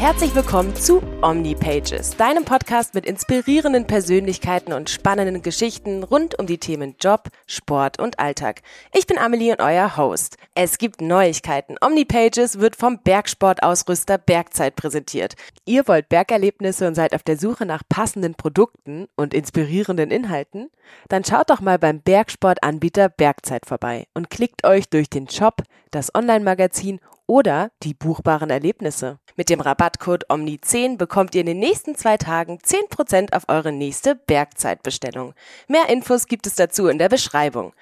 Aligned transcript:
Herzlich 0.00 0.32
willkommen 0.36 0.76
zu 0.76 1.02
OmniPages, 1.22 2.16
deinem 2.16 2.44
Podcast 2.44 2.94
mit 2.94 3.04
inspirierenden 3.04 3.88
Persönlichkeiten 3.88 4.72
und 4.72 4.90
spannenden 4.90 5.42
Geschichten 5.42 6.04
rund 6.04 6.38
um 6.38 6.46
die 6.46 6.58
Themen 6.58 6.94
Job, 7.00 7.30
Sport 7.48 7.98
und 7.98 8.20
Alltag. 8.20 8.62
Ich 8.94 9.08
bin 9.08 9.18
Amelie 9.18 9.50
und 9.50 9.60
euer 9.60 9.96
Host. 9.96 10.36
Es 10.54 10.78
gibt 10.78 11.00
Neuigkeiten. 11.00 11.74
OmniPages 11.80 12.60
wird 12.60 12.76
vom 12.76 13.00
Bergsportausrüster 13.02 14.18
Bergzeit 14.18 14.76
präsentiert. 14.76 15.34
Ihr 15.64 15.88
wollt 15.88 16.08
Bergerlebnisse 16.08 16.86
und 16.86 16.94
seid 16.94 17.12
auf 17.12 17.24
der 17.24 17.36
Suche 17.36 17.66
nach 17.66 17.82
passenden 17.88 18.36
Produkten 18.36 19.08
und 19.16 19.34
inspirierenden 19.34 20.12
Inhalten? 20.12 20.70
Dann 21.08 21.24
schaut 21.24 21.50
doch 21.50 21.60
mal 21.60 21.80
beim 21.80 22.02
Bergsportanbieter 22.02 23.08
Bergzeit 23.08 23.66
vorbei 23.66 24.06
und 24.14 24.30
klickt 24.30 24.64
euch 24.64 24.88
durch 24.88 25.10
den 25.10 25.28
Shop, 25.28 25.64
das 25.90 26.14
Online-Magazin 26.14 27.00
oder 27.28 27.70
die 27.84 27.94
buchbaren 27.94 28.50
Erlebnisse. 28.50 29.20
Mit 29.36 29.50
dem 29.50 29.60
Rabattcode 29.60 30.28
OMNI10 30.28 30.96
bekommt 30.96 31.36
ihr 31.36 31.42
in 31.42 31.46
den 31.46 31.60
nächsten 31.60 31.94
zwei 31.94 32.16
Tagen 32.16 32.58
10% 32.58 33.32
auf 33.32 33.44
eure 33.46 33.70
nächste 33.70 34.16
Bergzeitbestellung. 34.16 35.34
Mehr 35.68 35.88
Infos 35.88 36.26
gibt 36.26 36.48
es 36.48 36.56
dazu 36.56 36.88
in 36.88 36.98
der 36.98 37.08
Beschreibung. 37.08 37.72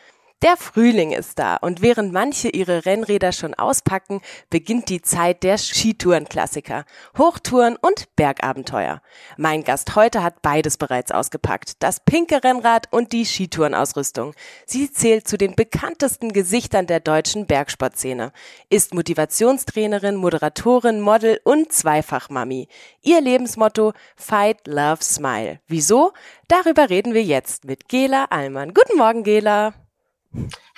Der 0.42 0.58
Frühling 0.58 1.12
ist 1.12 1.38
da 1.38 1.56
und 1.56 1.80
während 1.80 2.12
manche 2.12 2.50
ihre 2.50 2.84
Rennräder 2.84 3.32
schon 3.32 3.54
auspacken, 3.54 4.20
beginnt 4.50 4.90
die 4.90 5.00
Zeit 5.00 5.42
der 5.42 5.56
Skitourenklassiker, 5.56 6.84
Hochtouren 7.16 7.76
und 7.76 8.14
Bergabenteuer. 8.16 9.00
Mein 9.38 9.64
Gast 9.64 9.96
heute 9.96 10.22
hat 10.22 10.42
beides 10.42 10.76
bereits 10.76 11.10
ausgepackt, 11.10 11.82
das 11.82 12.00
pinke 12.00 12.44
Rennrad 12.44 12.92
und 12.92 13.12
die 13.12 13.24
Skitourenausrüstung. 13.24 14.34
Sie 14.66 14.92
zählt 14.92 15.26
zu 15.26 15.38
den 15.38 15.56
bekanntesten 15.56 16.34
Gesichtern 16.34 16.86
der 16.86 17.00
deutschen 17.00 17.46
Bergsportszene, 17.46 18.30
ist 18.68 18.92
Motivationstrainerin, 18.92 20.16
Moderatorin, 20.16 21.00
Model 21.00 21.40
und 21.44 21.72
Zweifachmami. 21.72 22.68
Ihr 23.00 23.22
Lebensmotto 23.22 23.94
Fight, 24.16 24.66
Love, 24.66 25.02
Smile. 25.02 25.60
Wieso? 25.66 26.12
Darüber 26.48 26.90
reden 26.90 27.14
wir 27.14 27.24
jetzt 27.24 27.64
mit 27.64 27.88
Gela 27.88 28.26
Allmann. 28.26 28.74
Guten 28.74 28.98
Morgen, 28.98 29.22
Gela. 29.22 29.72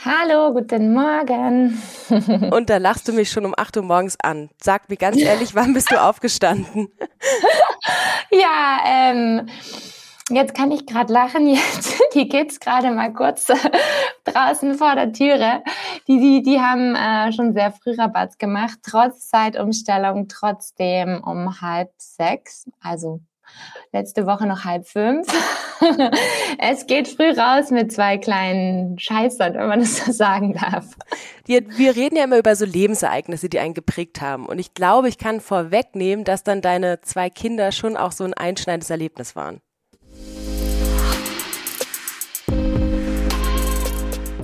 Hallo, 0.05 0.53
guten 0.53 0.93
Morgen. 0.93 1.83
Und 2.53 2.71
da 2.71 2.77
lachst 2.77 3.09
du 3.09 3.13
mich 3.13 3.31
schon 3.31 3.45
um 3.45 3.55
8 3.57 3.79
Uhr 3.79 3.83
morgens 3.83 4.17
an. 4.23 4.49
Sag 4.63 4.89
mir 4.89 4.97
ganz 4.97 5.19
ehrlich, 5.19 5.55
wann 5.55 5.75
bist 5.75 5.91
du 5.91 6.01
aufgestanden? 6.01 6.89
ja, 8.31 8.79
ähm, 8.87 9.49
jetzt 10.31 10.55
kann 10.55 10.71
ich 10.71 10.87
gerade 10.87 11.13
lachen. 11.13 11.49
Jetzt, 11.55 12.01
die 12.15 12.29
Kids 12.29 12.61
gerade 12.61 12.91
mal 12.93 13.13
kurz 13.13 13.47
draußen 14.25 14.75
vor 14.77 14.95
der 14.95 15.13
Türe. 15.13 15.63
Die, 16.07 16.19
die, 16.21 16.43
die 16.43 16.61
haben 16.61 16.95
äh, 16.95 17.33
schon 17.33 17.53
sehr 17.53 17.73
früh 17.73 17.95
Rabatt 17.99 18.39
gemacht, 18.39 18.79
trotz 18.89 19.29
Zeitumstellung, 19.29 20.29
trotzdem 20.29 21.23
um 21.25 21.61
halb 21.61 21.91
sechs, 21.99 22.71
also 22.81 23.21
letzte 23.93 24.27
Woche 24.27 24.47
noch 24.47 24.65
halb 24.65 24.87
fünf. 24.87 25.27
es 26.59 26.87
geht 26.87 27.09
früh 27.09 27.31
raus 27.31 27.71
mit 27.71 27.93
zwei 27.93 28.19
kleinen 28.19 28.99
Scheißern, 28.99 29.55
wenn 29.55 29.69
man 29.69 29.81
das 29.81 30.05
so 30.05 30.13
sagen 30.13 30.55
darf. 30.55 30.87
Wir 31.47 31.97
reden 31.97 32.17
ja 32.17 32.25
immer 32.25 32.39
über 32.39 32.55
so 32.57 32.65
Lebensereignisse, 32.65 33.49
die 33.49 33.59
einen 33.59 33.75
geprägt 33.75 34.21
haben. 34.21 34.47
Und 34.47 34.59
ich 34.59 34.75
glaube, 34.75 35.09
ich 35.09 35.19
kann 35.19 35.41
vorwegnehmen, 35.41 36.25
dass 36.25 36.43
dann 36.43 36.61
deine 36.61 37.01
zwei 37.01 37.31
Kinder 37.31 37.73
schon 37.73 37.97
auch 37.97 38.13
so 38.13 38.25
ein 38.25 38.35
einschneidendes 38.35 38.91
Erlebnis 38.91 39.37
waren. 39.37 39.61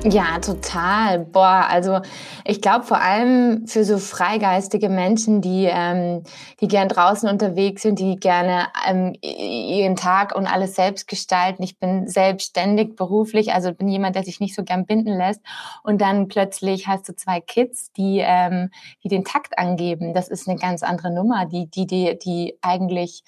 Ja, 0.07 0.39
total. 0.39 1.21
Boah, 1.21 1.67
also 1.67 2.01
ich 2.45 2.61
glaube 2.61 2.85
vor 2.85 3.01
allem 3.01 3.67
für 3.67 3.85
so 3.85 3.97
freigeistige 3.97 4.91
Menschen, 4.91 5.41
die, 5.41 5.65
ähm, 5.65 6.25
die 6.61 6.69
gern 6.69 6.89
draußen 6.89 7.27
unterwegs 7.27 7.81
sind, 7.81 7.99
die 7.99 8.17
gerne 8.17 8.67
ähm, 8.87 9.15
ihren 9.23 9.97
Tag 9.97 10.37
und 10.37 10.47
alles 10.47 10.75
selbst 10.75 11.09
gestalten. 11.09 11.63
Ich 11.63 11.79
bin 11.79 12.07
selbstständig 12.07 12.97
beruflich, 12.97 13.55
also 13.55 13.73
bin 13.73 13.89
jemand, 13.89 14.15
der 14.15 14.25
sich 14.25 14.41
nicht 14.41 14.55
so 14.55 14.63
gern 14.63 14.85
binden 14.85 15.17
lässt. 15.17 15.41
Und 15.83 16.03
dann 16.03 16.29
plötzlich 16.29 16.87
hast 16.87 17.09
du 17.09 17.17
zwei 17.17 17.41
Kids, 17.41 17.91
die, 17.93 18.19
ähm, 18.23 18.69
die 19.05 19.09
den 19.09 19.25
Takt 19.25 19.59
angeben. 19.59 20.13
Das 20.13 20.29
ist 20.29 20.47
eine 20.47 20.59
ganz 20.59 20.83
andere 20.83 21.15
Nummer, 21.15 21.47
die, 21.47 21.67
die, 21.71 21.87
die, 21.87 22.19
die 22.23 22.59
eigentlich 22.61 23.25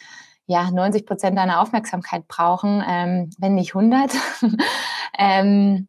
ja 0.47 0.70
90 0.70 1.06
Prozent 1.06 1.38
deiner 1.38 1.62
Aufmerksamkeit 1.62 2.28
brauchen, 2.28 2.84
ähm, 2.86 3.31
wenn 3.38 3.54
nicht 3.54 3.75
100. 3.75 4.12
ähm, 5.19 5.88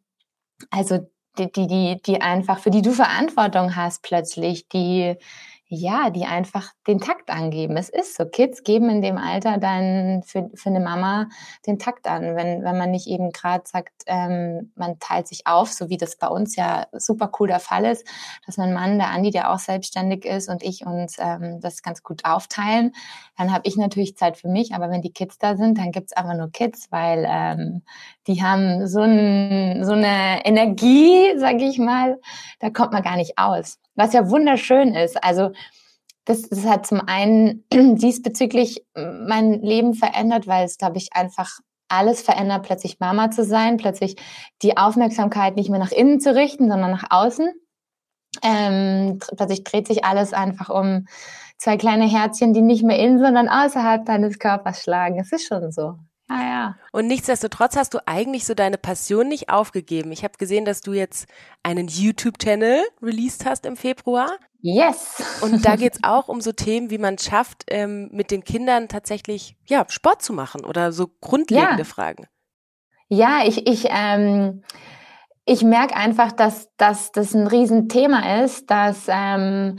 also 0.70 1.08
die, 1.38 1.52
die, 1.52 1.66
die, 1.66 2.02
die 2.04 2.20
einfach, 2.20 2.58
für 2.58 2.70
die 2.70 2.82
du 2.82 2.92
Verantwortung 2.92 3.76
hast 3.76 4.02
plötzlich, 4.02 4.68
die, 4.68 5.16
ja, 5.70 6.08
die 6.08 6.24
einfach 6.24 6.72
den 6.86 6.98
Takt 6.98 7.28
angeben. 7.28 7.76
Es 7.76 7.90
ist 7.90 8.16
so. 8.16 8.24
Kids 8.24 8.62
geben 8.62 8.88
in 8.88 9.02
dem 9.02 9.18
Alter 9.18 9.58
dann 9.58 10.22
für, 10.22 10.50
für 10.54 10.70
eine 10.70 10.80
Mama 10.80 11.28
den 11.66 11.78
Takt 11.78 12.06
an. 12.06 12.36
Wenn, 12.36 12.64
wenn 12.64 12.78
man 12.78 12.90
nicht 12.90 13.06
eben 13.06 13.32
gerade 13.32 13.64
sagt, 13.66 13.92
ähm, 14.06 14.72
man 14.76 14.98
teilt 14.98 15.28
sich 15.28 15.46
auf, 15.46 15.70
so 15.70 15.90
wie 15.90 15.98
das 15.98 16.16
bei 16.16 16.28
uns 16.28 16.56
ja 16.56 16.86
super 16.92 17.30
cool 17.38 17.48
der 17.48 17.60
Fall 17.60 17.84
ist, 17.84 18.06
dass 18.46 18.56
mein 18.56 18.72
Mann, 18.72 18.98
der 18.98 19.10
Andi, 19.10 19.30
der 19.30 19.52
auch 19.52 19.58
selbstständig 19.58 20.24
ist 20.24 20.48
und 20.48 20.62
ich 20.62 20.86
uns 20.86 21.16
ähm, 21.18 21.60
das 21.60 21.82
ganz 21.82 22.02
gut 22.02 22.24
aufteilen, 22.24 22.92
dann 23.36 23.52
habe 23.52 23.68
ich 23.68 23.76
natürlich 23.76 24.16
Zeit 24.16 24.38
für 24.38 24.48
mich. 24.48 24.72
Aber 24.74 24.90
wenn 24.90 25.02
die 25.02 25.12
Kids 25.12 25.36
da 25.36 25.54
sind, 25.54 25.76
dann 25.76 25.92
gibt's 25.92 26.14
einfach 26.14 26.34
nur 26.34 26.50
Kids, 26.50 26.90
weil 26.90 27.26
ähm, 27.28 27.82
die 28.26 28.42
haben 28.42 28.86
so, 28.86 29.02
ein, 29.02 29.84
so 29.84 29.92
eine 29.92 30.46
Energie, 30.46 31.38
sage 31.38 31.64
ich 31.64 31.78
mal, 31.78 32.18
da 32.58 32.70
kommt 32.70 32.92
man 32.92 33.02
gar 33.02 33.16
nicht 33.16 33.36
aus 33.36 33.78
was 33.98 34.12
ja 34.12 34.30
wunderschön 34.30 34.94
ist. 34.94 35.22
Also 35.22 35.50
das, 36.24 36.42
das 36.42 36.64
hat 36.64 36.86
zum 36.86 37.02
einen 37.06 37.64
diesbezüglich 37.72 38.84
mein 38.94 39.60
Leben 39.60 39.94
verändert, 39.94 40.46
weil 40.46 40.64
es, 40.64 40.78
glaube 40.78 40.98
ich, 40.98 41.08
einfach 41.12 41.58
alles 41.88 42.22
verändert, 42.22 42.64
plötzlich 42.64 43.00
Mama 43.00 43.30
zu 43.30 43.44
sein, 43.44 43.76
plötzlich 43.76 44.16
die 44.62 44.76
Aufmerksamkeit 44.76 45.56
nicht 45.56 45.68
mehr 45.68 45.80
nach 45.80 45.90
innen 45.90 46.20
zu 46.20 46.34
richten, 46.34 46.70
sondern 46.70 46.92
nach 46.92 47.06
außen. 47.10 47.50
Ähm, 48.42 49.18
plötzlich 49.36 49.64
dreht 49.64 49.88
sich 49.88 50.04
alles 50.04 50.32
einfach 50.32 50.68
um 50.68 51.06
zwei 51.56 51.76
kleine 51.76 52.06
Herzchen, 52.06 52.52
die 52.52 52.60
nicht 52.60 52.84
mehr 52.84 52.98
innen, 52.98 53.18
sondern 53.18 53.48
außerhalb 53.48 54.04
deines 54.04 54.38
Körpers 54.38 54.82
schlagen. 54.82 55.18
Es 55.18 55.32
ist 55.32 55.48
schon 55.48 55.72
so. 55.72 55.94
Ah 56.28 56.42
ja. 56.42 56.76
Und 56.92 57.06
nichtsdestotrotz 57.06 57.76
hast 57.76 57.94
du 57.94 58.06
eigentlich 58.06 58.44
so 58.44 58.54
deine 58.54 58.76
Passion 58.76 59.28
nicht 59.28 59.48
aufgegeben. 59.48 60.12
Ich 60.12 60.24
habe 60.24 60.34
gesehen, 60.36 60.66
dass 60.66 60.82
du 60.82 60.92
jetzt 60.92 61.26
einen 61.62 61.88
YouTube-Channel 61.88 62.84
released 63.02 63.46
hast 63.46 63.64
im 63.64 63.76
Februar. 63.76 64.30
Yes. 64.60 65.22
Und 65.40 65.64
da 65.64 65.76
geht's 65.76 66.00
auch 66.02 66.28
um 66.28 66.42
so 66.42 66.52
Themen, 66.52 66.90
wie 66.90 66.98
man 66.98 67.16
schafft, 67.16 67.64
ähm, 67.68 68.10
mit 68.12 68.30
den 68.30 68.44
Kindern 68.44 68.88
tatsächlich 68.88 69.56
ja 69.66 69.86
Sport 69.88 70.22
zu 70.22 70.34
machen 70.34 70.64
oder 70.66 70.92
so 70.92 71.08
grundlegende 71.20 71.78
ja. 71.78 71.84
Fragen. 71.84 72.26
Ja, 73.08 73.40
ich 73.46 73.66
ich 73.66 73.86
ähm, 73.88 74.62
ich 75.46 75.62
merke 75.62 75.96
einfach, 75.96 76.32
dass, 76.32 76.68
dass 76.76 77.10
das 77.10 77.34
ein 77.34 77.46
Riesenthema 77.46 78.42
ist, 78.42 78.70
dass 78.70 79.06
ähm, 79.08 79.78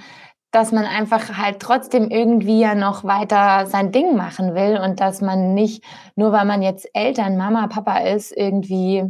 dass 0.51 0.71
man 0.71 0.85
einfach 0.85 1.37
halt 1.37 1.59
trotzdem 1.59 2.09
irgendwie 2.09 2.59
ja 2.59 2.75
noch 2.75 3.03
weiter 3.03 3.67
sein 3.67 3.91
Ding 3.91 4.15
machen 4.15 4.55
will 4.55 4.79
und 4.83 4.99
dass 4.99 5.21
man 5.21 5.53
nicht, 5.53 5.83
nur 6.15 6.31
weil 6.31 6.45
man 6.45 6.61
jetzt 6.61 6.89
Eltern, 6.93 7.37
Mama, 7.37 7.67
Papa 7.67 7.99
ist, 7.99 8.35
irgendwie 8.35 9.03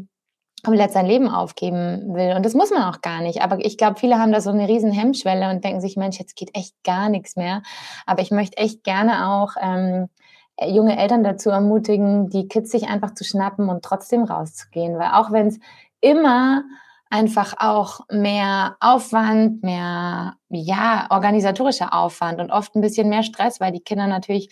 komplett 0.63 0.91
sein 0.91 1.05
Leben 1.05 1.29
aufgeben 1.29 2.13
will. 2.13 2.35
Und 2.35 2.45
das 2.45 2.53
muss 2.53 2.71
man 2.71 2.83
auch 2.83 3.01
gar 3.01 3.21
nicht. 3.21 3.41
Aber 3.41 3.63
ich 3.63 3.77
glaube, 3.77 3.99
viele 3.99 4.19
haben 4.19 4.31
da 4.31 4.41
so 4.41 4.49
eine 4.49 4.67
riesen 4.67 4.91
Hemmschwelle 4.91 5.49
und 5.49 5.63
denken 5.63 5.79
sich, 5.79 5.95
Mensch, 5.95 6.19
jetzt 6.19 6.35
geht 6.35 6.55
echt 6.55 6.75
gar 6.83 7.07
nichts 7.09 7.35
mehr. 7.35 7.61
Aber 8.05 8.21
ich 8.21 8.31
möchte 8.31 8.57
echt 8.57 8.83
gerne 8.83 9.29
auch 9.29 9.53
ähm, 9.61 10.09
junge 10.61 10.97
Eltern 10.97 11.23
dazu 11.23 11.49
ermutigen, 11.49 12.29
die 12.29 12.47
Kids 12.47 12.71
sich 12.71 12.89
einfach 12.89 13.13
zu 13.13 13.23
schnappen 13.23 13.69
und 13.69 13.83
trotzdem 13.83 14.23
rauszugehen. 14.23 14.97
Weil 14.99 15.11
auch 15.13 15.31
wenn 15.31 15.47
es 15.47 15.59
immer 16.01 16.63
einfach 17.09 17.55
auch 17.57 18.01
mehr 18.11 18.77
Aufwand, 18.79 19.63
mehr, 19.63 20.35
ja, 20.49 21.07
organisatorischer 21.09 21.93
Aufwand 21.93 22.39
und 22.39 22.51
oft 22.51 22.75
ein 22.75 22.81
bisschen 22.81 23.09
mehr 23.09 23.23
Stress, 23.23 23.59
weil 23.59 23.71
die 23.71 23.81
Kinder 23.81 24.07
natürlich 24.07 24.49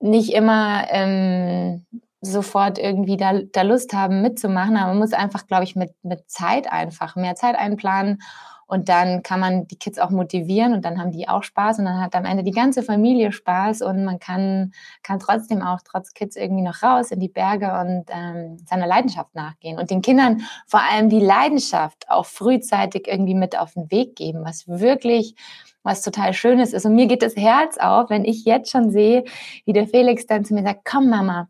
nicht 0.00 0.32
immer 0.32 0.86
ähm, 0.90 1.86
sofort 2.20 2.78
irgendwie 2.78 3.16
da, 3.16 3.40
da 3.52 3.62
Lust 3.62 3.92
haben 3.92 4.22
mitzumachen. 4.22 4.76
Aber 4.76 4.88
man 4.88 4.98
muss 4.98 5.12
einfach, 5.12 5.46
glaube 5.46 5.64
ich, 5.64 5.76
mit, 5.76 5.92
mit 6.02 6.30
Zeit 6.30 6.70
einfach 6.72 7.16
mehr 7.16 7.34
Zeit 7.34 7.56
einplanen 7.56 8.20
und 8.68 8.90
dann 8.90 9.22
kann 9.22 9.40
man 9.40 9.66
die 9.66 9.78
Kids 9.78 9.98
auch 9.98 10.10
motivieren 10.10 10.74
und 10.74 10.84
dann 10.84 11.00
haben 11.00 11.10
die 11.10 11.26
auch 11.26 11.42
Spaß 11.42 11.78
und 11.78 11.86
dann 11.86 12.00
hat 12.00 12.14
am 12.14 12.26
Ende 12.26 12.44
die 12.44 12.52
ganze 12.52 12.82
Familie 12.82 13.32
Spaß 13.32 13.80
und 13.82 14.04
man 14.04 14.20
kann, 14.20 14.72
kann 15.02 15.18
trotzdem 15.18 15.62
auch 15.62 15.80
trotz 15.82 16.12
Kids 16.12 16.36
irgendwie 16.36 16.62
noch 16.62 16.82
raus 16.82 17.10
in 17.10 17.18
die 17.18 17.30
Berge 17.30 17.66
und 17.80 18.04
ähm, 18.10 18.58
seiner 18.66 18.86
Leidenschaft 18.86 19.34
nachgehen 19.34 19.78
und 19.78 19.90
den 19.90 20.02
Kindern 20.02 20.42
vor 20.66 20.80
allem 20.82 21.08
die 21.08 21.18
Leidenschaft 21.18 22.10
auch 22.10 22.26
frühzeitig 22.26 23.08
irgendwie 23.08 23.34
mit 23.34 23.58
auf 23.58 23.72
den 23.72 23.90
Weg 23.90 24.16
geben, 24.16 24.44
was 24.44 24.68
wirklich 24.68 25.34
was 25.82 26.02
total 26.02 26.34
Schönes 26.34 26.74
ist. 26.74 26.84
Und 26.84 26.94
mir 26.94 27.06
geht 27.06 27.22
das 27.22 27.36
Herz 27.36 27.78
auf, 27.78 28.10
wenn 28.10 28.26
ich 28.26 28.44
jetzt 28.44 28.70
schon 28.70 28.90
sehe, 28.90 29.24
wie 29.64 29.72
der 29.72 29.86
Felix 29.86 30.26
dann 30.26 30.44
zu 30.44 30.52
mir 30.52 30.62
sagt, 30.62 30.84
komm 30.84 31.08
Mama, 31.08 31.48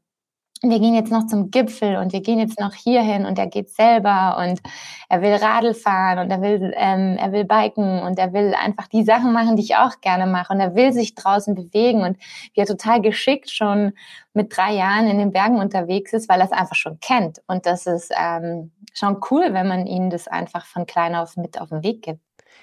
wir 0.62 0.80
gehen 0.80 0.94
jetzt 0.94 1.12
noch 1.12 1.26
zum 1.26 1.50
Gipfel 1.50 1.96
und 1.96 2.12
wir 2.12 2.20
gehen 2.20 2.38
jetzt 2.38 2.58
noch 2.58 2.74
hierhin 2.74 3.26
und 3.26 3.38
er 3.38 3.46
geht 3.46 3.70
selber 3.70 4.36
und 4.38 4.60
er 5.08 5.22
will 5.22 5.34
Radl 5.34 5.74
fahren 5.74 6.18
und 6.18 6.30
er 6.30 6.42
will, 6.42 6.72
ähm, 6.76 7.16
er 7.18 7.32
will 7.32 7.44
biken 7.44 8.02
und 8.02 8.18
er 8.18 8.32
will 8.32 8.54
einfach 8.54 8.88
die 8.88 9.04
Sachen 9.04 9.32
machen, 9.32 9.56
die 9.56 9.62
ich 9.62 9.76
auch 9.76 10.00
gerne 10.00 10.26
mache 10.26 10.52
und 10.52 10.60
er 10.60 10.74
will 10.74 10.92
sich 10.92 11.14
draußen 11.14 11.54
bewegen 11.54 12.02
und 12.02 12.18
wie 12.54 12.60
er 12.60 12.66
total 12.66 13.00
geschickt 13.00 13.50
schon 13.50 13.92
mit 14.34 14.56
drei 14.56 14.74
Jahren 14.74 15.06
in 15.06 15.18
den 15.18 15.32
Bergen 15.32 15.58
unterwegs 15.58 16.12
ist, 16.12 16.28
weil 16.28 16.40
er 16.40 16.46
es 16.46 16.52
einfach 16.52 16.76
schon 16.76 16.98
kennt 17.00 17.40
und 17.46 17.66
das 17.66 17.86
ist 17.86 18.12
ähm, 18.18 18.72
schon 18.94 19.20
cool, 19.30 19.52
wenn 19.52 19.68
man 19.68 19.86
ihnen 19.86 20.10
das 20.10 20.28
einfach 20.28 20.66
von 20.66 20.86
klein 20.86 21.14
auf 21.14 21.36
mit 21.36 21.60
auf 21.60 21.68
den 21.68 21.82
Weg 21.82 22.02
gibt. 22.02 22.20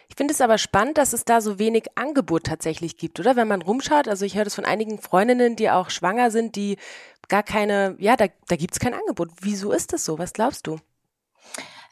Ich 0.08 0.16
finde 0.16 0.34
es 0.34 0.42
aber 0.42 0.58
spannend, 0.58 0.98
dass 0.98 1.14
es 1.14 1.26
da 1.26 1.42
so 1.42 1.58
wenig 1.58 1.86
Angebot 1.96 2.46
tatsächlich 2.46 2.98
gibt, 2.98 3.20
oder? 3.20 3.36
Wenn 3.36 3.48
man 3.48 3.62
rumschaut, 3.62 4.08
also 4.08 4.26
ich 4.26 4.36
höre 4.36 4.44
das 4.44 4.56
von 4.56 4.66
einigen 4.66 5.00
Freundinnen, 5.00 5.56
die 5.56 5.70
auch 5.70 5.90
schwanger 5.90 6.32
sind, 6.32 6.56
die 6.56 6.78
gar 7.28 7.44
keine, 7.44 7.96
ja, 8.00 8.16
da, 8.16 8.26
da 8.48 8.56
gibt 8.56 8.74
es 8.74 8.80
kein 8.80 8.94
Angebot. 8.94 9.30
Wieso 9.42 9.72
ist 9.72 9.94
das 9.94 10.06
so? 10.06 10.20
Was 10.20 10.34
glaubst 10.34 10.68
du? 10.68 10.80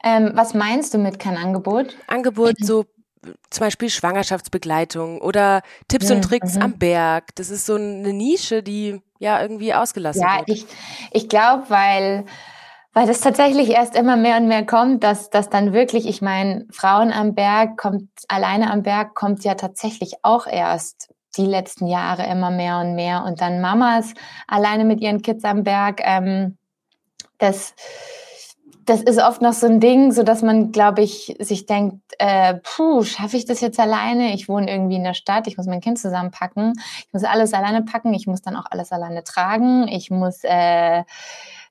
Ähm, 0.04 0.32
was 0.34 0.54
meinst 0.54 0.94
du 0.94 0.98
mit 0.98 1.20
kein 1.20 1.38
Angebot? 1.38 1.96
Angebot, 2.08 2.56
so 2.60 2.86
zum 3.50 3.62
Beispiel 3.62 3.90
Schwangerschaftsbegleitung 3.90 5.22
oder 5.22 5.62
Tipps 5.88 6.12
und 6.12 6.24
Tricks 6.24 6.56
mhm. 6.56 6.62
am 6.62 6.78
Berg. 6.78 7.36
Das 7.36 7.50
ist 7.50 7.66
so 7.66 7.76
eine 7.76 8.14
Nische, 8.14 8.64
die 8.64 9.02
ja 9.20 9.42
irgendwie 9.42 9.74
ausgelassen 9.74 10.22
ja, 10.22 10.38
wird. 10.38 10.50
Ja, 10.50 10.54
ich, 10.54 10.66
ich 11.12 11.30
glaube, 11.30 11.70
weil, 11.70 12.26
weil 12.94 13.08
das 13.08 13.22
tatsächlich 13.22 13.70
erst 13.70 13.96
immer 13.96 14.18
mehr 14.18 14.38
und 14.38 14.48
mehr 14.48 14.66
kommt, 14.66 15.04
dass, 15.04 15.30
dass 15.30 15.50
dann 15.50 15.74
wirklich, 15.74 16.06
ich 16.06 16.22
meine, 16.22 16.68
Frauen 16.72 17.14
am 17.14 17.34
Berg 17.34 17.78
kommt, 17.78 18.10
alleine 18.28 18.72
am 18.72 18.84
Berg 18.84 19.16
kommt 19.16 19.44
ja 19.44 19.56
tatsächlich 19.56 20.16
auch 20.24 20.48
erst 20.48 21.13
die 21.38 21.46
letzten 21.46 21.88
Jahre 21.88 22.26
immer 22.26 22.52
mehr 22.52 22.80
und 22.80 22.96
mehr. 22.96 23.24
Und 23.24 23.42
dann 23.42 23.62
Mamas 23.62 24.14
alleine 24.48 24.86
mit 24.86 25.02
ihren 25.02 25.22
Kids 25.22 25.44
am 25.44 25.64
Berg. 25.64 26.02
Ähm, 26.04 26.58
das, 27.38 27.74
das 28.86 29.02
ist 29.02 29.22
oft 29.22 29.42
noch 29.42 29.54
so 29.54 29.68
ein 29.68 29.80
Ding, 29.80 30.12
so 30.12 30.24
dass 30.24 30.42
man, 30.42 30.72
glaube 30.72 31.02
ich, 31.02 31.36
sich 31.40 31.66
denkt, 31.66 32.02
äh, 32.20 32.56
puh, 32.56 33.04
schaffe 33.04 33.38
ich 33.38 33.46
das 33.46 33.62
jetzt 33.62 33.80
alleine? 33.80 34.34
Ich 34.34 34.50
wohne 34.50 34.70
irgendwie 34.70 34.96
in 34.96 35.04
der 35.04 35.14
Stadt, 35.14 35.48
ich 35.48 35.58
muss 35.58 35.68
mein 35.68 35.82
Kind 35.82 36.00
zusammenpacken, 36.00 36.74
ich 37.00 37.14
muss 37.14 37.24
alles 37.24 37.54
alleine 37.54 37.84
packen, 37.84 38.14
ich 38.14 38.28
muss 38.28 38.42
dann 38.42 38.56
auch 38.56 38.66
alles 38.70 38.92
alleine 38.92 39.24
tragen, 39.24 39.88
ich 39.88 40.12
muss 40.12 40.44
äh, 40.44 41.04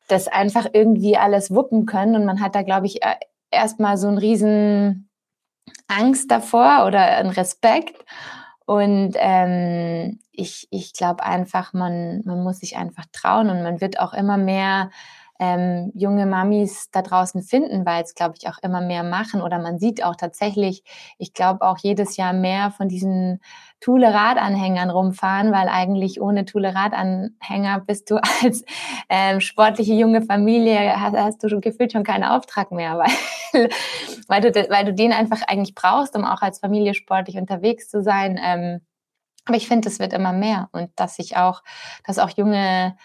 das 0.08 0.28
einfach 0.28 0.66
irgendwie 0.72 1.16
alles 1.16 1.54
wuppen 1.54 1.86
können. 1.86 2.16
Und 2.16 2.24
man 2.24 2.40
hat 2.40 2.54
da, 2.54 2.62
glaube 2.62 2.86
ich, 2.86 3.02
äh, 3.02 3.14
erstmal 3.50 3.96
so 3.96 4.08
einen 4.08 4.18
riesen 4.18 5.08
Angst 5.88 6.30
davor 6.30 6.84
oder 6.86 7.00
einen 7.00 7.30
Respekt. 7.30 8.04
Und 8.66 9.14
ähm, 9.16 10.18
ich, 10.32 10.68
ich 10.70 10.92
glaube 10.94 11.22
einfach, 11.24 11.72
man, 11.72 12.22
man 12.24 12.42
muss 12.42 12.58
sich 12.58 12.76
einfach 12.76 13.04
trauen 13.12 13.50
und 13.50 13.62
man 13.62 13.80
wird 13.80 13.98
auch 14.00 14.12
immer 14.12 14.36
mehr 14.36 14.90
ähm, 15.38 15.90
junge 15.94 16.26
Mamis 16.26 16.90
da 16.90 17.02
draußen 17.02 17.42
finden, 17.42 17.84
weil 17.84 18.02
es, 18.02 18.14
glaube 18.14 18.34
ich, 18.38 18.48
auch 18.48 18.58
immer 18.62 18.80
mehr 18.80 19.02
machen. 19.02 19.40
Oder 19.40 19.58
man 19.58 19.78
sieht 19.78 20.04
auch 20.04 20.14
tatsächlich, 20.14 20.84
ich 21.18 21.32
glaube 21.32 21.62
auch 21.62 21.78
jedes 21.78 22.16
Jahr 22.16 22.32
mehr 22.32 22.70
von 22.70 22.88
diesen 22.88 23.40
Thule-Radanhängern 23.80 24.90
rumfahren, 24.90 25.52
weil 25.52 25.68
eigentlich 25.68 26.20
ohne 26.20 26.44
Thule-Radanhänger 26.44 27.80
bist 27.80 28.10
du 28.10 28.16
als 28.42 28.64
ähm, 29.08 29.40
sportliche 29.40 29.94
junge 29.94 30.22
Familie, 30.22 31.00
hast, 31.00 31.16
hast 31.16 31.42
du 31.42 31.48
schon 31.48 31.60
gefühlt 31.60 31.92
schon 31.92 32.04
keinen 32.04 32.24
Auftrag 32.24 32.70
mehr, 32.70 32.98
weil, 33.52 33.68
weil, 34.28 34.40
du, 34.40 34.70
weil 34.70 34.84
du 34.84 34.94
den 34.94 35.12
einfach 35.12 35.42
eigentlich 35.48 35.74
brauchst, 35.74 36.14
um 36.14 36.24
auch 36.24 36.42
als 36.42 36.60
Familie 36.60 36.94
sportlich 36.94 37.36
unterwegs 37.36 37.88
zu 37.88 38.02
sein. 38.02 38.38
Ähm, 38.42 38.80
aber 39.44 39.56
ich 39.56 39.66
finde, 39.66 39.88
es 39.88 39.98
wird 39.98 40.12
immer 40.12 40.32
mehr 40.32 40.68
und 40.72 40.90
dass 40.94 41.16
sich 41.16 41.36
auch, 41.36 41.62
dass 42.04 42.20
auch 42.20 42.30
junge 42.30 42.96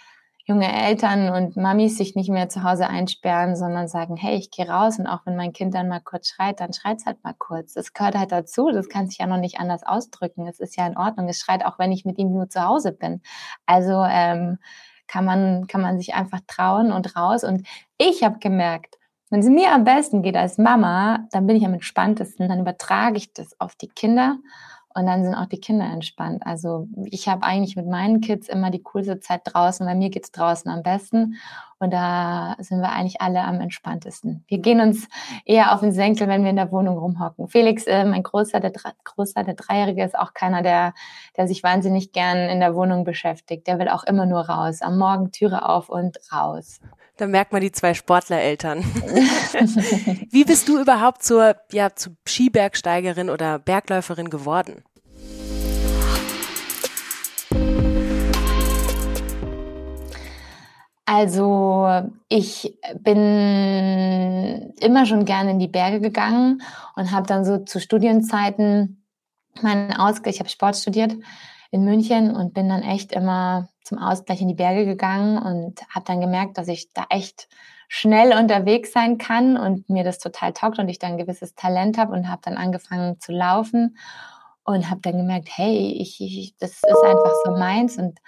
junge 0.48 0.72
Eltern 0.72 1.30
und 1.30 1.58
Mamis 1.58 1.98
sich 1.98 2.16
nicht 2.16 2.30
mehr 2.30 2.48
zu 2.48 2.64
Hause 2.64 2.88
einsperren, 2.88 3.58
sondern 3.58 3.90
sagen, 3.90 4.16
hey, 4.16 4.38
ich 4.38 4.50
gehe 4.50 4.68
raus 4.68 4.98
und 4.98 5.06
auch 5.06 5.26
wenn 5.26 5.36
mein 5.36 5.52
Kind 5.52 5.76
dann 5.76 5.90
mal 5.90 6.00
kurz 6.00 6.30
schreit, 6.30 6.62
dann 6.62 6.72
schreit 6.72 7.00
es 7.00 7.06
halt 7.06 7.22
mal 7.24 7.36
kurz. 7.38 7.74
Das 7.74 7.92
gehört 7.92 8.16
halt 8.16 8.32
dazu, 8.32 8.72
das 8.72 8.88
kann 8.88 9.10
sich 9.10 9.20
ja 9.20 9.28
noch 9.28 9.40
nicht 9.40 9.60
anders 9.60 9.84
ausdrücken. 9.86 10.48
Es 10.48 10.62
ist 10.62 10.78
ja 10.78 10.88
in 10.88 10.96
Ordnung. 10.96 11.28
Es 11.28 11.40
schreit 11.40 11.66
auch, 11.66 11.78
wenn 11.80 11.92
ich 11.92 12.06
mit 12.06 12.18
ihm 12.18 12.32
nur 12.32 12.50
zu 12.50 12.64
Hause 12.66 12.94
bin. 12.94 13.22
Also 13.66 14.04
ähm, 14.10 14.60
kann 15.08 15.26
man 15.26 15.68
kann 15.68 15.82
man 15.82 16.00
sich 16.00 16.14
einfach 16.16 16.40
trauen 16.48 16.94
und 16.94 17.18
raus. 17.18 17.44
Und 17.44 17.68
ich 17.98 18.24
habe 18.24 18.40
gemerkt, 18.40 18.96
wenn 19.30 19.42
es 19.42 19.48
mir 19.48 19.74
am 19.74 19.84
besten 19.84 20.22
geht 20.22 20.38
als 20.38 20.58
Mama, 20.58 21.28
dann 21.32 21.46
bin 21.46 21.58
ich 21.58 21.66
am 21.66 21.74
entspanntesten. 21.74 22.48
Dann 22.48 22.62
übertrage 22.62 23.18
ich 23.18 23.34
das 23.34 23.60
auf 23.60 23.76
die 23.76 23.90
Kinder 23.90 24.38
und 24.98 25.06
dann 25.06 25.24
sind 25.24 25.36
auch 25.36 25.46
die 25.46 25.60
Kinder 25.60 25.86
entspannt. 25.86 26.42
Also 26.44 26.88
ich 27.06 27.28
habe 27.28 27.44
eigentlich 27.44 27.76
mit 27.76 27.86
meinen 27.86 28.20
Kids 28.20 28.50
immer 28.50 28.72
die 28.72 28.82
coolste 28.82 29.20
Zeit 29.20 29.42
draußen, 29.44 29.86
weil 29.86 29.96
mir 29.96 30.10
geht's 30.10 30.32
draußen 30.32 30.72
am 30.72 30.82
besten. 30.82 31.36
Und 31.78 31.94
da 31.94 32.56
sind 32.58 32.80
wir 32.80 32.90
eigentlich 32.90 33.22
alle 33.22 33.44
am 33.44 33.62
entspanntesten. 33.62 34.44
Wir 34.48 34.58
gehen 34.58 34.82
uns 34.82 35.08
eher 35.46 35.76
auf 35.76 35.82
den 35.82 35.92
Senkel, 35.92 36.28
wenn 36.28 36.42
wir 36.42 36.50
in 36.50 36.56
der 36.56 36.72
Wohnung 36.72 36.98
rumhocken. 36.98 37.48
Felix, 37.48 37.86
äh, 37.86 38.06
mein 38.06 38.24
Großer, 38.24 38.60
der, 38.60 38.72
Großer, 39.04 39.44
der 39.44 39.54
Dreijährige, 39.54 40.04
ist 40.04 40.18
auch 40.18 40.34
keiner, 40.34 40.64
der, 40.64 40.96
der 41.38 41.48
sich 41.48 41.62
wahnsinnig 41.62 42.12
gern 42.12 42.50
in 42.50 42.60
der 42.60 42.74
Wohnung 42.74 43.04
beschäftigt. 43.04 43.68
Der 43.68 43.78
will 43.78 43.90
auch 43.90 44.04
immer 44.04 44.26
nur 44.26 44.50
raus. 44.50 44.82
Am 44.82 44.98
Morgen 44.98 45.32
Türe 45.32 45.70
auf 45.70 45.90
und 45.90 46.18
raus. 46.34 46.80
Da 47.18 47.28
merkt 47.28 47.52
man 47.52 47.62
die 47.62 47.72
zwei 47.72 47.94
Sportlereltern. 47.94 48.80
Wie 50.32 50.46
bist 50.46 50.68
du 50.68 50.80
überhaupt 50.80 51.24
zur, 51.24 51.56
ja, 51.72 51.96
zu 51.96 52.16
Skibergsteigerin 52.28 53.30
oder 53.30 53.60
Bergläuferin 53.60 54.30
geworden? 54.30 54.84
Also 61.10 61.88
ich 62.28 62.78
bin 63.00 64.74
immer 64.82 65.06
schon 65.06 65.24
gerne 65.24 65.52
in 65.52 65.60
die 65.60 65.70
Berge 65.70 66.02
gegangen 66.02 66.62
und 66.98 67.14
habe 67.14 67.26
dann 67.26 67.46
so 67.46 67.60
zu 67.60 67.80
Studienzeiten 67.80 69.06
meinen 69.62 69.94
Ausgleich, 69.94 70.36
ich 70.36 70.40
habe 70.42 70.50
Sport 70.50 70.76
studiert 70.76 71.16
in 71.72 71.86
München 71.86 72.36
und 72.36 72.54
bin 72.54 72.68
dann 72.68 72.84
echt 72.84 73.14
immer 73.14 73.70
zum 73.86 74.00
Ausgleich 74.00 74.42
in 74.42 74.50
die 74.50 74.54
Berge 74.54 74.86
gegangen 74.86 75.38
und 75.38 75.82
habe 75.96 76.04
dann 76.06 76.20
gemerkt, 76.20 76.58
dass 76.58 76.68
ich 76.68 76.92
da 76.92 77.06
echt 77.10 77.48
schnell 77.88 78.38
unterwegs 78.38 78.92
sein 78.92 79.18
kann 79.18 79.56
und 79.56 79.90
mir 79.90 80.04
das 80.04 80.20
total 80.20 80.52
taugt 80.52 80.78
und 80.78 80.90
ich 80.90 81.00
dann 81.00 81.12
ein 81.12 81.18
gewisses 81.18 81.56
Talent 81.56 81.98
habe 81.98 82.12
und 82.12 82.30
habe 82.30 82.42
dann 82.44 82.58
angefangen 82.58 83.18
zu 83.22 83.32
laufen 83.32 83.98
und 84.66 84.90
habe 84.90 85.00
dann 85.00 85.16
gemerkt, 85.16 85.48
hey, 85.54 85.98
ich, 86.02 86.20
ich, 86.20 86.58
das 86.60 86.72
ist 86.72 87.04
einfach 87.06 87.32
so 87.46 87.52
meins 87.52 87.98
und 87.98 88.20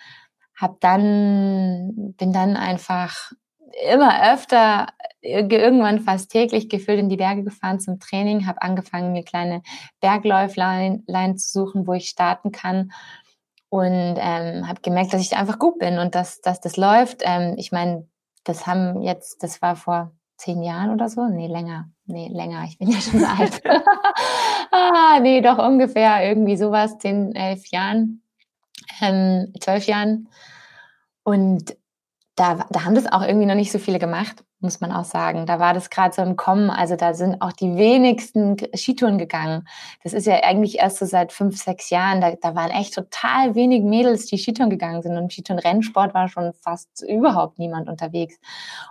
habe 0.59 0.77
dann 0.79 2.13
bin 2.17 2.33
dann 2.33 2.57
einfach 2.57 3.31
immer 3.91 4.33
öfter 4.33 4.87
äh, 5.21 5.41
irgendwann 5.41 5.99
fast 5.99 6.31
täglich 6.31 6.69
gefüllt 6.69 6.99
in 6.99 7.09
die 7.09 7.17
Berge 7.17 7.43
gefahren 7.43 7.79
zum 7.79 7.99
Training, 7.99 8.47
habe 8.47 8.61
angefangen 8.61 9.13
mir 9.13 9.23
kleine 9.23 9.61
Bergläuflein 10.01 11.37
zu 11.37 11.49
suchen, 11.49 11.87
wo 11.87 11.93
ich 11.93 12.09
starten 12.09 12.51
kann 12.51 12.91
und 13.69 14.15
ähm, 14.17 14.67
habe 14.67 14.81
gemerkt, 14.81 15.13
dass 15.13 15.21
ich 15.21 15.37
einfach 15.37 15.59
gut 15.59 15.79
bin 15.79 15.99
und 15.99 16.15
dass, 16.15 16.41
dass 16.41 16.59
das 16.59 16.75
läuft. 16.75 17.21
Ähm, 17.23 17.55
ich 17.57 17.71
meine, 17.71 18.07
das 18.43 18.65
haben 18.65 19.01
jetzt, 19.01 19.43
das 19.43 19.61
war 19.61 19.75
vor 19.75 20.11
zehn 20.37 20.63
Jahren 20.63 20.91
oder 20.91 21.09
so, 21.09 21.27
nee 21.27 21.47
länger, 21.47 21.89
nee 22.05 22.29
länger, 22.31 22.63
ich 22.63 22.77
bin 22.77 22.89
ja 22.89 22.99
schon 22.99 23.23
alt. 23.39 23.61
ah, 24.71 25.19
nee, 25.21 25.41
doch 25.41 25.59
ungefähr 25.59 26.27
irgendwie 26.27 26.57
sowas, 26.57 26.97
zehn, 26.97 27.35
elf 27.35 27.67
Jahren, 27.67 28.23
ähm, 29.01 29.53
zwölf 29.59 29.85
Jahren. 29.85 30.27
Und 31.23 31.75
da, 32.35 32.65
da 32.69 32.85
haben 32.85 32.95
das 32.95 33.11
auch 33.11 33.21
irgendwie 33.21 33.45
noch 33.45 33.55
nicht 33.55 33.71
so 33.71 33.79
viele 33.79 33.99
gemacht, 33.99 34.45
muss 34.61 34.79
man 34.79 34.93
auch 34.93 35.03
sagen. 35.03 35.45
Da 35.45 35.59
war 35.59 35.73
das 35.73 35.89
gerade 35.89 36.15
so 36.15 36.21
im 36.21 36.37
Kommen. 36.37 36.69
Also 36.69 36.95
da 36.95 37.13
sind 37.13 37.41
auch 37.41 37.51
die 37.51 37.75
wenigsten 37.75 38.55
Skitouren 38.73 39.17
gegangen. 39.17 39.67
Das 40.03 40.13
ist 40.13 40.25
ja 40.25 40.41
eigentlich 40.43 40.79
erst 40.79 40.99
so 40.99 41.05
seit 41.05 41.33
fünf, 41.33 41.61
sechs 41.61 41.89
Jahren. 41.89 42.21
Da, 42.21 42.33
da 42.35 42.55
waren 42.55 42.71
echt 42.71 42.93
total 42.93 43.55
wenig 43.55 43.83
Mädels, 43.83 44.25
die 44.25 44.37
Skitouren 44.37 44.69
gegangen 44.69 45.01
sind. 45.01 45.17
Und 45.17 45.33
Skitouren-Rennsport 45.33 46.13
war 46.13 46.29
schon 46.29 46.53
fast 46.53 47.03
überhaupt 47.07 47.59
niemand 47.59 47.89
unterwegs. 47.89 48.39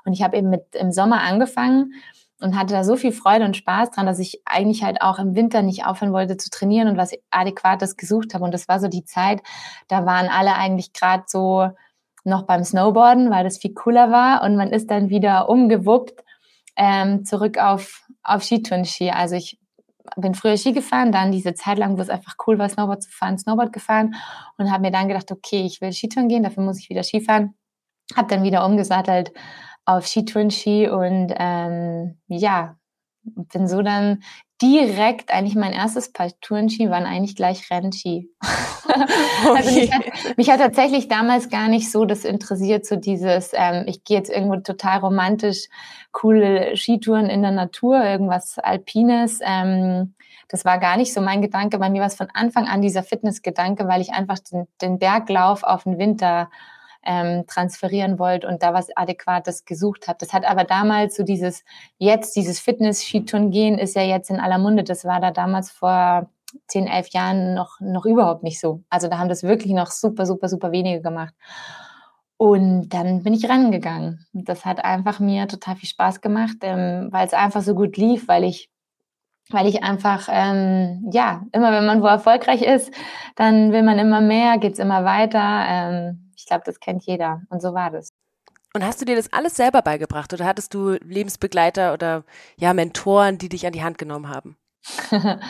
Und 0.04 0.12
ich 0.12 0.22
habe 0.22 0.36
eben 0.36 0.50
mit 0.50 0.74
im 0.74 0.92
Sommer 0.92 1.22
angefangen 1.22 1.94
und 2.40 2.56
hatte 2.56 2.74
da 2.74 2.84
so 2.84 2.96
viel 2.96 3.12
Freude 3.12 3.44
und 3.44 3.56
Spaß 3.56 3.90
dran, 3.90 4.06
dass 4.06 4.18
ich 4.18 4.42
eigentlich 4.44 4.84
halt 4.84 5.02
auch 5.02 5.18
im 5.18 5.34
Winter 5.34 5.62
nicht 5.62 5.84
aufhören 5.86 6.12
wollte 6.12 6.36
zu 6.36 6.50
trainieren 6.50 6.88
und 6.88 6.96
was 6.96 7.12
adäquates 7.30 7.96
gesucht 7.96 8.34
habe. 8.34 8.44
Und 8.44 8.52
das 8.52 8.68
war 8.68 8.78
so 8.80 8.88
die 8.88 9.04
Zeit, 9.04 9.42
da 9.88 10.06
waren 10.06 10.28
alle 10.28 10.54
eigentlich 10.54 10.92
gerade 10.92 11.24
so 11.26 11.70
noch 12.24 12.42
beim 12.42 12.62
Snowboarden, 12.62 13.30
weil 13.30 13.44
das 13.44 13.58
viel 13.58 13.74
cooler 13.74 14.10
war 14.10 14.42
und 14.42 14.56
man 14.56 14.70
ist 14.70 14.90
dann 14.90 15.08
wieder 15.08 15.48
umgewuppt 15.48 16.24
ähm, 16.76 17.24
zurück 17.24 17.58
auf, 17.58 18.06
auf 18.22 18.42
Skitourenski. 18.44 19.10
Also 19.10 19.34
ich 19.34 19.58
bin 20.16 20.34
früher 20.34 20.56
Ski 20.56 20.72
gefahren, 20.72 21.12
dann 21.12 21.32
diese 21.32 21.54
Zeit 21.54 21.78
lang, 21.78 21.98
wo 21.98 22.02
es 22.02 22.10
einfach 22.10 22.36
cool 22.46 22.58
war, 22.58 22.68
Snowboard 22.68 23.02
zu 23.02 23.10
fahren, 23.10 23.38
Snowboard 23.38 23.72
gefahren 23.72 24.14
und 24.56 24.70
habe 24.70 24.82
mir 24.82 24.90
dann 24.90 25.08
gedacht, 25.08 25.30
okay, 25.32 25.62
ich 25.62 25.80
will 25.80 25.92
Skitouren 25.92 26.28
gehen, 26.28 26.42
dafür 26.42 26.62
muss 26.62 26.78
ich 26.78 26.88
wieder 26.88 27.02
Skifahren. 27.02 27.54
Habe 28.16 28.28
dann 28.28 28.42
wieder 28.42 28.64
umgesattelt 28.64 29.32
auf 29.88 30.06
Skitourenski 30.06 30.86
und 30.90 31.32
ähm, 31.38 32.18
ja, 32.26 32.76
bin 33.22 33.66
so 33.66 33.80
dann 33.80 34.22
direkt, 34.60 35.32
eigentlich 35.32 35.54
mein 35.54 35.72
erstes 35.72 36.12
Paar 36.12 36.28
Tourenski 36.42 36.90
waren 36.90 37.06
eigentlich 37.06 37.36
gleich 37.36 37.70
Rennski. 37.70 38.28
Okay. 38.84 39.54
also 39.56 39.70
mich 39.70 39.92
hat, 39.92 40.36
mich 40.36 40.50
hat, 40.50 40.60
tatsächlich 40.60 41.08
damals 41.08 41.48
gar 41.48 41.68
nicht 41.68 41.90
so 41.90 42.04
das 42.04 42.24
interessiert, 42.26 42.84
so 42.84 42.96
dieses, 42.96 43.52
ähm, 43.54 43.84
ich 43.86 44.04
gehe 44.04 44.18
jetzt 44.18 44.30
irgendwo 44.30 44.56
total 44.56 44.98
romantisch, 44.98 45.68
coole 46.12 46.76
Skitouren 46.76 47.30
in 47.30 47.40
der 47.40 47.52
Natur, 47.52 48.04
irgendwas 48.04 48.58
Alpines. 48.58 49.40
Ähm, 49.42 50.14
das 50.48 50.66
war 50.66 50.78
gar 50.78 50.98
nicht 50.98 51.14
so 51.14 51.22
mein 51.22 51.40
Gedanke. 51.40 51.78
Bei 51.78 51.88
mir 51.88 52.00
war 52.00 52.08
es 52.08 52.16
von 52.16 52.28
Anfang 52.34 52.66
an 52.66 52.82
dieser 52.82 53.02
Fitnessgedanke, 53.02 53.88
weil 53.88 54.02
ich 54.02 54.12
einfach 54.12 54.38
den, 54.38 54.66
den 54.82 54.98
Berglauf 54.98 55.62
auf 55.62 55.84
den 55.84 55.98
Winter 55.98 56.50
ähm, 57.04 57.44
transferieren 57.46 58.18
wollt 58.18 58.44
und 58.44 58.62
da 58.62 58.74
was 58.74 58.88
Adäquates 58.96 59.64
gesucht 59.64 60.08
habt. 60.08 60.22
Das 60.22 60.32
hat 60.32 60.44
aber 60.44 60.64
damals 60.64 61.16
so 61.16 61.22
dieses, 61.22 61.64
jetzt 61.98 62.36
dieses 62.36 62.60
Fitness-Skitouren 62.60 63.50
gehen 63.50 63.78
ist 63.78 63.96
ja 63.96 64.02
jetzt 64.02 64.30
in 64.30 64.40
aller 64.40 64.58
Munde. 64.58 64.84
Das 64.84 65.04
war 65.04 65.20
da 65.20 65.30
damals 65.30 65.70
vor 65.70 66.28
zehn, 66.66 66.86
elf 66.86 67.08
Jahren 67.10 67.54
noch, 67.54 67.80
noch 67.80 68.04
überhaupt 68.04 68.42
nicht 68.42 68.60
so. 68.60 68.82
Also 68.90 69.08
da 69.08 69.18
haben 69.18 69.28
das 69.28 69.42
wirklich 69.42 69.72
noch 69.72 69.90
super, 69.90 70.26
super, 70.26 70.48
super 70.48 70.72
wenige 70.72 71.00
gemacht. 71.00 71.34
Und 72.36 72.90
dann 72.90 73.24
bin 73.24 73.34
ich 73.34 73.48
rangegangen. 73.48 74.26
Das 74.32 74.64
hat 74.64 74.84
einfach 74.84 75.18
mir 75.18 75.48
total 75.48 75.76
viel 75.76 75.88
Spaß 75.88 76.20
gemacht, 76.20 76.58
ähm, 76.62 77.08
weil 77.10 77.26
es 77.26 77.34
einfach 77.34 77.62
so 77.62 77.74
gut 77.74 77.96
lief, 77.96 78.28
weil 78.28 78.44
ich 78.44 78.70
weil 79.50 79.66
ich 79.66 79.82
einfach, 79.82 80.28
ähm, 80.30 81.08
ja, 81.10 81.42
immer 81.52 81.72
wenn 81.72 81.86
man 81.86 82.02
wo 82.02 82.06
erfolgreich 82.06 82.60
ist, 82.62 82.92
dann 83.34 83.72
will 83.72 83.82
man 83.82 83.98
immer 83.98 84.20
mehr, 84.20 84.58
geht's 84.58 84.78
immer 84.78 85.04
weiter. 85.04 85.64
Ähm, 85.66 86.27
glaube, 86.48 86.64
das 86.64 86.80
kennt 86.80 87.04
jeder. 87.04 87.42
Und 87.50 87.62
so 87.62 87.74
war 87.74 87.90
das. 87.90 88.10
Und 88.74 88.84
hast 88.84 89.00
du 89.00 89.04
dir 89.04 89.16
das 89.16 89.32
alles 89.32 89.56
selber 89.56 89.82
beigebracht 89.82 90.32
oder 90.32 90.44
hattest 90.44 90.74
du 90.74 90.92
Lebensbegleiter 91.02 91.94
oder 91.94 92.24
ja 92.58 92.74
Mentoren, 92.74 93.38
die 93.38 93.48
dich 93.48 93.66
an 93.66 93.72
die 93.72 93.82
Hand 93.82 93.98
genommen 93.98 94.28
haben? 94.28 94.56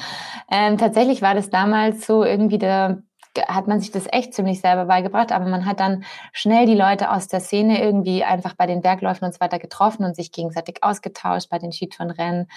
ähm, 0.50 0.78
tatsächlich 0.78 1.20
war 1.20 1.34
das 1.34 1.50
damals 1.50 2.06
so 2.06 2.24
irgendwie 2.24 2.58
der 2.58 3.02
hat 3.46 3.68
man 3.68 3.80
sich 3.80 3.90
das 3.92 4.06
echt 4.10 4.34
ziemlich 4.34 4.60
selber 4.60 4.86
beigebracht, 4.86 5.30
aber 5.30 5.46
man 5.46 5.66
hat 5.66 5.78
dann 5.78 6.04
schnell 6.32 6.66
die 6.66 6.74
Leute 6.74 7.10
aus 7.10 7.28
der 7.28 7.40
Szene 7.40 7.80
irgendwie 7.80 8.24
einfach 8.24 8.54
bei 8.54 8.66
den 8.66 8.80
Bergläufen 8.80 9.24
und 9.24 9.34
so 9.34 9.40
weiter 9.40 9.58
getroffen 9.58 10.04
und 10.04 10.16
sich 10.16 10.32
gegenseitig 10.32 10.78
ausgetauscht 10.82 11.48
bei 11.50 11.58
den 11.58 11.70
Skitourenrennen. 11.70 12.48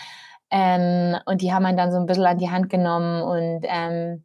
Ähm, 0.49 1.17
und 1.25 1.41
die 1.41 1.53
haben 1.53 1.65
einen 1.65 1.77
dann 1.77 1.91
so 1.91 1.97
ein 1.97 2.05
bisschen 2.05 2.25
an 2.25 2.37
die 2.37 2.49
Hand 2.49 2.69
genommen 2.69 3.21
und 3.21 3.61
ähm, 3.67 4.23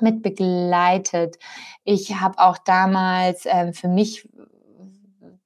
mit 0.00 0.22
begleitet. 0.22 1.38
Ich 1.84 2.14
habe 2.20 2.38
auch 2.38 2.58
damals 2.58 3.44
ähm, 3.46 3.74
für 3.74 3.88
mich 3.88 4.28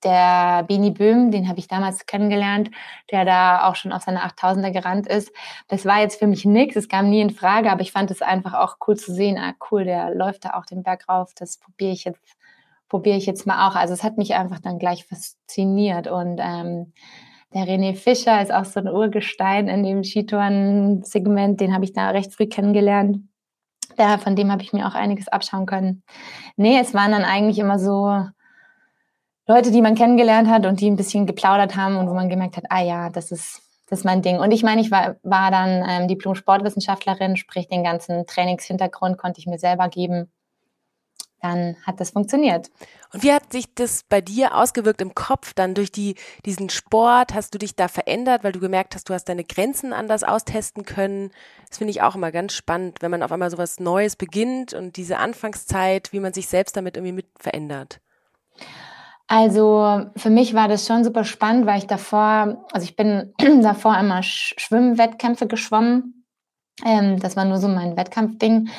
der 0.05 0.65
Beni 0.69 0.91
Böhm, 0.91 1.31
den 1.31 1.49
habe 1.49 1.59
ich 1.59 1.67
damals 1.67 2.07
kennengelernt, 2.07 2.71
der 3.11 3.25
da 3.25 3.69
auch 3.69 3.75
schon 3.75 3.93
auf 3.93 4.03
seine 4.03 4.25
8000er 4.25 4.71
gerannt 4.71 5.07
ist. 5.07 5.33
Das 5.69 5.85
war 5.87 6.01
jetzt 6.01 6.19
für 6.19 6.27
mich 6.27 6.45
nichts, 6.45 6.77
es 6.77 6.89
kam 6.89 7.11
nie 7.11 7.21
in 7.21 7.31
Frage, 7.31 7.73
aber 7.73 7.81
ich 7.81 7.93
fand 7.93 8.11
es 8.11 8.23
einfach 8.23 8.55
auch 8.55 8.77
cool 8.87 8.97
zu 8.97 9.13
sehen. 9.13 9.39
Ah, 9.39 9.55
cool, 9.71 9.85
der 9.85 10.15
läuft 10.15 10.45
da 10.45 10.55
auch 10.55 10.67
den 10.67 10.83
Berg 10.83 11.09
rauf. 11.09 11.33
Das 11.35 11.59
probiere 11.59 11.93
ich 11.93 12.05
jetzt, 12.05 12.37
probiere 12.89 13.17
ich 13.17 13.27
jetzt 13.27 13.47
mal 13.47 13.69
auch. 13.69 13.75
Also 13.75 13.95
es 13.95 14.05
hat 14.05 14.19
mich 14.19 14.35
einfach 14.35 14.61
dann 14.61 14.79
gleich 14.79 15.07
fasziniert 15.07 16.07
und 16.07 16.39
ähm, 16.41 16.93
der 17.55 17.67
René 17.67 17.95
Fischer 17.95 18.43
ist 18.43 18.53
auch 18.53 18.65
so 18.65 18.81
ein 18.81 18.89
Urgestein 18.89 19.69
in 19.69 19.85
dem 19.85 20.03
Skitouren-Segment, 20.03 21.61
den 21.61 21.73
habe 21.73 21.85
ich 21.85 21.93
da 21.93 22.11
recht 22.11 22.35
früh 22.35 22.47
kennengelernt. 22.47 23.19
Da, 23.97 24.19
von 24.19 24.37
dem 24.37 24.51
habe 24.51 24.63
ich 24.63 24.73
mir 24.73 24.87
auch 24.87 24.95
einiges 24.95 25.29
abschauen 25.29 25.67
können. 25.67 26.03
Nee, 26.57 26.79
es 26.79 26.95
waren 26.95 27.13
dann 27.13 27.25
eigentlich 27.25 27.59
immer 27.59 27.79
so 27.79 28.27
Leute, 29.47 29.71
die 29.71 29.83
man 29.83 29.95
kennengelernt 29.95 30.49
hat 30.49 30.65
und 30.65 30.81
die 30.81 30.91
ein 30.91 30.97
bisschen 30.97 31.27
geplaudert 31.27 31.77
haben 31.77 31.97
und 31.97 32.09
wo 32.09 32.15
man 32.15 32.29
gemerkt 32.29 32.57
hat, 32.57 32.65
ah 32.71 32.83
ja, 32.83 33.11
das 33.11 33.31
ist, 33.31 33.63
das 33.87 34.01
ist 34.01 34.05
mein 34.05 34.23
Ding. 34.23 34.39
Und 34.39 34.53
ich 34.53 34.63
meine, 34.63 34.81
ich 34.81 34.91
war, 34.91 35.17
war 35.23 35.51
dann 35.51 35.85
ähm, 35.87 36.09
Diplom-Sportwissenschaftlerin, 36.09 37.37
sprich 37.37 37.69
den 37.69 37.85
ganzen 37.85 38.27
Trainingshintergrund 38.27 39.19
konnte 39.19 39.41
ich 39.41 39.47
mir 39.47 39.59
selber 39.59 39.89
geben. 39.89 40.31
Dann 41.45 41.77
hat 41.83 42.01
das 42.01 42.13
funktioniert. 42.13 42.71
Und 43.13 43.23
wie 43.23 43.31
hat 43.31 43.53
sich 43.53 43.75
das 43.75 44.03
bei 44.09 44.23
dir 44.23 44.55
ausgewirkt 44.55 45.03
im 45.03 45.15
Kopf 45.15 45.53
dann 45.53 45.75
durch 45.75 45.93
die, 45.93 46.15
diesen 46.47 46.71
Sport? 46.71 47.35
Hast 47.35 47.53
du 47.53 47.59
dich 47.59 47.77
da 47.77 47.89
verändert, 47.89 48.45
weil 48.45 48.53
du 48.53 48.61
gemerkt 48.61 48.95
hast, 48.95 49.11
du 49.11 49.13
hast 49.13 49.27
deine 49.27 49.45
Grenzen 49.45 49.93
anders 49.93 50.25
austesten 50.25 50.87
können? 50.87 51.33
Das 51.69 51.77
finde 51.77 51.91
ich 51.91 52.01
auch 52.01 52.15
immer 52.15 52.33
ganz 52.33 52.55
spannend, 52.55 53.03
wenn 53.03 53.11
man 53.11 53.23
auf 53.23 53.31
einmal 53.31 53.51
so 53.51 53.59
was 53.59 53.79
Neues 53.79 54.17
beginnt 54.17 54.73
und 54.73 54.97
diese 54.97 55.19
Anfangszeit, 55.19 56.15
wie 56.15 56.21
man 56.21 56.33
sich 56.33 56.49
selbst 56.49 56.79
damit 56.79 56.97
irgendwie 56.97 57.13
mit 57.13 57.27
verändert. 57.39 58.01
Also 59.27 60.07
für 60.17 60.31
mich 60.31 60.55
war 60.55 60.69
das 60.69 60.87
schon 60.87 61.05
super 61.05 61.25
spannend, 61.25 61.67
weil 61.67 61.77
ich 61.77 61.87
davor, 61.87 62.65
also 62.73 62.85
ich 62.85 62.97
bin 62.97 63.35
davor 63.63 63.93
einmal 63.93 64.23
Schwimmwettkämpfe 64.23 65.47
geschwommen. 65.47 66.25
Ähm, 66.87 67.21
das 67.21 67.37
war 67.37 67.45
nur 67.45 67.59
so 67.59 67.69
mein 67.69 67.99
Wettkampfding, 67.99 68.71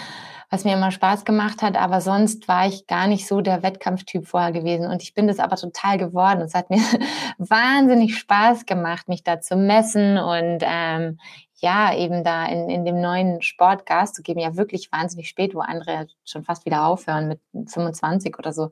was 0.56 0.64
mir 0.64 0.74
immer 0.74 0.92
Spaß 0.92 1.26
gemacht 1.26 1.62
hat. 1.62 1.76
Aber 1.76 2.00
sonst 2.00 2.48
war 2.48 2.66
ich 2.66 2.88
gar 2.88 3.08
nicht 3.08 3.28
so 3.28 3.42
der 3.42 3.62
Wettkampftyp 3.62 4.26
vorher 4.26 4.54
gewesen. 4.54 4.88
Und 4.88 5.04
ich 5.04 5.14
bin 5.14 5.28
das 5.28 5.40
aber 5.40 5.58
total 5.58 5.98
geworden. 5.98 6.42
Es 6.42 6.54
hat 6.54 6.70
mir 6.70 6.80
wahnsinnig 7.38 8.18
Spaß 8.18 8.66
gemacht, 8.66 9.10
mich 9.10 9.24
da 9.24 9.42
zu 9.42 9.58
messen 9.58 10.18
und 10.18 10.60
ähm, 10.62 11.20
ja, 11.56 11.94
eben 11.94 12.24
da 12.24 12.46
in, 12.46 12.70
in 12.70 12.86
dem 12.86 13.02
neuen 13.02 13.42
Sport 13.42 13.86
Gas 13.86 14.14
zu 14.14 14.22
geben. 14.22 14.40
Ja, 14.40 14.56
wirklich 14.56 14.90
wahnsinnig 14.94 15.28
spät, 15.28 15.54
wo 15.56 15.60
andere 15.60 16.08
schon 16.24 16.46
fast 16.46 16.66
wieder 16.66 16.86
aufhören 16.86 17.28
mit 17.28 17.42
25 17.70 18.40
oder 18.40 18.54
so. 18.54 18.72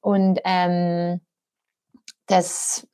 Und 0.00 0.40
ähm, 0.44 1.20
das, 2.26 2.88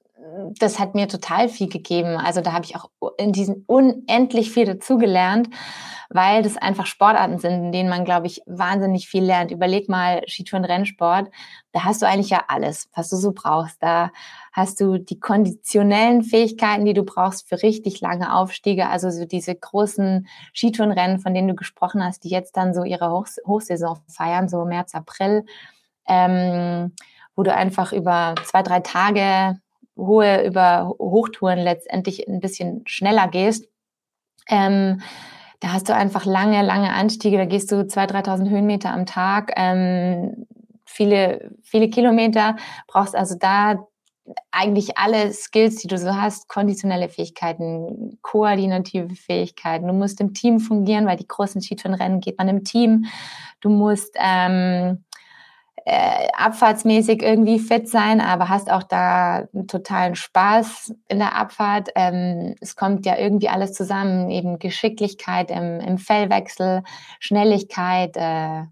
das 0.58 0.78
hat 0.78 0.94
mir 0.94 1.08
total 1.08 1.48
viel 1.48 1.68
gegeben. 1.68 2.16
Also 2.16 2.40
da 2.40 2.52
habe 2.52 2.64
ich 2.64 2.76
auch 2.76 2.90
in 3.18 3.32
diesen 3.32 3.64
unendlich 3.66 4.50
viel 4.50 4.64
dazugelernt, 4.64 5.48
weil 6.10 6.42
das 6.42 6.56
einfach 6.56 6.86
Sportarten 6.86 7.38
sind, 7.38 7.52
in 7.52 7.72
denen 7.72 7.88
man, 7.88 8.04
glaube 8.04 8.26
ich, 8.26 8.42
wahnsinnig 8.46 9.08
viel 9.08 9.22
lernt. 9.22 9.50
Überleg 9.50 9.88
mal 9.88 10.22
Skitouren, 10.26 10.64
Rennsport, 10.64 11.30
da 11.72 11.84
hast 11.84 12.02
du 12.02 12.06
eigentlich 12.06 12.30
ja 12.30 12.44
alles, 12.48 12.88
was 12.94 13.10
du 13.10 13.16
so 13.16 13.32
brauchst. 13.32 13.82
Da 13.82 14.10
hast 14.52 14.80
du 14.80 14.98
die 14.98 15.20
konditionellen 15.20 16.22
Fähigkeiten, 16.22 16.84
die 16.84 16.94
du 16.94 17.04
brauchst 17.04 17.48
für 17.48 17.62
richtig 17.62 18.00
lange 18.00 18.34
Aufstiege, 18.34 18.88
also 18.88 19.10
so 19.10 19.24
diese 19.24 19.54
großen 19.54 20.26
Skitourenrennen, 20.52 21.20
von 21.20 21.34
denen 21.34 21.48
du 21.48 21.54
gesprochen 21.54 22.02
hast, 22.02 22.24
die 22.24 22.30
jetzt 22.30 22.56
dann 22.56 22.74
so 22.74 22.84
ihre 22.84 23.10
Hochs 23.10 23.38
Hochsaison 23.46 24.00
feiern, 24.08 24.48
so 24.48 24.64
März, 24.64 24.94
April 24.94 25.44
ähm, 26.08 26.92
wo 27.36 27.44
du 27.44 27.54
einfach 27.54 27.92
über 27.92 28.34
zwei, 28.44 28.62
drei 28.62 28.80
Tage 28.80 29.60
hohe, 29.98 30.46
über 30.46 30.94
Hochtouren 30.98 31.58
letztendlich 31.58 32.26
ein 32.28 32.40
bisschen 32.40 32.82
schneller 32.86 33.28
gehst. 33.28 33.68
Ähm, 34.48 35.02
da 35.60 35.72
hast 35.72 35.88
du 35.88 35.94
einfach 35.94 36.24
lange, 36.24 36.62
lange 36.62 36.92
Anstiege, 36.92 37.36
da 37.36 37.44
gehst 37.44 37.72
du 37.72 37.76
2.000, 37.80 38.24
3.000 38.24 38.50
Höhenmeter 38.50 38.92
am 38.92 39.06
Tag, 39.06 39.52
ähm, 39.56 40.46
viele, 40.84 41.50
viele 41.62 41.90
Kilometer, 41.90 42.56
brauchst 42.86 43.16
also 43.16 43.34
da 43.38 43.86
eigentlich 44.50 44.98
alle 44.98 45.32
Skills, 45.32 45.76
die 45.76 45.88
du 45.88 45.98
so 45.98 46.14
hast, 46.14 46.48
konditionelle 46.48 47.08
Fähigkeiten, 47.08 48.18
koordinative 48.22 49.14
Fähigkeiten. 49.14 49.86
Du 49.86 49.94
musst 49.94 50.20
im 50.20 50.34
Team 50.34 50.60
fungieren, 50.60 51.06
weil 51.06 51.16
die 51.16 51.26
großen 51.26 51.60
Skitourenrennen 51.60 52.20
geht 52.20 52.38
man 52.38 52.48
im 52.48 52.64
Team. 52.64 53.06
Du 53.60 53.70
musst 53.70 54.14
ähm, 54.18 55.04
äh, 55.90 56.28
abfahrtsmäßig 56.34 57.22
irgendwie 57.22 57.58
fit 57.58 57.88
sein, 57.88 58.20
aber 58.20 58.50
hast 58.50 58.70
auch 58.70 58.82
da 58.82 59.48
einen 59.54 59.66
totalen 59.68 60.16
Spaß 60.16 60.92
in 61.08 61.18
der 61.18 61.34
Abfahrt. 61.34 61.88
Ähm, 61.94 62.56
es 62.60 62.76
kommt 62.76 63.06
ja 63.06 63.16
irgendwie 63.16 63.48
alles 63.48 63.72
zusammen, 63.72 64.30
eben 64.30 64.58
Geschicklichkeit 64.58 65.50
im, 65.50 65.80
im 65.80 65.96
Fellwechsel, 65.96 66.82
Schnelligkeit, 67.20 68.18
äh, 68.18 68.64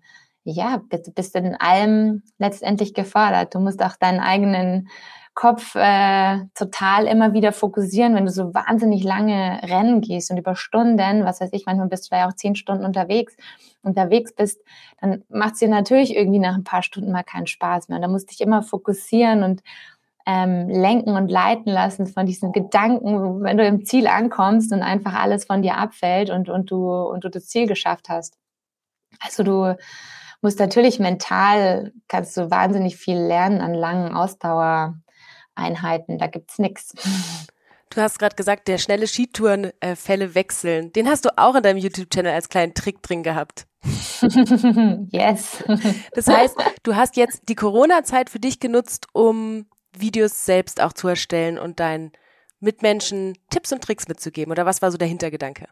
ja, 0.44 0.82
bist, 0.90 1.14
bist 1.14 1.34
in 1.36 1.54
allem 1.54 2.22
letztendlich 2.36 2.92
gefordert. 2.92 3.54
Du 3.54 3.60
musst 3.60 3.82
auch 3.82 3.96
deinen 3.96 4.20
eigenen 4.20 4.88
Kopf 5.36 5.74
äh, 5.74 6.38
total 6.54 7.04
immer 7.04 7.34
wieder 7.34 7.52
fokussieren, 7.52 8.14
wenn 8.14 8.24
du 8.24 8.32
so 8.32 8.54
wahnsinnig 8.54 9.04
lange 9.04 9.60
Rennen 9.62 10.00
gehst 10.00 10.30
und 10.30 10.38
über 10.38 10.56
Stunden, 10.56 11.26
was 11.26 11.42
weiß 11.42 11.50
ich, 11.52 11.66
manchmal 11.66 11.88
bist 11.88 12.10
du 12.10 12.16
ja 12.16 12.26
auch 12.26 12.32
zehn 12.32 12.56
Stunden 12.56 12.86
unterwegs, 12.86 13.36
unterwegs 13.82 14.34
bist, 14.34 14.62
dann 15.00 15.24
macht 15.28 15.52
es 15.52 15.58
dir 15.60 15.68
natürlich 15.68 16.16
irgendwie 16.16 16.38
nach 16.38 16.54
ein 16.54 16.64
paar 16.64 16.82
Stunden 16.82 17.12
mal 17.12 17.22
keinen 17.22 17.46
Spaß 17.46 17.88
mehr. 17.88 17.96
Und 17.96 18.02
da 18.02 18.08
musst 18.08 18.30
du 18.30 18.32
dich 18.32 18.40
immer 18.40 18.62
fokussieren 18.62 19.42
und 19.42 19.62
ähm, 20.24 20.70
lenken 20.70 21.10
und 21.10 21.28
leiten 21.28 21.70
lassen 21.70 22.06
von 22.06 22.24
diesen 22.24 22.52
Gedanken, 22.52 23.42
wenn 23.42 23.58
du 23.58 23.66
im 23.66 23.84
Ziel 23.84 24.06
ankommst 24.06 24.72
und 24.72 24.82
einfach 24.82 25.14
alles 25.14 25.44
von 25.44 25.60
dir 25.60 25.76
abfällt 25.76 26.30
und, 26.30 26.48
und, 26.48 26.70
du, 26.70 26.90
und 26.90 27.24
du 27.24 27.28
das 27.28 27.46
Ziel 27.46 27.66
geschafft 27.66 28.08
hast. 28.08 28.38
Also 29.20 29.42
du 29.42 29.76
musst 30.40 30.58
natürlich 30.58 30.98
mental, 30.98 31.92
kannst 32.08 32.38
du 32.38 32.50
wahnsinnig 32.50 32.96
viel 32.96 33.18
lernen 33.18 33.60
an 33.60 33.74
langen 33.74 34.14
Ausdauer. 34.14 34.96
Einheiten, 35.56 36.18
da 36.18 36.26
gibt's 36.26 36.58
nichts. 36.58 36.94
Du 37.90 38.00
hast 38.00 38.18
gerade 38.18 38.36
gesagt, 38.36 38.68
der 38.68 38.78
schnelle 38.78 39.06
Skitourenfälle 39.06 40.34
wechseln. 40.34 40.92
Den 40.92 41.08
hast 41.08 41.24
du 41.24 41.38
auch 41.38 41.54
in 41.54 41.62
deinem 41.62 41.78
YouTube-Channel 41.78 42.32
als 42.32 42.48
kleinen 42.48 42.74
Trick 42.74 43.02
drin 43.02 43.22
gehabt. 43.22 43.66
yes. 45.10 45.64
Das 46.12 46.26
heißt, 46.26 46.56
du 46.82 46.96
hast 46.96 47.16
jetzt 47.16 47.42
die 47.48 47.54
Corona-Zeit 47.54 48.28
für 48.28 48.40
dich 48.40 48.60
genutzt, 48.60 49.06
um 49.12 49.66
Videos 49.96 50.44
selbst 50.44 50.82
auch 50.82 50.92
zu 50.92 51.08
erstellen 51.08 51.58
und 51.58 51.80
deinen 51.80 52.12
Mitmenschen 52.60 53.38
Tipps 53.50 53.72
und 53.72 53.82
Tricks 53.82 54.08
mitzugeben. 54.08 54.50
Oder 54.50 54.66
was 54.66 54.82
war 54.82 54.90
so 54.90 54.98
der 54.98 55.08
Hintergedanke? 55.08 55.68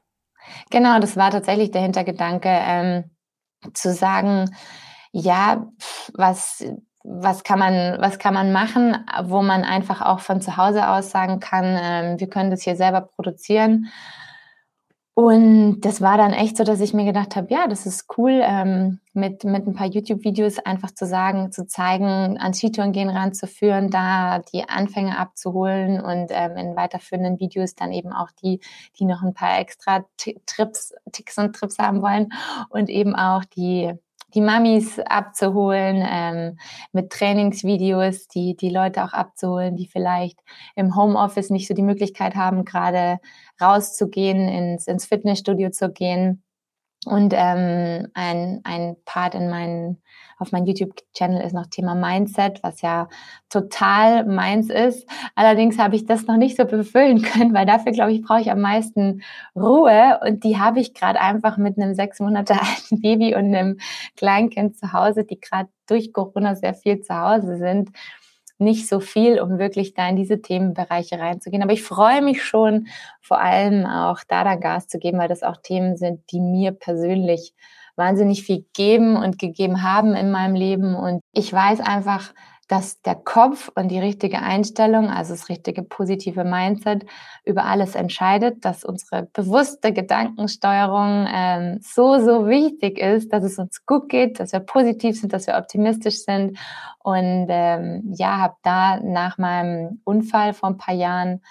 Genau, 0.71 0.99
das 1.01 1.17
war 1.17 1.31
tatsächlich 1.31 1.71
der 1.71 1.83
Hintergedanke, 1.83 2.49
ähm, 2.49 3.11
zu 3.73 3.93
sagen, 3.93 4.55
ja, 5.13 5.67
was, 6.13 6.65
was 7.05 7.45
kann 7.45 7.59
man, 7.59 8.01
was 8.01 8.19
kann 8.19 8.35
man 8.35 8.51
machen, 8.51 8.97
wo 9.25 9.43
man 9.43 9.63
einfach 9.63 10.01
auch 10.01 10.21
von 10.21 10.41
zu 10.41 10.57
Hause 10.57 10.89
aus 10.89 11.11
sagen 11.11 11.39
kann, 11.39 11.79
ähm, 11.81 12.21
wir 12.21 12.29
können 12.29 12.51
das 12.51 12.63
hier 12.63 12.77
selber 12.77 13.03
produzieren. 13.03 13.89
Und 15.17 15.83
das 15.83 16.01
war 16.01 16.17
dann 16.17 16.33
echt 16.33 16.57
so, 16.57 16.65
dass 16.65 16.81
ich 16.81 16.93
mir 16.93 17.05
gedacht 17.05 17.37
habe, 17.37 17.47
ja, 17.49 17.69
das 17.69 17.87
ist 17.87 18.07
cool, 18.19 18.41
ähm, 18.43 18.99
mit, 19.13 19.45
mit 19.45 19.65
ein 19.65 19.75
paar 19.75 19.87
YouTube-Videos 19.87 20.59
einfach 20.59 20.91
zu 20.91 21.07
sagen, 21.07 21.53
zu 21.53 21.69
zeigen, 21.69 22.37
an 22.39 22.53
Skitouren 22.53 22.91
gehen 22.91 23.11
ranzuführen, 23.11 23.91
da 23.91 24.41
die 24.41 24.69
Anfänge 24.69 25.17
abzuholen 25.17 26.01
und 26.01 26.29
ähm, 26.31 26.57
in 26.57 26.75
weiterführenden 26.75 27.39
Videos 27.39 27.77
dann 27.77 27.93
eben 27.93 28.13
auch 28.13 28.33
die, 28.43 28.59
die 28.99 29.05
noch 29.05 29.23
ein 29.23 29.35
paar 29.35 29.61
extra 29.61 30.05
Trips, 30.47 30.93
Ticks 31.13 31.39
und 31.39 31.55
Trips 31.55 31.79
haben 31.79 32.03
wollen 32.03 32.33
und 32.71 32.91
eben 32.91 33.15
auch 33.15 33.45
die 33.45 33.95
die 34.35 34.41
Mamis 34.41 34.99
abzuholen, 34.99 36.05
ähm, 36.09 36.59
mit 36.93 37.11
Trainingsvideos, 37.11 38.29
die, 38.29 38.57
die 38.57 38.71
Leute 38.71 39.05
auch 39.05 39.13
abzuholen, 39.13 39.77
die 39.77 39.87
vielleicht 39.87 40.39
im 40.77 40.97
Homeoffice 40.97 41.51
nicht 41.51 41.69
so 41.69 41.75
die 41.75 41.83
Möglichkeit 41.83 42.35
haben, 42.35 42.65
gerade 42.65 43.19
rauszugehen, 43.61 44.49
ins, 44.49 44.87
ins 44.87 45.07
Fitnessstudio 45.07 45.71
zu 45.71 45.91
gehen. 45.91 46.43
Und 47.07 47.35
ähm, 47.37 48.09
ein, 48.15 48.61
ein 48.65 48.97
Part 49.05 49.35
in 49.35 49.51
meinen, 49.51 50.03
auf 50.39 50.53
meinem 50.53 50.67
YouTube-Channel 50.67 51.41
ist 51.43 51.53
noch 51.53 51.67
Thema 51.67 51.95
Mindset, 51.95 52.63
was 52.63 52.83
ja 52.83 53.09
total 53.49 54.25
meins 54.27 54.71
ist. 54.71 55.09
Allerdings 55.35 55.79
habe 55.79 55.97
ich 55.97 56.07
das 56.07 56.27
noch 56.27 56.37
nicht 56.37 56.57
so 56.57 56.65
befüllen 56.65 57.23
können, 57.23 57.55
weil 57.55 57.67
dafür, 57.67 57.93
glaube 57.93 58.13
ich, 58.13 58.23
brauche 58.23 58.41
ich 58.41 58.51
am 58.51 58.61
meisten 58.61 59.23
Ruhe. 59.55 60.21
Und 60.27 60.45
die 60.45 60.59
habe 60.59 60.81
ich 60.81 60.95
gerade 60.95 61.21
einfach 61.21 61.57
mit 61.57 61.79
einem 61.79 61.95
sechs 61.95 62.21
Monate 62.21 62.55
alten 62.61 63.01
Baby 63.01 63.35
und 63.35 63.55
einem 63.55 63.79
Kleinkind 64.17 64.77
zu 64.77 64.93
Hause, 64.93 65.25
die 65.25 65.41
gerade 65.41 65.69
durch 65.87 66.13
Corona 66.13 66.55
sehr 66.55 66.75
viel 66.75 67.01
zu 67.01 67.15
Hause 67.15 67.57
sind 67.59 67.91
nicht 68.59 68.89
so 68.89 69.01
viel, 69.01 69.41
um 69.41 69.59
wirklich 69.59 69.95
da 69.95 70.09
in 70.09 70.17
diese 70.17 70.41
Themenbereiche 70.41 71.19
reinzugehen. 71.19 71.63
Aber 71.63 71.73
ich 71.73 71.83
freue 71.83 72.23
mich 72.23 72.43
schon, 72.43 72.87
vor 73.21 73.41
allem 73.41 73.85
auch 73.87 74.21
da 74.29 74.45
dann 74.45 74.61
Gas 74.61 74.87
zu 74.87 74.99
geben, 74.99 75.19
weil 75.19 75.29
das 75.29 75.43
auch 75.43 75.57
Themen 75.63 75.97
sind, 75.97 76.21
die 76.31 76.41
mir 76.41 76.73
persönlich 76.73 77.53
wahnsinnig 77.97 78.45
viel 78.45 78.65
geben 78.75 79.17
und 79.17 79.39
gegeben 79.39 79.83
haben 79.83 80.15
in 80.15 80.31
meinem 80.31 80.55
Leben. 80.55 80.95
Und 80.95 81.21
ich 81.33 81.53
weiß 81.53 81.81
einfach, 81.81 82.33
dass 82.75 83.01
der 83.03 83.15
Kopf 83.15 83.71
und 83.77 83.89
die 83.89 84.01
richtige 84.01 84.41
Einstellung, 84.41 85.09
also 85.09 85.33
das 85.33 85.49
richtige 85.49 85.85
positive 85.85 86.43
Mindset, 86.43 87.07
über 87.45 87.67
alles 87.67 87.95
entscheidet, 87.95 88.65
dass 88.65 88.85
unsere 88.85 89.29
bewusste 89.33 89.93
Gedankensteuerung 89.93 91.29
ähm, 91.33 91.79
so, 91.81 92.19
so 92.19 92.49
wichtig 92.49 92.99
ist, 92.99 93.33
dass 93.33 93.45
es 93.45 93.61
uns 93.61 93.87
gut 93.87 94.09
geht, 94.09 94.41
dass 94.41 94.53
wir 94.53 94.59
positiv 94.59 95.21
sind, 95.21 95.33
dass 95.33 95.47
wir 95.47 95.57
optimistisch 95.57 96.25
sind. 96.25 96.59
Und 96.99 97.47
ähm, 97.49 98.13
ja, 98.17 98.39
habe 98.39 98.57
da 98.65 98.99
nach 98.99 99.39
meinem 99.39 100.01
Unfall 100.03 100.53
vor 100.53 100.71
ein 100.71 100.77
paar 100.77 100.97
Jahren 100.97 101.43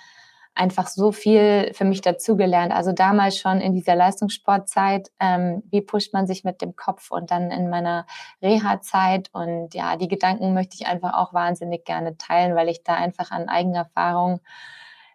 einfach 0.55 0.87
so 0.87 1.11
viel 1.11 1.71
für 1.73 1.85
mich 1.85 2.01
dazugelernt. 2.01 2.73
Also 2.73 2.91
damals 2.91 3.37
schon 3.37 3.59
in 3.59 3.73
dieser 3.73 3.95
Leistungssportzeit, 3.95 5.11
ähm, 5.19 5.63
wie 5.69 5.81
pusht 5.81 6.13
man 6.13 6.27
sich 6.27 6.43
mit 6.43 6.61
dem 6.61 6.75
Kopf 6.75 7.11
und 7.11 7.31
dann 7.31 7.51
in 7.51 7.69
meiner 7.69 8.05
Reha-Zeit. 8.41 9.29
Und 9.33 9.73
ja, 9.73 9.97
die 9.97 10.07
Gedanken 10.07 10.53
möchte 10.53 10.75
ich 10.79 10.87
einfach 10.87 11.13
auch 11.13 11.33
wahnsinnig 11.33 11.85
gerne 11.85 12.17
teilen, 12.17 12.55
weil 12.55 12.69
ich 12.69 12.83
da 12.83 12.93
einfach 12.93 13.31
an 13.31 13.49
eigener 13.49 13.79
Erfahrung 13.79 14.41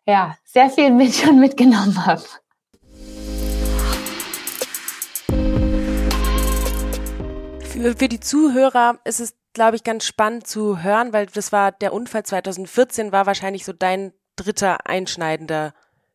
ja, 0.06 0.36
sehr 0.44 0.70
viel 0.70 0.90
mit 0.90 1.14
schon 1.14 1.38
mitgenommen 1.38 2.04
habe. 2.04 2.22
Für 7.96 8.08
die 8.08 8.18
Zuhörer 8.18 8.98
ist 9.04 9.20
es, 9.20 9.36
glaube 9.52 9.76
ich, 9.76 9.84
ganz 9.84 10.04
spannend 10.04 10.48
zu 10.48 10.82
hören, 10.82 11.12
weil 11.12 11.26
das 11.26 11.52
war 11.52 11.70
der 11.70 11.92
Unfall 11.92 12.24
2014 12.24 13.12
war 13.12 13.26
wahrscheinlich 13.26 13.64
so 13.64 13.72
dein 13.72 14.12
dritter 14.38 14.86
einschneidender 14.86 15.72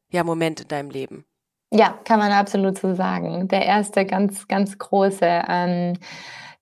ja, 0.09 0.23
Moment 0.23 0.61
in 0.61 0.67
deinem 0.67 0.89
Leben. 0.89 1.25
Ja, 1.71 1.95
kann 2.05 2.19
man 2.19 2.31
absolut 2.31 2.77
so 2.77 2.93
sagen. 2.93 3.47
Der 3.47 3.65
erste 3.65 4.05
ganz, 4.05 4.47
ganz 4.47 4.77
große. 4.77 5.43
Ähm, 5.49 5.97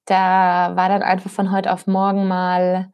da 0.06 0.76
war 0.76 0.90
dann 0.90 1.04
einfach 1.04 1.30
von 1.30 1.52
heute 1.52 1.72
auf 1.72 1.86
morgen 1.86 2.28
mal 2.28 2.92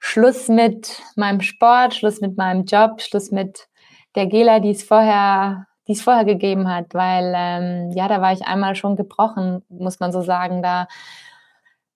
Schluss 0.00 0.48
mit 0.48 1.00
meinem 1.14 1.40
Sport, 1.40 1.94
Schluss 1.94 2.20
mit 2.20 2.36
meinem 2.36 2.64
Job, 2.64 3.00
Schluss 3.00 3.30
mit 3.30 3.68
der 4.16 4.26
Gela, 4.26 4.58
die 4.58 4.70
es 4.70 4.82
vorher, 4.82 5.66
die 5.86 5.92
es 5.92 6.02
vorher 6.02 6.24
gegeben 6.24 6.68
hat, 6.68 6.92
weil 6.92 7.32
ähm, 7.36 7.92
ja, 7.92 8.08
da 8.08 8.20
war 8.20 8.32
ich 8.32 8.42
einmal 8.42 8.74
schon 8.74 8.96
gebrochen, 8.96 9.62
muss 9.68 10.00
man 10.00 10.10
so 10.10 10.22
sagen. 10.22 10.62
Da 10.62 10.88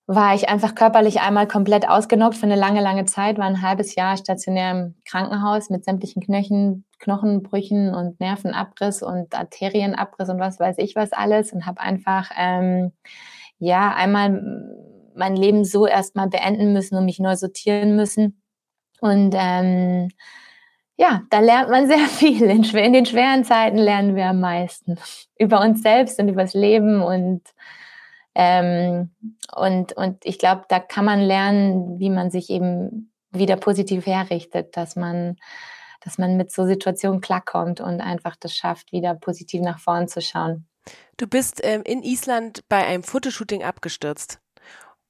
war 0.06 0.34
ich 0.34 0.48
einfach 0.48 0.74
körperlich 0.74 1.20
einmal 1.20 1.48
komplett 1.48 1.88
ausgenockt 1.88 2.36
für 2.36 2.44
eine 2.44 2.56
lange, 2.56 2.82
lange 2.82 3.06
Zeit, 3.06 3.38
war 3.38 3.46
ein 3.46 3.62
halbes 3.62 3.94
Jahr 3.94 4.16
stationär 4.16 4.70
im 4.72 4.94
Krankenhaus 5.06 5.70
mit 5.70 5.84
sämtlichen 5.84 6.22
Knöchen, 6.22 6.84
Knochenbrüchen 6.98 7.94
und 7.94 8.20
Nervenabriss 8.20 9.02
und 9.02 9.34
Arterienabriss 9.34 10.28
und 10.28 10.38
was 10.38 10.60
weiß 10.60 10.76
ich 10.78 10.94
was 10.94 11.12
alles 11.12 11.52
und 11.52 11.64
habe 11.64 11.80
einfach 11.80 12.30
ähm, 12.36 12.92
ja 13.58 13.94
einmal 13.94 14.42
mein 15.14 15.36
Leben 15.36 15.64
so 15.64 15.86
erstmal 15.86 16.28
beenden 16.28 16.72
müssen 16.72 16.96
und 16.96 17.04
mich 17.04 17.18
neu 17.18 17.36
sortieren 17.36 17.96
müssen. 17.96 18.42
Und 19.00 19.34
ähm, 19.36 20.08
ja, 20.96 21.22
da 21.30 21.40
lernt 21.40 21.70
man 21.70 21.86
sehr 21.88 22.06
viel. 22.08 22.42
In, 22.42 22.64
in 22.64 22.92
den 22.92 23.06
schweren 23.06 23.44
Zeiten 23.44 23.78
lernen 23.78 24.16
wir 24.16 24.26
am 24.26 24.40
meisten 24.40 24.96
über 25.38 25.60
uns 25.60 25.82
selbst 25.82 26.18
und 26.20 26.28
über 26.28 26.42
das 26.42 26.54
Leben 26.54 27.02
und 27.02 27.42
ähm, 28.34 29.10
und, 29.54 29.92
und 29.92 30.24
ich 30.24 30.38
glaube, 30.38 30.64
da 30.68 30.80
kann 30.80 31.04
man 31.04 31.20
lernen, 31.20 31.98
wie 31.98 32.10
man 32.10 32.30
sich 32.30 32.50
eben 32.50 33.12
wieder 33.30 33.56
positiv 33.56 34.06
herrichtet, 34.06 34.76
dass 34.76 34.96
man, 34.96 35.36
dass 36.00 36.18
man 36.18 36.36
mit 36.36 36.52
so 36.52 36.66
Situationen 36.66 37.20
klarkommt 37.20 37.80
und 37.80 38.00
einfach 38.00 38.36
das 38.36 38.54
schafft, 38.54 38.92
wieder 38.92 39.14
positiv 39.14 39.60
nach 39.62 39.78
vorn 39.78 40.08
zu 40.08 40.20
schauen. 40.20 40.66
Du 41.16 41.26
bist 41.26 41.60
ähm, 41.62 41.82
in 41.84 42.02
Island 42.02 42.68
bei 42.68 42.84
einem 42.84 43.04
Fotoshooting 43.04 43.62
abgestürzt. 43.62 44.40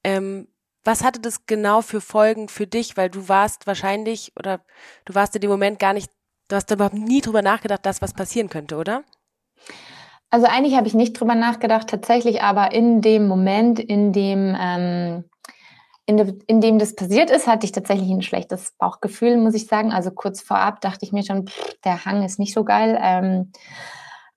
Ähm, 0.05 0.49
was 0.85 1.03
hatte 1.03 1.21
das 1.21 1.47
genau 1.47 1.81
für 1.81 2.03
Folgen 2.03 2.49
für 2.49 2.67
dich? 2.67 2.97
Weil 2.97 3.09
du 3.09 3.29
warst 3.29 3.67
wahrscheinlich 3.67 4.33
oder 4.39 4.61
du 5.07 5.15
warst 5.15 5.35
in 5.35 5.41
dem 5.41 5.51
Moment 5.51 5.79
gar 5.79 5.95
nicht, 5.95 6.11
du 6.49 6.57
hast 6.57 6.71
überhaupt 6.71 6.95
nie 6.95 7.23
drüber 7.23 7.41
nachgedacht, 7.41 7.87
dass 7.87 8.03
was 8.03 8.13
passieren 8.13 8.51
könnte, 8.51 8.77
oder? 8.77 9.03
Also 10.35 10.49
eigentlich 10.49 10.75
habe 10.75 10.89
ich 10.89 10.95
nicht 10.95 11.13
drüber 11.13 11.37
nachgedacht, 11.37 11.87
tatsächlich 11.87 12.43
aber 12.43 12.73
in 12.73 13.01
dem 13.01 13.29
Moment, 13.29 13.79
in 13.79 14.13
dem, 14.13 14.57
ähm, 14.61 15.23
in, 16.07 16.17
de, 16.17 16.37
in 16.49 16.61
dem 16.61 16.81
das 16.81 16.97
passiert 16.97 17.31
ist, 17.31 17.47
hatte 17.47 17.65
ich 17.65 17.71
tatsächlich 17.71 18.11
ein 18.11 18.21
schlechtes 18.21 18.73
Bauchgefühl, 18.77 19.37
muss 19.37 19.55
ich 19.55 19.69
sagen. 19.69 19.93
Also 19.93 20.11
kurz 20.11 20.43
vorab 20.43 20.81
dachte 20.81 21.05
ich 21.05 21.13
mir 21.13 21.23
schon, 21.23 21.47
pff, 21.47 21.77
der 21.85 22.05
Hang 22.05 22.25
ist 22.25 22.41
nicht 22.41 22.53
so 22.53 22.65
geil. 22.65 22.99
Ähm, 23.01 23.53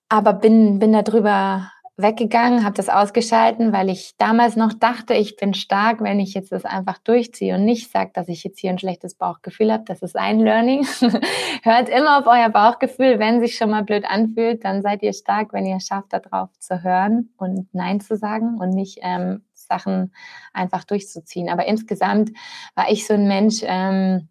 aber 0.08 0.34
bin, 0.34 0.78
bin 0.78 0.92
darüber 0.92 1.72
weggegangen, 1.98 2.64
habe 2.64 2.76
das 2.76 2.88
ausgeschalten, 2.88 3.72
weil 3.72 3.90
ich 3.90 4.14
damals 4.18 4.54
noch 4.54 4.72
dachte, 4.72 5.14
ich 5.14 5.36
bin 5.36 5.52
stark, 5.52 6.00
wenn 6.00 6.20
ich 6.20 6.32
jetzt 6.32 6.52
das 6.52 6.64
einfach 6.64 6.98
durchziehe 6.98 7.56
und 7.56 7.64
nicht 7.64 7.90
sage, 7.90 8.12
dass 8.14 8.28
ich 8.28 8.44
jetzt 8.44 8.60
hier 8.60 8.70
ein 8.70 8.78
schlechtes 8.78 9.16
Bauchgefühl 9.16 9.72
habe. 9.72 9.84
Das 9.84 10.00
ist 10.00 10.16
ein 10.16 10.38
Learning. 10.38 10.86
Hört 11.62 11.88
immer 11.88 12.18
auf 12.18 12.26
euer 12.26 12.48
Bauchgefühl. 12.50 13.18
Wenn 13.18 13.40
sich 13.40 13.56
schon 13.56 13.70
mal 13.70 13.82
blöd 13.82 14.04
anfühlt, 14.08 14.64
dann 14.64 14.80
seid 14.80 15.02
ihr 15.02 15.12
stark, 15.12 15.52
wenn 15.52 15.66
ihr 15.66 15.80
schafft, 15.80 16.12
darauf 16.12 16.50
zu 16.60 16.82
hören 16.84 17.30
und 17.36 17.68
Nein 17.74 18.00
zu 18.00 18.16
sagen 18.16 18.58
und 18.58 18.70
nicht 18.70 19.00
ähm, 19.02 19.42
Sachen 19.54 20.12
einfach 20.52 20.84
durchzuziehen. 20.84 21.48
Aber 21.48 21.66
insgesamt 21.66 22.30
war 22.76 22.90
ich 22.90 23.06
so 23.06 23.14
ein 23.14 23.26
Mensch, 23.26 23.62
ähm, 23.64 24.28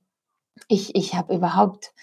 ich, 0.69 0.95
ich 0.95 1.15
habe 1.15 1.35
überhaupt 1.35 1.93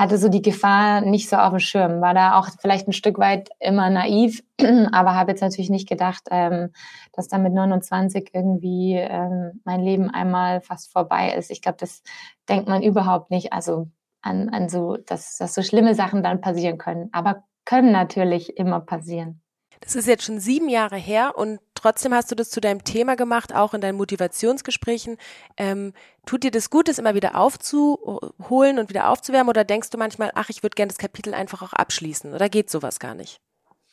hatte 0.00 0.16
so 0.16 0.30
die 0.30 0.40
Gefahr 0.40 1.02
nicht 1.02 1.28
so 1.28 1.36
auf 1.36 1.50
dem 1.50 1.58
Schirm, 1.58 2.00
war 2.00 2.14
da 2.14 2.38
auch 2.38 2.48
vielleicht 2.58 2.88
ein 2.88 2.94
Stück 2.94 3.18
weit 3.18 3.50
immer 3.60 3.90
naiv, 3.90 4.42
aber 4.92 5.14
habe 5.14 5.32
jetzt 5.32 5.42
natürlich 5.42 5.68
nicht 5.68 5.86
gedacht, 5.86 6.22
ähm, 6.30 6.70
dass 7.12 7.28
da 7.28 7.36
mit 7.36 7.52
29 7.52 8.30
irgendwie 8.32 8.94
ähm, 8.94 9.60
mein 9.64 9.82
Leben 9.82 10.08
einmal 10.08 10.62
fast 10.62 10.90
vorbei 10.90 11.34
ist. 11.34 11.50
Ich 11.50 11.60
glaube, 11.60 11.76
das 11.78 12.02
denkt 12.48 12.66
man 12.66 12.82
überhaupt 12.82 13.30
nicht, 13.30 13.52
also 13.52 13.88
an, 14.22 14.48
an 14.48 14.70
so, 14.70 14.96
dass, 14.96 15.36
dass 15.36 15.52
so 15.52 15.62
schlimme 15.62 15.94
Sachen 15.94 16.22
dann 16.22 16.40
passieren 16.40 16.78
können, 16.78 17.10
aber 17.12 17.44
können 17.66 17.92
natürlich 17.92 18.56
immer 18.56 18.80
passieren. 18.80 19.42
Das 19.80 19.96
ist 19.96 20.08
jetzt 20.08 20.24
schon 20.24 20.40
sieben 20.40 20.70
Jahre 20.70 20.96
her 20.96 21.36
und 21.36 21.60
trotzdem 21.80 22.14
hast 22.14 22.30
du 22.30 22.34
das 22.34 22.50
zu 22.50 22.60
deinem 22.60 22.84
Thema 22.84 23.16
gemacht, 23.16 23.54
auch 23.54 23.74
in 23.74 23.80
deinen 23.80 23.96
Motivationsgesprächen. 23.96 25.16
Ähm, 25.56 25.92
tut 26.26 26.44
dir 26.44 26.50
das 26.50 26.70
gut, 26.70 26.88
das 26.88 26.98
immer 26.98 27.14
wieder 27.14 27.36
aufzuholen 27.36 28.78
und 28.78 28.88
wieder 28.88 29.08
aufzuwärmen 29.08 29.48
oder 29.48 29.64
denkst 29.64 29.90
du 29.90 29.98
manchmal, 29.98 30.30
ach, 30.34 30.50
ich 30.50 30.62
würde 30.62 30.74
gerne 30.74 30.88
das 30.88 30.98
Kapitel 30.98 31.34
einfach 31.34 31.62
auch 31.62 31.72
abschließen 31.72 32.34
oder 32.34 32.48
geht 32.48 32.70
sowas 32.70 33.00
gar 33.00 33.14
nicht? 33.14 33.40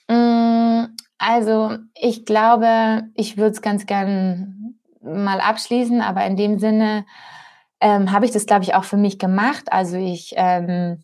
Mm, 0.08 0.86
also 1.18 1.78
ich 1.96 2.26
glaube, 2.26 3.04
ich 3.16 3.38
würde 3.38 3.52
es 3.52 3.62
ganz 3.62 3.86
gern 3.86 4.80
mal 5.02 5.40
abschließen, 5.40 6.02
aber 6.02 6.26
in 6.26 6.36
dem 6.36 6.60
Sinne 6.60 7.06
ähm, 7.80 8.12
habe 8.12 8.26
ich 8.26 8.32
das, 8.32 8.46
glaube 8.46 8.64
ich, 8.64 8.74
auch 8.76 8.84
für 8.84 8.98
mich 8.98 9.20
gemacht. 9.20 9.72
Also 9.72 9.98
ich 9.98 10.34
ähm, 10.36 11.04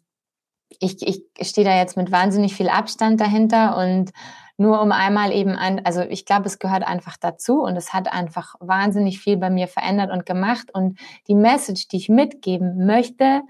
ich, 0.80 1.02
ich 1.06 1.48
stehe 1.48 1.66
da 1.66 1.76
jetzt 1.78 1.98
mit 1.98 2.12
wahnsinnig 2.12 2.56
viel 2.56 2.70
Abstand 2.70 3.22
dahinter 3.22 3.78
und 3.78 4.12
nur 4.58 4.82
um 4.82 4.92
einmal 4.92 5.32
eben 5.32 5.56
an, 5.56 5.82
also 5.84 6.02
ich 6.02 6.26
glaube, 6.26 6.46
es 6.46 6.60
gehört 6.60 6.84
einfach 6.84 7.18
dazu 7.18 7.62
und 7.62 7.76
es 7.76 7.94
hat 7.94 8.12
einfach 8.12 8.56
wahnsinnig 8.60 9.20
viel 9.20 9.38
bei 9.38 9.50
mir 9.50 9.68
verändert 9.68 10.12
und 10.12 10.26
gemacht 10.26 10.74
und 10.74 11.00
die 11.28 11.36
Message, 11.36 11.88
die 11.88 11.98
ich 11.98 12.10
mitgeben 12.10 12.86
möchte, 12.86 13.42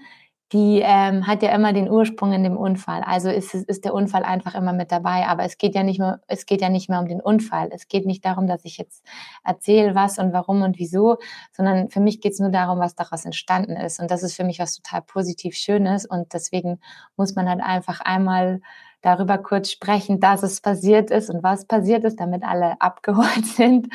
die 0.54 0.82
ähm, 0.84 1.26
hat 1.26 1.42
ja 1.42 1.52
immer 1.52 1.72
den 1.72 1.90
Ursprung 1.90 2.32
in 2.32 2.44
dem 2.44 2.56
Unfall. 2.56 3.02
Also 3.02 3.28
ist, 3.28 3.54
ist 3.54 3.84
der 3.84 3.92
Unfall 3.92 4.22
einfach 4.22 4.54
immer 4.54 4.72
mit 4.72 4.92
dabei. 4.92 5.26
Aber 5.26 5.42
es 5.42 5.58
geht 5.58 5.74
ja 5.74 5.82
nicht 5.82 5.98
mehr, 5.98 6.20
es 6.28 6.46
geht 6.46 6.60
ja 6.60 6.68
nicht 6.68 6.88
mehr 6.88 7.00
um 7.00 7.08
den 7.08 7.20
Unfall. 7.20 7.70
Es 7.72 7.88
geht 7.88 8.06
nicht 8.06 8.24
darum, 8.24 8.46
dass 8.46 8.64
ich 8.64 8.76
jetzt 8.76 9.04
erzähle, 9.42 9.96
was 9.96 10.18
und 10.18 10.32
warum 10.32 10.62
und 10.62 10.78
wieso, 10.78 11.16
sondern 11.50 11.88
für 11.90 11.98
mich 11.98 12.20
geht 12.20 12.34
es 12.34 12.38
nur 12.38 12.50
darum, 12.50 12.78
was 12.78 12.94
daraus 12.94 13.24
entstanden 13.24 13.74
ist. 13.74 13.98
Und 13.98 14.12
das 14.12 14.22
ist 14.22 14.36
für 14.36 14.44
mich 14.44 14.60
was 14.60 14.76
total 14.76 15.02
positiv 15.02 15.56
Schönes. 15.56 16.06
Und 16.06 16.34
deswegen 16.34 16.78
muss 17.16 17.34
man 17.34 17.48
halt 17.48 17.60
einfach 17.60 18.00
einmal 18.00 18.60
darüber 19.04 19.38
kurz 19.38 19.70
sprechen, 19.70 20.18
dass 20.18 20.42
es 20.42 20.60
passiert 20.60 21.10
ist 21.10 21.28
und 21.28 21.42
was 21.42 21.66
passiert 21.66 22.04
ist, 22.04 22.18
damit 22.18 22.42
alle 22.42 22.76
abgeholt 22.80 23.46
sind. 23.46 23.88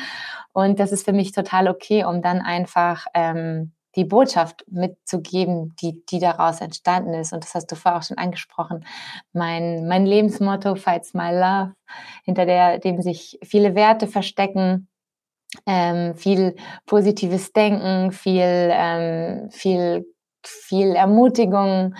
Und 0.52 0.78
das 0.78 0.92
ist 0.92 1.04
für 1.04 1.12
mich 1.12 1.32
total 1.32 1.68
okay, 1.68 2.04
um 2.04 2.22
dann 2.22 2.40
einfach 2.40 3.06
ähm, 3.14 3.72
die 3.96 4.04
Botschaft 4.04 4.64
mitzugeben, 4.68 5.74
die, 5.80 6.04
die 6.06 6.20
daraus 6.20 6.60
entstanden 6.60 7.12
ist. 7.14 7.32
Und 7.32 7.42
das 7.42 7.54
hast 7.54 7.66
du 7.72 7.76
vorher 7.76 7.98
auch 7.98 8.04
schon 8.04 8.18
angesprochen. 8.18 8.86
Mein, 9.32 9.88
mein 9.88 10.06
Lebensmotto, 10.06 10.76
Fights 10.76 11.12
My 11.12 11.32
Love, 11.32 11.74
hinter 12.24 12.46
der, 12.46 12.78
dem 12.78 13.02
sich 13.02 13.38
viele 13.42 13.74
Werte 13.74 14.06
verstecken, 14.06 14.88
ähm, 15.66 16.14
viel 16.14 16.54
positives 16.86 17.52
Denken, 17.52 18.12
viel, 18.12 18.70
ähm, 18.72 19.50
viel, 19.50 20.06
viel 20.44 20.94
Ermutigung 20.94 21.96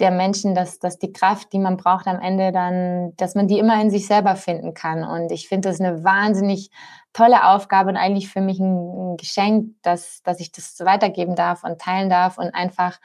der 0.00 0.10
Menschen, 0.10 0.54
dass, 0.54 0.78
dass 0.78 0.98
die 0.98 1.12
Kraft, 1.12 1.52
die 1.52 1.58
man 1.58 1.76
braucht 1.76 2.06
am 2.06 2.20
Ende 2.20 2.50
dann, 2.50 3.16
dass 3.16 3.34
man 3.34 3.46
die 3.46 3.58
immer 3.58 3.80
in 3.80 3.90
sich 3.90 4.06
selber 4.06 4.34
finden 4.34 4.74
kann. 4.74 5.04
Und 5.04 5.30
ich 5.30 5.48
finde 5.48 5.68
das 5.68 5.80
eine 5.80 6.02
wahnsinnig 6.02 6.70
tolle 7.12 7.46
Aufgabe 7.48 7.90
und 7.90 7.96
eigentlich 7.96 8.28
für 8.28 8.40
mich 8.40 8.58
ein, 8.58 9.16
Geschenk, 9.16 9.76
dass, 9.82 10.22
dass 10.24 10.40
ich 10.40 10.50
das 10.50 10.80
weitergeben 10.80 11.36
darf 11.36 11.62
und 11.62 11.80
teilen 11.80 12.10
darf 12.10 12.36
und 12.38 12.52
einfach 12.52 12.98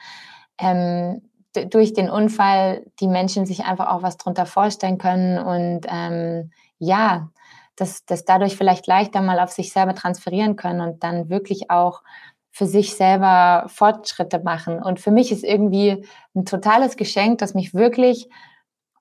ähm, 0.58 1.22
durch 1.52 1.92
den 1.92 2.10
Unfall 2.10 2.84
die 2.98 3.06
Menschen 3.06 3.46
sich 3.46 3.64
einfach 3.64 3.88
auch 3.88 4.02
was 4.02 4.16
drunter 4.16 4.46
vorstellen 4.46 4.98
können 4.98 5.38
und 5.38 5.86
ähm, 5.88 6.50
ja, 6.78 7.28
dass, 7.76 8.04
dass 8.04 8.24
dadurch 8.24 8.56
vielleicht 8.56 8.86
leichter 8.86 9.20
mal 9.20 9.40
auf 9.40 9.50
sich 9.50 9.72
selber 9.72 9.94
transferieren 9.94 10.56
können 10.56 10.80
und 10.80 11.02
dann 11.04 11.28
wirklich 11.28 11.70
auch 11.70 12.02
für 12.50 12.66
sich 12.66 12.94
selber 12.94 13.64
Fortschritte 13.68 14.40
machen. 14.40 14.82
Und 14.82 15.00
für 15.00 15.10
mich 15.10 15.32
ist 15.32 15.44
irgendwie 15.44 16.04
ein 16.34 16.44
totales 16.44 16.96
Geschenk, 16.96 17.38
dass 17.38 17.54
mich 17.54 17.74
wirklich 17.74 18.28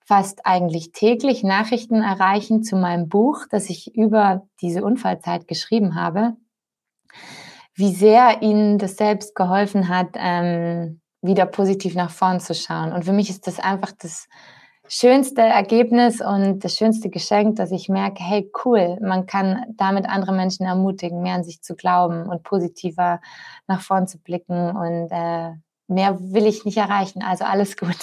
fast 0.05 0.45
eigentlich 0.45 0.91
täglich 0.91 1.43
Nachrichten 1.43 2.01
erreichen 2.01 2.63
zu 2.63 2.75
meinem 2.75 3.09
Buch, 3.09 3.45
das 3.49 3.69
ich 3.69 3.95
über 3.95 4.47
diese 4.61 4.83
Unfallzeit 4.83 5.47
geschrieben 5.47 5.95
habe, 5.95 6.35
wie 7.75 7.93
sehr 7.93 8.41
ihnen 8.41 8.77
das 8.77 8.97
selbst 8.97 9.35
geholfen 9.35 9.87
hat, 9.87 10.09
ähm, 10.15 11.01
wieder 11.21 11.45
positiv 11.45 11.95
nach 11.95 12.11
vorn 12.11 12.39
zu 12.39 12.55
schauen. 12.55 12.91
Und 12.91 13.05
für 13.05 13.13
mich 13.13 13.29
ist 13.29 13.45
das 13.45 13.59
einfach 13.59 13.91
das 13.99 14.27
schönste 14.89 15.41
Ergebnis 15.41 16.19
und 16.19 16.59
das 16.59 16.75
schönste 16.75 17.09
Geschenk, 17.09 17.55
dass 17.55 17.71
ich 17.71 17.87
merke, 17.87 18.21
hey, 18.21 18.51
cool, 18.65 18.97
man 19.01 19.27
kann 19.27 19.63
damit 19.77 20.09
andere 20.09 20.33
Menschen 20.33 20.65
ermutigen, 20.65 21.21
mehr 21.21 21.35
an 21.35 21.43
sich 21.43 21.61
zu 21.61 21.75
glauben 21.75 22.27
und 22.27 22.43
positiver 22.43 23.21
nach 23.67 23.81
vorn 23.81 24.07
zu 24.07 24.17
blicken. 24.17 24.75
Und 24.75 25.09
äh, 25.11 25.51
mehr 25.87 26.17
will 26.19 26.45
ich 26.45 26.65
nicht 26.65 26.77
erreichen. 26.77 27.21
Also 27.21 27.45
alles 27.45 27.77
gut. 27.77 27.97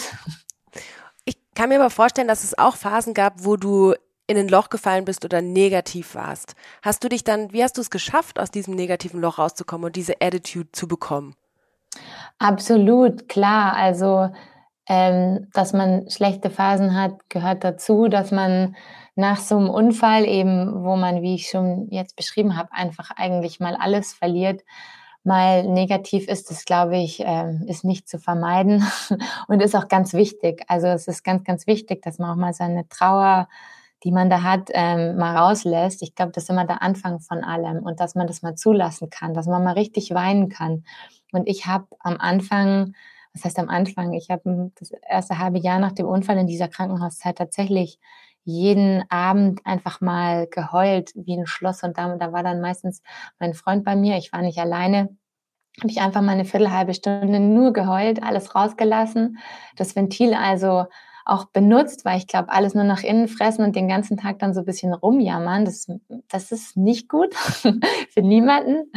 kann 1.56 1.70
mir 1.70 1.80
aber 1.80 1.90
vorstellen, 1.90 2.28
dass 2.28 2.44
es 2.44 2.56
auch 2.56 2.76
Phasen 2.76 3.14
gab, 3.14 3.44
wo 3.44 3.56
du 3.56 3.94
in 4.28 4.36
ein 4.36 4.48
Loch 4.48 4.70
gefallen 4.70 5.04
bist 5.04 5.24
oder 5.24 5.40
negativ 5.40 6.14
warst. 6.14 6.54
Hast 6.82 7.02
du 7.02 7.08
dich 7.08 7.24
dann, 7.24 7.52
wie 7.52 7.62
hast 7.62 7.76
du 7.76 7.80
es 7.80 7.90
geschafft, 7.90 8.38
aus 8.38 8.50
diesem 8.50 8.74
negativen 8.74 9.20
Loch 9.20 9.38
rauszukommen 9.38 9.86
und 9.86 9.96
diese 9.96 10.20
Attitude 10.20 10.70
zu 10.72 10.86
bekommen? 10.86 11.34
Absolut, 12.38 13.28
klar. 13.28 13.74
Also, 13.74 14.28
ähm, 14.88 15.48
dass 15.52 15.72
man 15.72 16.08
schlechte 16.10 16.50
Phasen 16.50 16.94
hat, 16.94 17.28
gehört 17.28 17.64
dazu, 17.64 18.08
dass 18.08 18.30
man 18.30 18.76
nach 19.16 19.38
so 19.38 19.56
einem 19.56 19.70
Unfall 19.70 20.26
eben, 20.26 20.84
wo 20.84 20.94
man, 20.96 21.22
wie 21.22 21.34
ich 21.34 21.48
schon 21.48 21.88
jetzt 21.90 22.16
beschrieben 22.16 22.56
habe, 22.56 22.72
einfach 22.72 23.10
eigentlich 23.16 23.60
mal 23.60 23.74
alles 23.74 24.12
verliert, 24.12 24.62
mal 25.24 25.64
negativ 25.64 26.28
ist, 26.28 26.50
das 26.50 26.64
glaube 26.64 26.96
ich, 26.98 27.20
ähm, 27.24 27.64
ist 27.66 27.84
nicht 27.84 28.08
zu 28.08 28.18
vermeiden 28.18 28.86
und 29.48 29.60
ist 29.60 29.74
auch 29.74 29.88
ganz 29.88 30.14
wichtig. 30.14 30.62
Also 30.68 30.86
es 30.86 31.08
ist 31.08 31.24
ganz, 31.24 31.42
ganz 31.42 31.66
wichtig, 31.66 32.02
dass 32.02 32.18
man 32.18 32.30
auch 32.30 32.36
mal 32.36 32.54
seine 32.54 32.88
Trauer, 32.88 33.48
die 34.04 34.12
man 34.12 34.30
da 34.30 34.42
hat, 34.42 34.70
ähm, 34.72 35.16
mal 35.16 35.36
rauslässt. 35.36 36.02
Ich 36.02 36.14
glaube, 36.14 36.30
das 36.30 36.44
ist 36.44 36.50
immer 36.50 36.64
der 36.64 36.80
Anfang 36.80 37.18
von 37.18 37.42
allem 37.42 37.78
und 37.78 37.98
dass 37.98 38.14
man 38.14 38.28
das 38.28 38.42
mal 38.42 38.54
zulassen 38.54 39.10
kann, 39.10 39.34
dass 39.34 39.46
man 39.46 39.64
mal 39.64 39.72
richtig 39.72 40.14
weinen 40.14 40.48
kann. 40.48 40.84
Und 41.32 41.48
ich 41.48 41.66
habe 41.66 41.86
am 41.98 42.18
Anfang, 42.18 42.94
was 43.36 43.44
heißt 43.44 43.58
am 43.58 43.68
Anfang, 43.68 44.14
ich 44.14 44.30
habe 44.30 44.72
das 44.78 44.92
erste 45.08 45.38
halbe 45.38 45.58
Jahr 45.58 45.78
nach 45.78 45.92
dem 45.92 46.06
Unfall 46.06 46.38
in 46.38 46.46
dieser 46.46 46.68
Krankenhauszeit 46.68 47.36
tatsächlich 47.36 47.98
jeden 48.44 49.04
Abend 49.10 49.60
einfach 49.66 50.00
mal 50.00 50.46
geheult 50.46 51.12
wie 51.14 51.36
ein 51.36 51.46
Schloss 51.46 51.82
und 51.82 51.98
da, 51.98 52.16
da 52.16 52.32
war 52.32 52.42
dann 52.42 52.60
meistens 52.60 53.02
mein 53.38 53.54
Freund 53.54 53.84
bei 53.84 53.96
mir, 53.96 54.16
ich 54.16 54.32
war 54.32 54.40
nicht 54.40 54.58
alleine, 54.58 55.16
habe 55.80 55.90
ich 55.90 56.00
einfach 56.00 56.22
mal 56.22 56.32
eine 56.32 56.44
Viertelhalbe 56.44 56.94
Stunde 56.94 57.40
nur 57.40 57.72
geheult, 57.72 58.22
alles 58.22 58.54
rausgelassen, 58.54 59.38
das 59.76 59.94
Ventil 59.94 60.32
also 60.32 60.86
auch 61.26 61.46
benutzt, 61.46 62.04
weil 62.04 62.18
ich 62.18 62.28
glaube, 62.28 62.50
alles 62.50 62.74
nur 62.74 62.84
nach 62.84 63.02
innen 63.02 63.26
fressen 63.26 63.64
und 63.64 63.74
den 63.74 63.88
ganzen 63.88 64.16
Tag 64.16 64.38
dann 64.38 64.54
so 64.54 64.60
ein 64.60 64.66
bisschen 64.66 64.94
rumjammern, 64.94 65.64
das, 65.64 65.88
das 66.28 66.52
ist 66.52 66.76
nicht 66.76 67.08
gut 67.08 67.34
für 67.34 68.22
niemanden. 68.22 68.92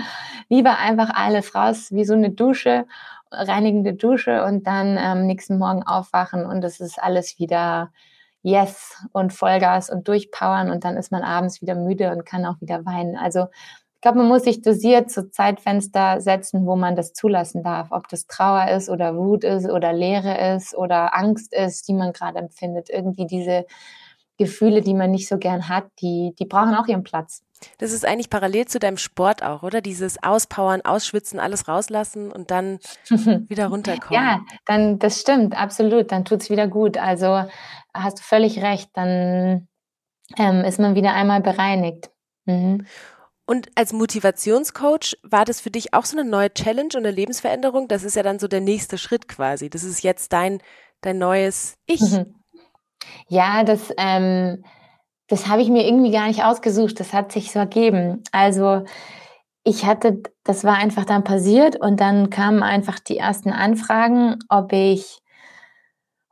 Lieber 0.48 0.78
einfach 0.78 1.10
alles 1.10 1.56
raus, 1.56 1.92
wie 1.92 2.06
so 2.06 2.14
eine 2.14 2.30
Dusche, 2.30 2.86
reinigende 3.32 3.94
Dusche 3.94 4.44
und 4.44 4.66
dann 4.68 4.98
am 4.98 5.20
ähm, 5.20 5.28
nächsten 5.28 5.58
Morgen 5.58 5.84
aufwachen 5.84 6.46
und 6.46 6.64
es 6.64 6.80
ist 6.80 7.02
alles 7.02 7.40
wieder 7.40 7.92
Yes 8.42 9.06
und 9.12 9.34
Vollgas 9.34 9.90
und 9.90 10.08
durchpowern 10.08 10.72
und 10.72 10.86
dann 10.86 10.98
ist 10.98 11.12
man 11.12 11.24
abends 11.24 11.62
wieder 11.62 11.76
müde 11.76 12.12
und 12.12 12.26
kann 12.26 12.46
auch 12.46 12.60
wieder 12.62 12.86
weinen. 12.86 13.18
Also 13.18 13.48
ich 14.00 14.02
glaube, 14.02 14.20
man 14.20 14.30
muss 14.30 14.44
sich 14.44 14.62
dosiert 14.62 15.12
zu 15.12 15.30
Zeitfenster 15.30 16.22
setzen, 16.22 16.66
wo 16.66 16.78
man 16.78 16.96
das 16.96 17.12
zulassen 17.12 17.64
darf. 17.64 17.90
Ob 17.92 18.08
das 18.08 18.28
Trauer 18.28 18.70
ist 18.70 18.90
oder 18.90 19.18
Wut 19.18 19.44
ist 19.44 19.70
oder 19.70 19.92
Leere 19.92 20.56
ist 20.56 20.74
oder 20.74 21.14
Angst 21.18 21.54
ist, 21.54 21.86
die 21.90 21.94
man 21.94 22.14
gerade 22.14 22.40
empfindet. 22.40 22.90
Irgendwie 22.90 23.28
diese 23.28 23.66
Gefühle, 24.38 24.80
die 24.80 24.94
man 24.94 25.12
nicht 25.12 25.28
so 25.28 25.38
gern 25.38 25.68
hat, 25.68 25.88
die, 26.02 26.34
die 26.40 26.46
brauchen 26.46 26.76
auch 26.76 26.88
ihren 26.88 27.04
Platz. 27.04 27.44
Das 27.78 27.92
ist 27.92 28.06
eigentlich 28.06 28.30
parallel 28.30 28.68
zu 28.68 28.80
deinem 28.80 28.98
Sport 28.98 29.44
auch, 29.44 29.64
oder? 29.64 29.82
Dieses 29.82 30.22
Auspowern, 30.24 30.82
Ausschwitzen, 30.82 31.40
alles 31.40 31.68
rauslassen 31.68 32.32
und 32.32 32.52
dann 32.52 32.80
wieder 33.10 33.68
runterkommen. 33.68 34.22
Ja, 34.22 34.42
dann, 34.66 35.00
das 35.00 35.20
stimmt, 35.20 35.56
absolut. 35.60 36.12
Dann 36.12 36.26
tut's 36.26 36.50
wieder 36.50 36.68
gut. 36.68 36.98
Also 36.98 37.46
hast 37.94 38.20
du 38.20 38.24
völlig 38.24 38.62
recht. 38.62 38.90
Dann 38.94 39.68
ähm, 40.38 40.64
ist 40.64 40.80
man 40.80 40.96
wieder 40.96 41.14
einmal 41.14 41.42
bereinigt. 41.42 42.10
Mhm. 42.46 42.86
Und 43.46 43.70
als 43.74 43.94
Motivationscoach 43.94 45.18
war 45.24 45.44
das 45.44 45.60
für 45.60 45.72
dich 45.72 45.94
auch 45.96 46.06
so 46.06 46.16
eine 46.16 46.30
neue 46.30 46.54
Challenge 46.54 46.90
und 46.94 46.98
eine 46.98 47.12
Lebensveränderung? 47.12 47.88
Das 47.88 48.04
ist 48.04 48.16
ja 48.16 48.22
dann 48.22 48.38
so 48.38 48.48
der 48.48 48.62
nächste 48.62 49.00
Schritt 49.00 49.28
quasi. 49.28 49.72
Das 49.72 49.84
ist 49.84 50.04
jetzt 50.04 50.34
dein, 50.34 50.62
dein 51.02 51.18
neues 51.18 51.76
Ich. 51.86 52.02
Mhm. 52.02 52.36
Ja, 53.30 53.64
das, 53.64 53.94
ähm, 53.98 54.66
das 55.30 55.48
habe 55.48 55.62
ich 55.62 55.70
mir 55.70 55.86
irgendwie 55.88 56.12
gar 56.12 56.28
nicht 56.28 56.44
ausgesucht. 56.44 57.00
Das 57.00 57.14
hat 57.14 57.32
sich 57.32 57.52
so 57.52 57.60
ergeben. 57.60 58.24
Also 58.32 58.84
ich 59.64 59.86
hatte, 59.86 60.24
das 60.44 60.64
war 60.64 60.76
einfach 60.76 61.06
dann 61.06 61.24
passiert 61.24 61.80
und 61.80 62.00
dann 62.00 62.30
kamen 62.32 62.64
einfach 62.64 63.00
die 63.00 63.18
ersten 63.18 63.52
Anfragen, 63.52 64.40
ob 64.50 64.74
ich, 64.74 65.20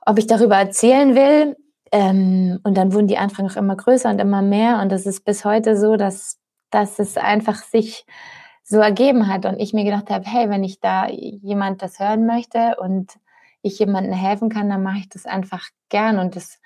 ob 0.06 0.18
ich 0.18 0.26
darüber 0.26 0.58
erzählen 0.58 1.16
will. 1.16 1.56
Ähm, 1.92 2.60
und 2.64 2.76
dann 2.76 2.92
wurden 2.92 3.08
die 3.08 3.20
Anfragen 3.20 3.50
auch 3.50 3.56
immer 3.56 3.76
größer 3.76 4.10
und 4.10 4.20
immer 4.20 4.42
mehr. 4.42 4.82
Und 4.82 4.92
das 4.92 5.06
ist 5.06 5.24
bis 5.24 5.46
heute 5.46 5.78
so, 5.78 5.96
dass, 5.96 6.40
dass 6.72 6.98
es 6.98 7.18
einfach 7.18 7.58
sich 7.64 8.06
so 8.64 8.80
ergeben 8.80 9.28
hat 9.28 9.46
und 9.46 9.60
ich 9.60 9.74
mir 9.74 9.86
gedacht 9.86 10.10
habe, 10.10 10.26
hey, 10.28 10.50
wenn 10.50 10.64
ich 10.64 10.80
da 10.80 11.08
jemand 11.08 11.82
das 11.82 12.00
hören 12.00 12.26
möchte 12.26 12.76
und 12.80 13.14
ich 13.62 13.80
jemandem 13.80 14.14
helfen 14.14 14.50
kann, 14.50 14.70
dann 14.70 14.84
mache 14.84 15.00
ich 15.00 15.10
das 15.10 15.26
einfach 15.26 15.70
gern. 15.90 16.20
Und 16.20 16.36
das, 16.36 16.60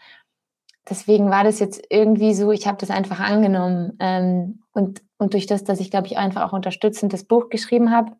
deswegen 0.89 1.29
war 1.29 1.43
das 1.43 1.59
jetzt 1.59 1.83
irgendwie 1.89 2.33
so, 2.33 2.51
ich 2.51 2.67
habe 2.67 2.77
das 2.77 2.89
einfach 2.89 3.19
angenommen. 3.19 3.97
Ähm, 3.99 4.63
und, 4.73 5.01
und 5.17 5.33
durch 5.33 5.45
das, 5.45 5.63
dass 5.63 5.79
ich, 5.79 5.91
glaube 5.91 6.07
ich, 6.07 6.17
einfach 6.17 6.43
auch 6.43 6.53
unterstützend 6.53 7.13
das 7.13 7.23
Buch 7.23 7.49
geschrieben 7.49 7.91
habe. 7.91 8.13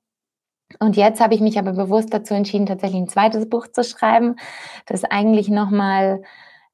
Und 0.79 0.95
jetzt 0.95 1.19
habe 1.19 1.33
ich 1.33 1.41
mich 1.41 1.59
aber 1.59 1.73
bewusst 1.73 2.13
dazu 2.13 2.33
entschieden, 2.33 2.65
tatsächlich 2.65 3.01
ein 3.01 3.09
zweites 3.09 3.49
Buch 3.49 3.67
zu 3.67 3.83
schreiben, 3.83 4.37
das 4.85 5.03
eigentlich 5.03 5.49
nochmal 5.49 6.23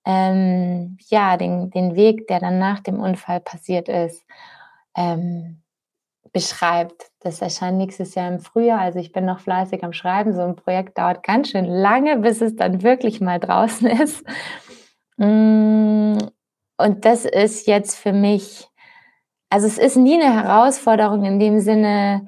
ähm, 0.06 0.98
ja, 1.10 1.36
den, 1.38 1.70
den 1.72 1.96
Weg, 1.96 2.28
der 2.28 2.40
dann 2.40 2.60
nach 2.60 2.80
dem 2.80 3.00
Unfall 3.00 3.40
passiert 3.40 3.90
ist, 3.90 4.24
ähm, 4.96 5.62
beschreibt. 6.32 7.12
Das 7.20 7.42
erscheint 7.42 7.78
nächstes 7.78 8.16
Jahr 8.16 8.32
im 8.32 8.40
Frühjahr. 8.40 8.80
Also 8.80 9.00
ich 9.00 9.12
bin 9.12 9.26
noch 9.26 9.40
fleißig 9.40 9.84
am 9.84 9.94
Schreiben. 9.94 10.34
So 10.34 10.42
ein 10.42 10.56
Projekt 10.56 10.98
dauert 10.98 11.24
ganz 11.24 11.50
schön 11.50 11.66
lange, 11.66 12.18
bis 12.18 12.42
es 12.42 12.56
dann 12.56 12.84
wirklich 12.84 13.20
mal 13.20 13.40
draußen 13.40 13.88
ist. 14.02 14.24
Mm, 15.18 16.18
und 16.78 17.06
das 17.06 17.26
ist 17.26 17.68
jetzt 17.68 17.96
für 17.96 18.14
mich, 18.14 18.68
also 19.50 19.68
es 19.68 19.78
ist 19.78 19.98
nie 19.98 20.22
eine 20.22 20.34
Herausforderung 20.34 21.26
in 21.26 21.40
dem 21.40 21.60
Sinne, 21.60 22.28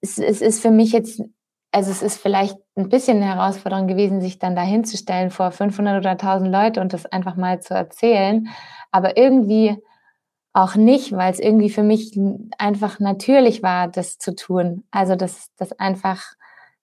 es, 0.00 0.18
es 0.18 0.40
ist 0.40 0.60
für 0.62 0.70
mich 0.70 0.92
jetzt, 0.92 1.22
also 1.72 1.90
es 1.90 2.02
ist 2.02 2.18
vielleicht 2.18 2.56
ein 2.76 2.88
bisschen 2.88 3.18
eine 3.22 3.34
Herausforderung 3.34 3.86
gewesen, 3.86 4.20
sich 4.20 4.38
dann 4.38 4.56
dahin 4.56 4.84
zu 4.84 4.96
stellen 4.96 5.30
vor 5.30 5.50
500 5.50 5.98
oder 5.98 6.10
1000 6.10 6.50
Leute 6.50 6.80
und 6.80 6.92
das 6.92 7.06
einfach 7.06 7.36
mal 7.36 7.60
zu 7.60 7.74
erzählen. 7.74 8.48
Aber 8.90 9.16
irgendwie 9.16 9.78
auch 10.52 10.76
nicht, 10.76 11.12
weil 11.12 11.32
es 11.32 11.40
irgendwie 11.40 11.70
für 11.70 11.82
mich 11.82 12.18
einfach 12.58 13.00
natürlich 13.00 13.62
war, 13.62 13.88
das 13.88 14.18
zu 14.18 14.34
tun. 14.34 14.84
Also 14.90 15.16
das, 15.16 15.48
das 15.56 15.72
einfach, 15.72 16.22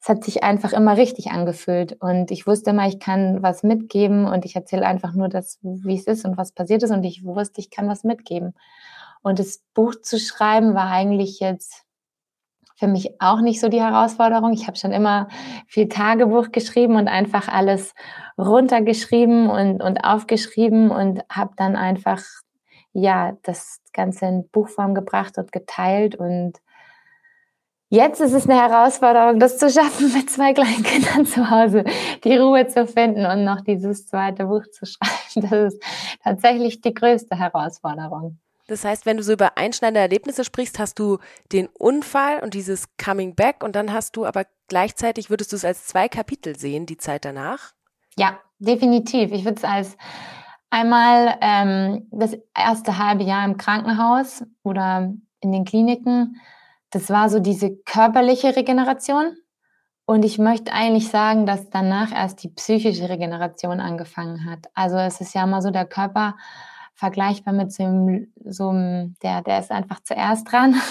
es 0.01 0.07
hat 0.07 0.23
sich 0.23 0.43
einfach 0.43 0.71
immer 0.71 0.95
richtig 0.95 1.31
angefühlt 1.31 1.97
und 1.99 2.31
ich 2.31 2.47
wusste 2.47 2.69
immer, 2.69 2.87
ich 2.87 2.99
kann 2.99 3.43
was 3.43 3.63
mitgeben 3.63 4.25
und 4.25 4.45
ich 4.45 4.55
erzähle 4.55 4.85
einfach 4.85 5.13
nur 5.13 5.27
das, 5.27 5.59
wie 5.61 5.95
es 5.95 6.07
ist 6.07 6.25
und 6.25 6.37
was 6.37 6.53
passiert 6.53 6.83
ist 6.83 6.91
und 6.91 7.03
ich 7.03 7.25
wusste, 7.25 7.59
ich 7.59 7.69
kann 7.69 7.87
was 7.89 8.03
mitgeben. 8.03 8.53
Und 9.21 9.39
das 9.39 9.61
Buch 9.73 9.95
zu 10.01 10.17
schreiben 10.17 10.73
war 10.73 10.89
eigentlich 10.89 11.41
jetzt 11.41 11.85
für 12.77 12.87
mich 12.87 13.21
auch 13.21 13.41
nicht 13.41 13.59
so 13.59 13.67
die 13.67 13.81
Herausforderung. 13.81 14.53
Ich 14.53 14.67
habe 14.67 14.77
schon 14.77 14.93
immer 14.93 15.27
viel 15.67 15.89
Tagebuch 15.89 16.53
geschrieben 16.53 16.95
und 16.95 17.09
einfach 17.09 17.49
alles 17.49 17.93
runtergeschrieben 18.37 19.49
und, 19.49 19.81
und 19.83 20.05
aufgeschrieben 20.05 20.89
und 20.89 21.21
habe 21.29 21.51
dann 21.57 21.75
einfach 21.75 22.23
ja 22.93 23.33
das 23.43 23.81
Ganze 23.91 24.27
in 24.27 24.47
Buchform 24.49 24.95
gebracht 24.95 25.37
und 25.37 25.51
geteilt 25.51 26.15
und 26.15 26.59
Jetzt 27.91 28.21
ist 28.21 28.33
es 28.33 28.47
eine 28.47 28.61
Herausforderung, 28.61 29.39
das 29.39 29.57
zu 29.57 29.67
schaffen, 29.67 30.13
mit 30.13 30.29
zwei 30.29 30.53
kleinen 30.53 30.83
Kindern 30.83 31.25
zu 31.25 31.49
Hause 31.49 31.83
die 32.23 32.37
Ruhe 32.37 32.67
zu 32.67 32.85
finden 32.85 33.25
und 33.25 33.43
noch 33.43 33.61
dieses 33.61 34.05
zweite 34.05 34.45
Buch 34.45 34.63
zu 34.71 34.85
schreiben. 34.85 35.49
Das 35.49 35.73
ist 35.73 35.83
tatsächlich 36.23 36.81
die 36.81 36.93
größte 36.93 37.37
Herausforderung. 37.37 38.37
Das 38.67 38.85
heißt, 38.85 39.07
wenn 39.07 39.17
du 39.17 39.23
so 39.23 39.33
über 39.33 39.57
einschneidende 39.57 40.01
Erlebnisse 40.01 40.43
sprichst, 40.43 40.77
hast 40.77 40.99
du 40.99 41.17
den 41.51 41.67
Unfall 41.67 42.39
und 42.41 42.53
dieses 42.53 42.85
Coming 43.03 43.33
Back 43.33 43.63
und 43.63 43.75
dann 43.75 43.91
hast 43.91 44.15
du 44.15 44.25
aber 44.25 44.45
gleichzeitig, 44.67 45.31
würdest 45.31 45.51
du 45.51 45.55
es 45.55 45.65
als 45.65 45.87
zwei 45.87 46.07
Kapitel 46.07 46.55
sehen, 46.55 46.85
die 46.85 46.97
Zeit 46.97 47.25
danach? 47.25 47.71
Ja, 48.15 48.37
definitiv. 48.59 49.31
Ich 49.31 49.43
würde 49.43 49.57
es 49.57 49.63
als 49.63 49.97
einmal 50.69 51.35
ähm, 51.41 52.07
das 52.11 52.37
erste 52.55 52.99
halbe 52.99 53.23
Jahr 53.23 53.43
im 53.45 53.57
Krankenhaus 53.57 54.43
oder 54.61 55.11
in 55.39 55.51
den 55.51 55.65
Kliniken. 55.65 56.39
Das 56.91 57.09
war 57.09 57.29
so 57.29 57.39
diese 57.39 57.75
körperliche 57.85 58.55
Regeneration. 58.55 59.35
Und 60.05 60.25
ich 60.25 60.39
möchte 60.39 60.73
eigentlich 60.73 61.09
sagen, 61.09 61.45
dass 61.45 61.69
danach 61.69 62.11
erst 62.11 62.41
die 62.43 62.49
psychische 62.49 63.09
Regeneration 63.09 63.79
angefangen 63.79 64.49
hat. 64.49 64.67
Also 64.73 64.97
es 64.97 65.21
ist 65.21 65.35
ja 65.35 65.43
immer 65.43 65.61
so, 65.61 65.69
der 65.69 65.85
Körper 65.85 66.35
vergleichbar 66.95 67.53
mit 67.53 67.71
so 67.71 67.83
einem, 67.83 68.33
so 68.43 68.69
einem 68.69 69.15
der, 69.21 69.41
der 69.43 69.59
ist 69.59 69.71
einfach 69.71 69.99
zuerst 70.03 70.51
dran. 70.51 70.75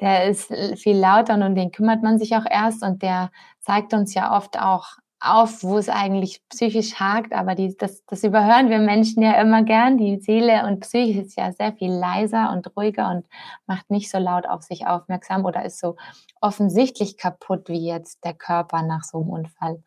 Der 0.00 0.24
ist 0.24 0.52
viel 0.76 0.96
lauter 0.96 1.34
und 1.34 1.42
um 1.44 1.54
den 1.54 1.70
kümmert 1.70 2.02
man 2.02 2.18
sich 2.18 2.34
auch 2.34 2.46
erst 2.48 2.82
und 2.82 3.02
der 3.02 3.30
zeigt 3.60 3.94
uns 3.94 4.14
ja 4.14 4.36
oft 4.36 4.58
auch 4.58 4.96
auf, 5.22 5.62
wo 5.62 5.78
es 5.78 5.88
eigentlich 5.88 6.42
psychisch 6.48 6.94
hakt, 6.94 7.32
aber 7.32 7.54
die, 7.54 7.76
das, 7.76 8.04
das 8.06 8.24
überhören 8.24 8.70
wir 8.70 8.78
Menschen 8.78 9.22
ja 9.22 9.40
immer 9.40 9.62
gern. 9.62 9.96
Die 9.96 10.18
Seele 10.18 10.66
und 10.66 10.80
Psyche 10.80 11.20
ist 11.20 11.36
ja 11.36 11.52
sehr 11.52 11.72
viel 11.72 11.92
leiser 11.92 12.50
und 12.52 12.76
ruhiger 12.76 13.08
und 13.10 13.26
macht 13.66 13.88
nicht 13.90 14.10
so 14.10 14.18
laut 14.18 14.46
auf 14.48 14.62
sich 14.62 14.86
aufmerksam 14.86 15.44
oder 15.44 15.64
ist 15.64 15.78
so 15.78 15.96
offensichtlich 16.40 17.16
kaputt 17.16 17.68
wie 17.68 17.86
jetzt 17.86 18.24
der 18.24 18.34
Körper 18.34 18.82
nach 18.82 19.04
so 19.04 19.20
einem 19.20 19.30
Unfall. 19.30 19.82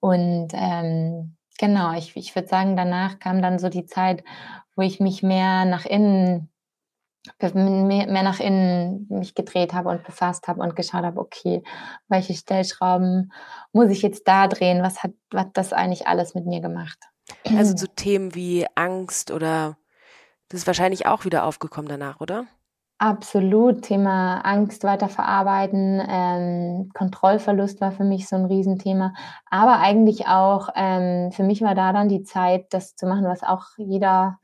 Und 0.00 0.48
ähm, 0.52 1.36
genau, 1.58 1.94
ich, 1.94 2.16
ich 2.16 2.34
würde 2.36 2.48
sagen, 2.48 2.76
danach 2.76 3.18
kam 3.18 3.42
dann 3.42 3.58
so 3.58 3.68
die 3.68 3.86
Zeit, 3.86 4.22
wo 4.76 4.82
ich 4.82 5.00
mich 5.00 5.24
mehr 5.24 5.64
nach 5.64 5.86
innen 5.86 6.50
mehr, 7.54 8.06
mehr 8.06 8.22
nach 8.22 8.40
innen 8.40 9.06
mich 9.08 9.34
gedreht 9.34 9.72
habe 9.72 9.88
und 9.88 10.04
befasst 10.04 10.48
habe 10.48 10.60
und 10.60 10.76
geschaut 10.76 11.04
habe, 11.04 11.20
okay, 11.20 11.62
welche 12.08 12.34
Stellschrauben 12.34 13.32
muss 13.72 13.90
ich 13.90 14.02
jetzt 14.02 14.26
da 14.26 14.48
drehen? 14.48 14.82
Was 14.82 15.02
hat, 15.02 15.12
was 15.30 15.42
hat 15.42 15.50
das 15.54 15.72
eigentlich 15.72 16.06
alles 16.06 16.34
mit 16.34 16.46
mir 16.46 16.60
gemacht? 16.60 16.98
Also 17.56 17.74
zu 17.74 17.88
Themen 17.88 18.34
wie 18.34 18.66
Angst 18.74 19.30
oder 19.30 19.76
das 20.48 20.60
ist 20.60 20.66
wahrscheinlich 20.66 21.06
auch 21.06 21.24
wieder 21.24 21.44
aufgekommen 21.44 21.88
danach, 21.88 22.20
oder? 22.20 22.46
Absolut. 23.00 23.82
Thema 23.82 24.40
Angst 24.40 24.82
weiterverarbeiten, 24.82 26.02
ähm, 26.08 26.90
Kontrollverlust 26.94 27.80
war 27.80 27.92
für 27.92 28.02
mich 28.02 28.26
so 28.26 28.34
ein 28.34 28.46
Riesenthema. 28.46 29.14
Aber 29.48 29.78
eigentlich 29.78 30.26
auch, 30.26 30.70
ähm, 30.74 31.30
für 31.30 31.44
mich 31.44 31.62
war 31.62 31.76
da 31.76 31.92
dann 31.92 32.08
die 32.08 32.24
Zeit, 32.24 32.66
das 32.70 32.96
zu 32.96 33.06
machen, 33.06 33.24
was 33.24 33.44
auch 33.44 33.66
jeder 33.76 34.40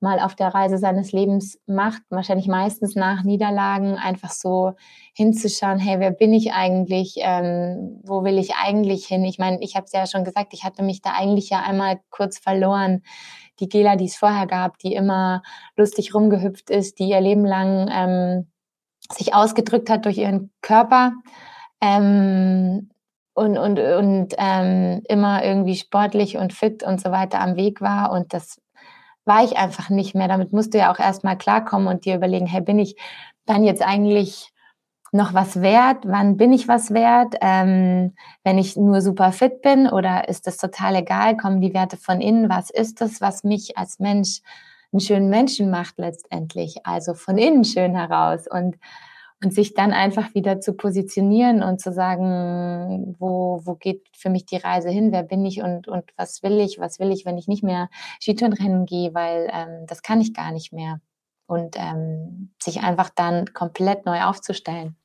mal 0.00 0.18
auf 0.18 0.34
der 0.34 0.48
Reise 0.48 0.78
seines 0.78 1.12
Lebens 1.12 1.58
macht, 1.66 2.02
wahrscheinlich 2.08 2.48
meistens 2.48 2.96
nach 2.96 3.22
Niederlagen, 3.22 3.96
einfach 3.96 4.30
so 4.30 4.72
hinzuschauen, 5.14 5.78
hey, 5.78 6.00
wer 6.00 6.10
bin 6.10 6.32
ich 6.32 6.52
eigentlich, 6.52 7.16
ähm, 7.18 8.00
wo 8.04 8.24
will 8.24 8.38
ich 8.38 8.54
eigentlich 8.54 9.06
hin? 9.06 9.24
Ich 9.24 9.38
meine, 9.38 9.60
ich 9.62 9.76
habe 9.76 9.84
es 9.84 9.92
ja 9.92 10.06
schon 10.06 10.24
gesagt, 10.24 10.54
ich 10.54 10.64
hatte 10.64 10.82
mich 10.82 11.02
da 11.02 11.12
eigentlich 11.12 11.50
ja 11.50 11.60
einmal 11.62 12.00
kurz 12.10 12.38
verloren. 12.38 13.02
Die 13.60 13.68
Gela, 13.68 13.96
die 13.96 14.06
es 14.06 14.16
vorher 14.16 14.46
gab, 14.46 14.78
die 14.78 14.94
immer 14.94 15.42
lustig 15.76 16.14
rumgehüpft 16.14 16.70
ist, 16.70 16.98
die 16.98 17.10
ihr 17.10 17.20
Leben 17.20 17.44
lang 17.44 17.90
ähm, 17.92 18.50
sich 19.12 19.34
ausgedrückt 19.34 19.90
hat 19.90 20.06
durch 20.06 20.16
ihren 20.16 20.50
Körper. 20.62 21.12
Ähm, 21.82 22.90
und, 23.34 23.56
und, 23.56 23.78
und 23.78 24.34
ähm, 24.38 25.02
immer 25.08 25.44
irgendwie 25.44 25.76
sportlich 25.76 26.36
und 26.36 26.52
fit 26.52 26.82
und 26.82 27.00
so 27.00 27.10
weiter 27.10 27.40
am 27.40 27.56
Weg 27.56 27.80
war. 27.80 28.12
Und 28.12 28.34
das 28.34 28.60
war 29.30 29.44
ich 29.44 29.56
einfach 29.56 29.90
nicht 29.90 30.16
mehr. 30.16 30.26
Damit 30.26 30.52
musst 30.52 30.74
du 30.74 30.78
ja 30.78 30.92
auch 30.92 30.98
erstmal 30.98 31.38
klarkommen 31.38 31.86
und 31.86 32.04
dir 32.04 32.16
überlegen, 32.16 32.46
hey, 32.46 32.60
bin 32.60 32.80
ich 32.80 32.96
dann 33.46 33.62
jetzt 33.62 33.80
eigentlich 33.80 34.50
noch 35.12 35.34
was 35.34 35.62
wert? 35.62 35.98
Wann 36.04 36.36
bin 36.36 36.52
ich 36.52 36.66
was 36.66 36.92
wert? 36.92 37.36
Ähm, 37.40 38.14
wenn 38.42 38.58
ich 38.58 38.76
nur 38.76 39.00
super 39.00 39.30
fit 39.30 39.62
bin 39.62 39.86
oder 39.86 40.28
ist 40.28 40.48
das 40.48 40.56
total 40.56 40.96
egal? 40.96 41.36
Kommen 41.36 41.60
die 41.60 41.74
Werte 41.74 41.96
von 41.96 42.20
innen? 42.20 42.48
Was 42.48 42.70
ist 42.70 43.00
das, 43.00 43.20
was 43.20 43.44
mich 43.44 43.78
als 43.78 44.00
Mensch 44.00 44.40
einen 44.92 44.98
schönen 44.98 45.30
Menschen 45.30 45.70
macht 45.70 45.94
letztendlich? 45.98 46.84
Also 46.84 47.14
von 47.14 47.38
innen 47.38 47.64
schön 47.64 47.94
heraus. 47.94 48.48
Und 48.50 48.78
und 49.42 49.54
sich 49.54 49.74
dann 49.74 49.92
einfach 49.92 50.34
wieder 50.34 50.60
zu 50.60 50.74
positionieren 50.74 51.62
und 51.62 51.80
zu 51.80 51.92
sagen, 51.92 53.16
wo, 53.18 53.60
wo 53.64 53.74
geht 53.74 54.06
für 54.14 54.28
mich 54.28 54.44
die 54.44 54.56
Reise 54.56 54.90
hin, 54.90 55.12
wer 55.12 55.22
bin 55.22 55.44
ich 55.46 55.62
und, 55.62 55.88
und 55.88 56.04
was 56.16 56.42
will 56.42 56.60
ich, 56.60 56.78
was 56.78 56.98
will 56.98 57.10
ich, 57.10 57.24
wenn 57.24 57.38
ich 57.38 57.48
nicht 57.48 57.62
mehr 57.62 57.88
Skitourenrennen 58.20 58.84
gehe, 58.84 59.14
weil 59.14 59.50
ähm, 59.52 59.86
das 59.86 60.02
kann 60.02 60.20
ich 60.20 60.34
gar 60.34 60.52
nicht 60.52 60.72
mehr. 60.72 61.00
Und 61.46 61.74
ähm, 61.76 62.52
sich 62.62 62.82
einfach 62.82 63.10
dann 63.10 63.52
komplett 63.54 64.06
neu 64.06 64.22
aufzustellen. 64.22 64.96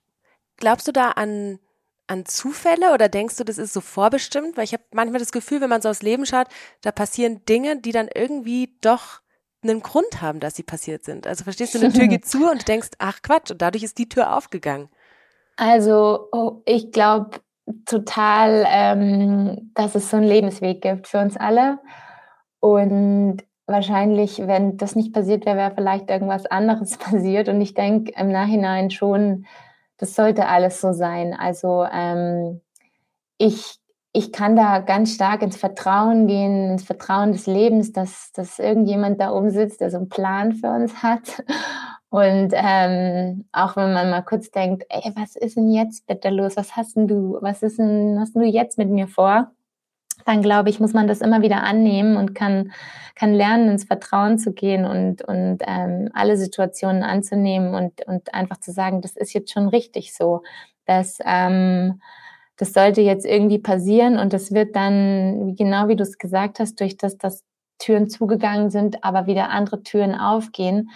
Glaubst 0.58 0.88
du 0.88 0.92
da 0.92 1.12
an, 1.12 1.58
an 2.06 2.26
Zufälle 2.26 2.94
oder 2.94 3.10
denkst 3.10 3.38
du, 3.38 3.44
das 3.46 3.58
ist 3.58 3.74
so 3.74 3.82
vorbestimmt? 3.82 4.56
Weil 4.56 4.66
ich 4.66 4.74
habe 4.74 4.84
manchmal 4.94 5.20
das 5.20 5.32
Gefühl, 5.32 5.62
wenn 5.62 5.70
man 5.70 5.82
so 5.82 5.90
aufs 5.90 6.04
Leben 6.04 6.26
schaut, 6.26 6.48
da 6.82 6.92
passieren 6.92 7.44
Dinge, 7.46 7.82
die 7.82 7.92
dann 7.92 8.10
irgendwie 8.14 8.78
doch 8.82 9.22
einen 9.70 9.82
Grund 9.82 10.22
haben, 10.22 10.40
dass 10.40 10.56
sie 10.56 10.64
passiert 10.64 11.04
sind. 11.04 11.28
Also 11.28 11.44
verstehst 11.44 11.76
du, 11.76 11.80
eine 11.80 11.92
Tür 11.92 12.08
geht 12.08 12.26
zu 12.26 12.50
und 12.50 12.62
du 12.62 12.66
denkst, 12.66 12.90
ach 13.00 13.22
Quatsch, 13.22 13.52
und 13.52 13.62
dadurch 13.62 13.84
ist 13.84 13.98
die 13.98 14.10
Tür 14.10 14.36
aufgegangen. 14.36 14.90
Also 15.58 16.28
oh, 16.32 16.62
ich 16.66 16.92
glaube 16.92 17.40
total, 17.86 18.66
ähm, 18.68 19.72
dass 19.74 19.96
es 19.96 20.10
so 20.10 20.18
einen 20.18 20.28
Lebensweg 20.28 20.82
gibt 20.82 21.08
für 21.08 21.20
uns 21.20 21.38
alle. 21.38 21.80
Und 22.60 23.38
wahrscheinlich, 23.66 24.40
wenn 24.46 24.78
das 24.78 24.96
nicht 24.96 25.14
passiert 25.14 25.46
wäre, 25.46 25.58
wäre 25.58 25.76
vielleicht 25.76 26.10
irgendwas 26.10 26.46
anderes 26.46 26.98
passiert. 26.98 27.50
Und 27.50 27.62
ich 27.62 27.74
denke 27.74 28.12
im 28.16 28.32
Nachhinein 28.32 28.92
schon, 28.92 29.46
das 29.98 30.16
sollte 30.16 30.48
alles 30.48 30.82
so 30.82 30.94
sein. 30.94 31.34
Also 31.34 31.86
ähm, 31.92 32.62
ich 33.38 33.80
ich 34.16 34.32
kann 34.32 34.56
da 34.56 34.80
ganz 34.80 35.14
stark 35.14 35.42
ins 35.42 35.58
Vertrauen 35.58 36.26
gehen, 36.28 36.72
ins 36.72 36.84
Vertrauen 36.84 37.34
des 37.34 37.48
Lebens, 37.48 37.92
dass, 37.92 38.32
dass 38.32 38.60
irgendjemand 38.60 39.20
da 39.20 39.34
oben 39.34 39.50
sitzt, 39.50 39.82
der 39.82 39.92
so 39.92 39.98
einen 39.98 40.08
Plan 40.08 40.54
für 40.54 40.70
uns 40.70 41.04
hat. 41.04 41.44
Und 42.10 42.54
ähm, 42.54 43.44
auch 43.52 43.76
wenn 43.76 43.92
man 43.92 44.10
mal 44.10 44.22
kurz 44.22 44.50
denkt, 44.50 44.86
ey, 44.88 45.12
was 45.16 45.36
ist 45.36 45.58
denn 45.58 45.70
jetzt 45.70 46.08
bitte 46.08 46.30
los? 46.30 46.56
Was 46.56 46.78
hast 46.78 46.96
denn 46.96 47.10
du, 47.10 47.40
was 47.42 47.62
ist 47.62 47.78
denn, 47.78 48.18
hast 48.18 48.38
du 48.38 48.44
jetzt 48.44 48.78
mit 48.78 48.90
mir 48.90 49.10
vor? 49.10 49.52
Dann 50.24 50.42
glaube 50.42 50.70
ich, 50.70 50.80
muss 50.80 50.94
man 50.94 51.10
das 51.10 51.20
immer 51.20 51.42
wieder 51.42 51.64
annehmen 51.64 52.16
und 52.16 52.34
kann, 52.34 52.72
kann 53.16 53.34
lernen, 53.34 53.68
ins 53.68 53.84
Vertrauen 53.84 54.38
zu 54.38 54.54
gehen 54.54 54.86
und, 54.86 55.24
und 55.24 55.58
ähm, 55.68 56.10
alle 56.14 56.38
Situationen 56.38 57.04
anzunehmen 57.04 57.76
und, 57.76 58.08
und 58.08 58.34
einfach 58.34 58.62
zu 58.62 58.72
sagen, 58.72 59.02
das 59.02 59.18
ist 59.18 59.34
jetzt 59.34 59.52
schon 59.52 59.68
richtig 59.68 60.16
so. 60.16 60.42
Dass 60.86 61.18
ähm, 61.26 62.00
das 62.58 62.74
sollte 62.74 63.02
jetzt 63.02 63.26
irgendwie 63.26 63.60
passieren 63.60 64.18
und 64.18 64.34
das 64.34 64.52
wird 64.54 64.76
dann, 64.76 65.56
genau 65.56 65.88
wie 65.88 65.96
du 65.96 66.04
es 66.04 66.18
gesagt 66.18 66.60
hast, 66.60 66.80
durch 66.80 66.98
das, 66.98 67.18
dass 67.18 67.44
Türen 67.80 68.10
zugegangen 68.10 68.70
sind, 68.70 69.04
aber 69.04 69.28
wieder 69.28 69.50
andere 69.50 69.84
Türen 69.84 70.16
aufgehen, 70.16 70.90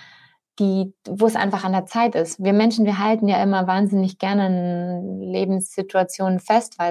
die, 0.60 0.94
wo 1.08 1.26
es 1.26 1.36
einfach 1.36 1.64
an 1.64 1.72
der 1.72 1.86
Zeit 1.86 2.16
ist. 2.16 2.44
Wir 2.44 2.54
Menschen, 2.54 2.86
wir 2.86 3.00
halten 3.00 3.28
ja 3.28 3.42
immer 3.42 3.68
wahnsinnig 3.68 4.20
gerne 4.20 5.02
Lebenssituationen 5.22 6.40
fest, 6.40 6.78
weil 6.78 6.90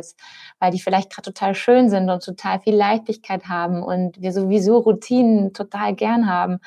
weil 0.58 0.70
die 0.70 0.80
vielleicht 0.80 1.10
gerade 1.10 1.32
total 1.32 1.54
schön 1.54 1.90
sind 1.90 2.08
und 2.10 2.24
total 2.24 2.60
viel 2.60 2.74
Leichtigkeit 2.74 3.48
haben 3.48 3.82
und 3.82 4.20
wir 4.20 4.32
sowieso 4.32 4.78
Routinen 4.78 5.52
total 5.52 5.94
gern 5.94 6.28
haben. 6.30 6.58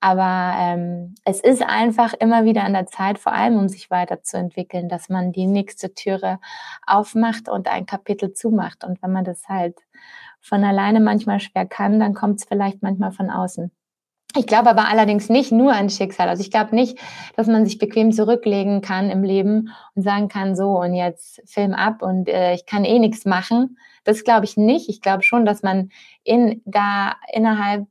Aber 0.00 0.54
ähm, 0.58 1.14
es 1.24 1.40
ist 1.40 1.62
einfach 1.62 2.12
immer 2.14 2.44
wieder 2.44 2.64
an 2.64 2.74
der 2.74 2.86
Zeit, 2.86 3.18
vor 3.18 3.32
allem 3.32 3.56
um 3.58 3.68
sich 3.68 3.90
weiterzuentwickeln, 3.90 4.88
dass 4.88 5.08
man 5.08 5.32
die 5.32 5.46
nächste 5.46 5.94
Türe 5.94 6.40
aufmacht 6.86 7.48
und 7.48 7.68
ein 7.68 7.86
Kapitel 7.86 8.34
zumacht. 8.34 8.84
Und 8.84 9.02
wenn 9.02 9.12
man 9.12 9.24
das 9.24 9.48
halt 9.48 9.78
von 10.42 10.62
alleine 10.62 11.00
manchmal 11.00 11.40
schwer 11.40 11.66
kann, 11.66 12.00
dann 12.00 12.12
kommt 12.12 12.40
es 12.40 12.46
vielleicht 12.46 12.82
manchmal 12.82 13.12
von 13.12 13.30
außen. 13.30 13.70
Ich 14.36 14.46
glaube 14.48 14.70
aber 14.70 14.88
allerdings 14.88 15.28
nicht 15.28 15.52
nur 15.52 15.72
an 15.72 15.90
Schicksal. 15.90 16.28
Also 16.28 16.42
ich 16.42 16.50
glaube 16.50 16.74
nicht, 16.74 16.98
dass 17.36 17.46
man 17.46 17.64
sich 17.64 17.78
bequem 17.78 18.10
zurücklegen 18.10 18.80
kann 18.80 19.10
im 19.10 19.22
Leben 19.22 19.70
und 19.94 20.02
sagen 20.02 20.28
kann, 20.28 20.56
so 20.56 20.80
und 20.80 20.94
jetzt 20.94 21.40
Film 21.48 21.72
ab 21.72 22.02
und 22.02 22.28
äh, 22.28 22.54
ich 22.54 22.66
kann 22.66 22.84
eh 22.84 22.98
nichts 22.98 23.24
machen. 23.24 23.78
Das 24.02 24.24
glaube 24.24 24.44
ich 24.44 24.56
nicht. 24.56 24.88
Ich 24.88 25.00
glaube 25.00 25.22
schon, 25.22 25.44
dass 25.44 25.62
man 25.62 25.90
in 26.24 26.62
da 26.64 27.14
innerhalb 27.32 27.86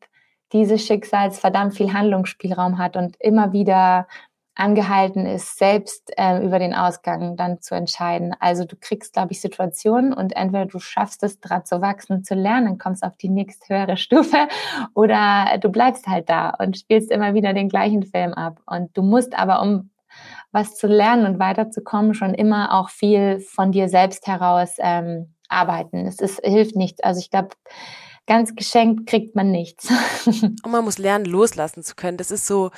dieses 0.52 0.86
Schicksals 0.86 1.40
verdammt 1.40 1.76
viel 1.76 1.94
Handlungsspielraum 1.94 2.78
hat 2.78 2.98
und 2.98 3.16
immer 3.20 3.54
wieder 3.54 4.08
angehalten 4.56 5.26
ist, 5.26 5.58
selbst 5.58 6.12
äh, 6.16 6.44
über 6.46 6.60
den 6.60 6.74
Ausgang 6.74 7.36
dann 7.36 7.62
zu 7.62 7.74
entscheiden. 7.76 8.36
Also 8.40 8.66
du 8.66 8.76
kriegst, 8.80 9.14
glaube 9.14 9.32
ich, 9.32 9.42
Situationen 9.42 10.14
und 10.14 10.36
entweder 10.36 10.68
du 10.68 10.80
schaffst 10.80 11.24
es, 11.24 11.40
dran 11.40 11.66
zu 11.66 11.82
wachsen, 11.82 12.24
zu 12.24 12.36
lernen, 12.36 12.78
kommst 12.78 13.04
auf 13.04 13.18
die 13.18 13.30
nächste 13.30 13.74
höhere 13.74 13.98
Stufe 13.98 14.48
oder 14.94 15.58
du 15.60 15.70
bleibst 15.70 16.08
halt 16.08 16.30
da 16.30 16.52
und 16.52 16.78
spielst 16.78 17.12
immer 17.12 17.34
wieder 17.34 17.54
den 17.54 17.70
gleichen 17.70 18.04
Film 18.04 18.34
ab. 18.34 18.60
Und 18.66 18.96
du 18.96 19.02
musst 19.02 19.38
aber, 19.38 19.62
um 19.62 19.90
was 20.52 20.76
zu 20.76 20.86
lernen 20.86 21.26
und 21.26 21.40
weiterzukommen, 21.40 22.14
schon 22.14 22.36
immer 22.36 22.74
auch 22.74 22.90
viel 22.90 23.40
von 23.40 23.72
dir 23.72 23.90
selbst 23.90 24.28
heraus 24.28 24.76
ähm, 24.78 25.34
arbeiten. 25.50 26.06
Es 26.06 26.20
ist, 26.20 26.40
hilft 26.44 26.76
nichts. 26.76 27.02
Also 27.02 27.20
ich 27.20 27.32
glaube, 27.32 27.50
ganz 28.28 28.56
geschenkt 28.56 29.08
kriegt 29.08 29.36
man 29.36 29.52
nichts. 29.52 29.90
Und 30.28 30.72
man 30.72 30.84
muss 30.84 31.00
lernen, 31.00 31.26
loslassen 31.26 31.84
zu 31.84 31.96
können. 31.96 32.18
Das 32.18 32.32
ist 32.32 32.46
so, 32.46 32.72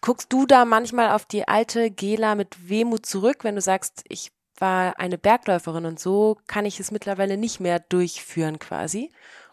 guckst 0.00 0.32
du 0.32 0.46
da 0.46 0.64
manchmal 0.64 1.10
auf 1.10 1.24
die 1.24 1.46
alte 1.46 1.90
Gela 1.90 2.34
mit 2.34 2.68
Wehmut 2.68 3.06
zurück, 3.06 3.44
wenn 3.44 3.54
du 3.54 3.60
sagst, 3.60 4.04
ich 4.08 4.30
war 4.60 4.98
eine 4.98 5.18
Bergläuferin 5.18 5.86
und 5.86 6.00
so 6.00 6.36
kann 6.46 6.64
ich 6.64 6.80
es 6.80 6.90
mittlerweile 6.90 7.36
nicht 7.36 7.60
mehr 7.60 7.78
durchführen 7.80 8.58
quasi? 8.58 9.10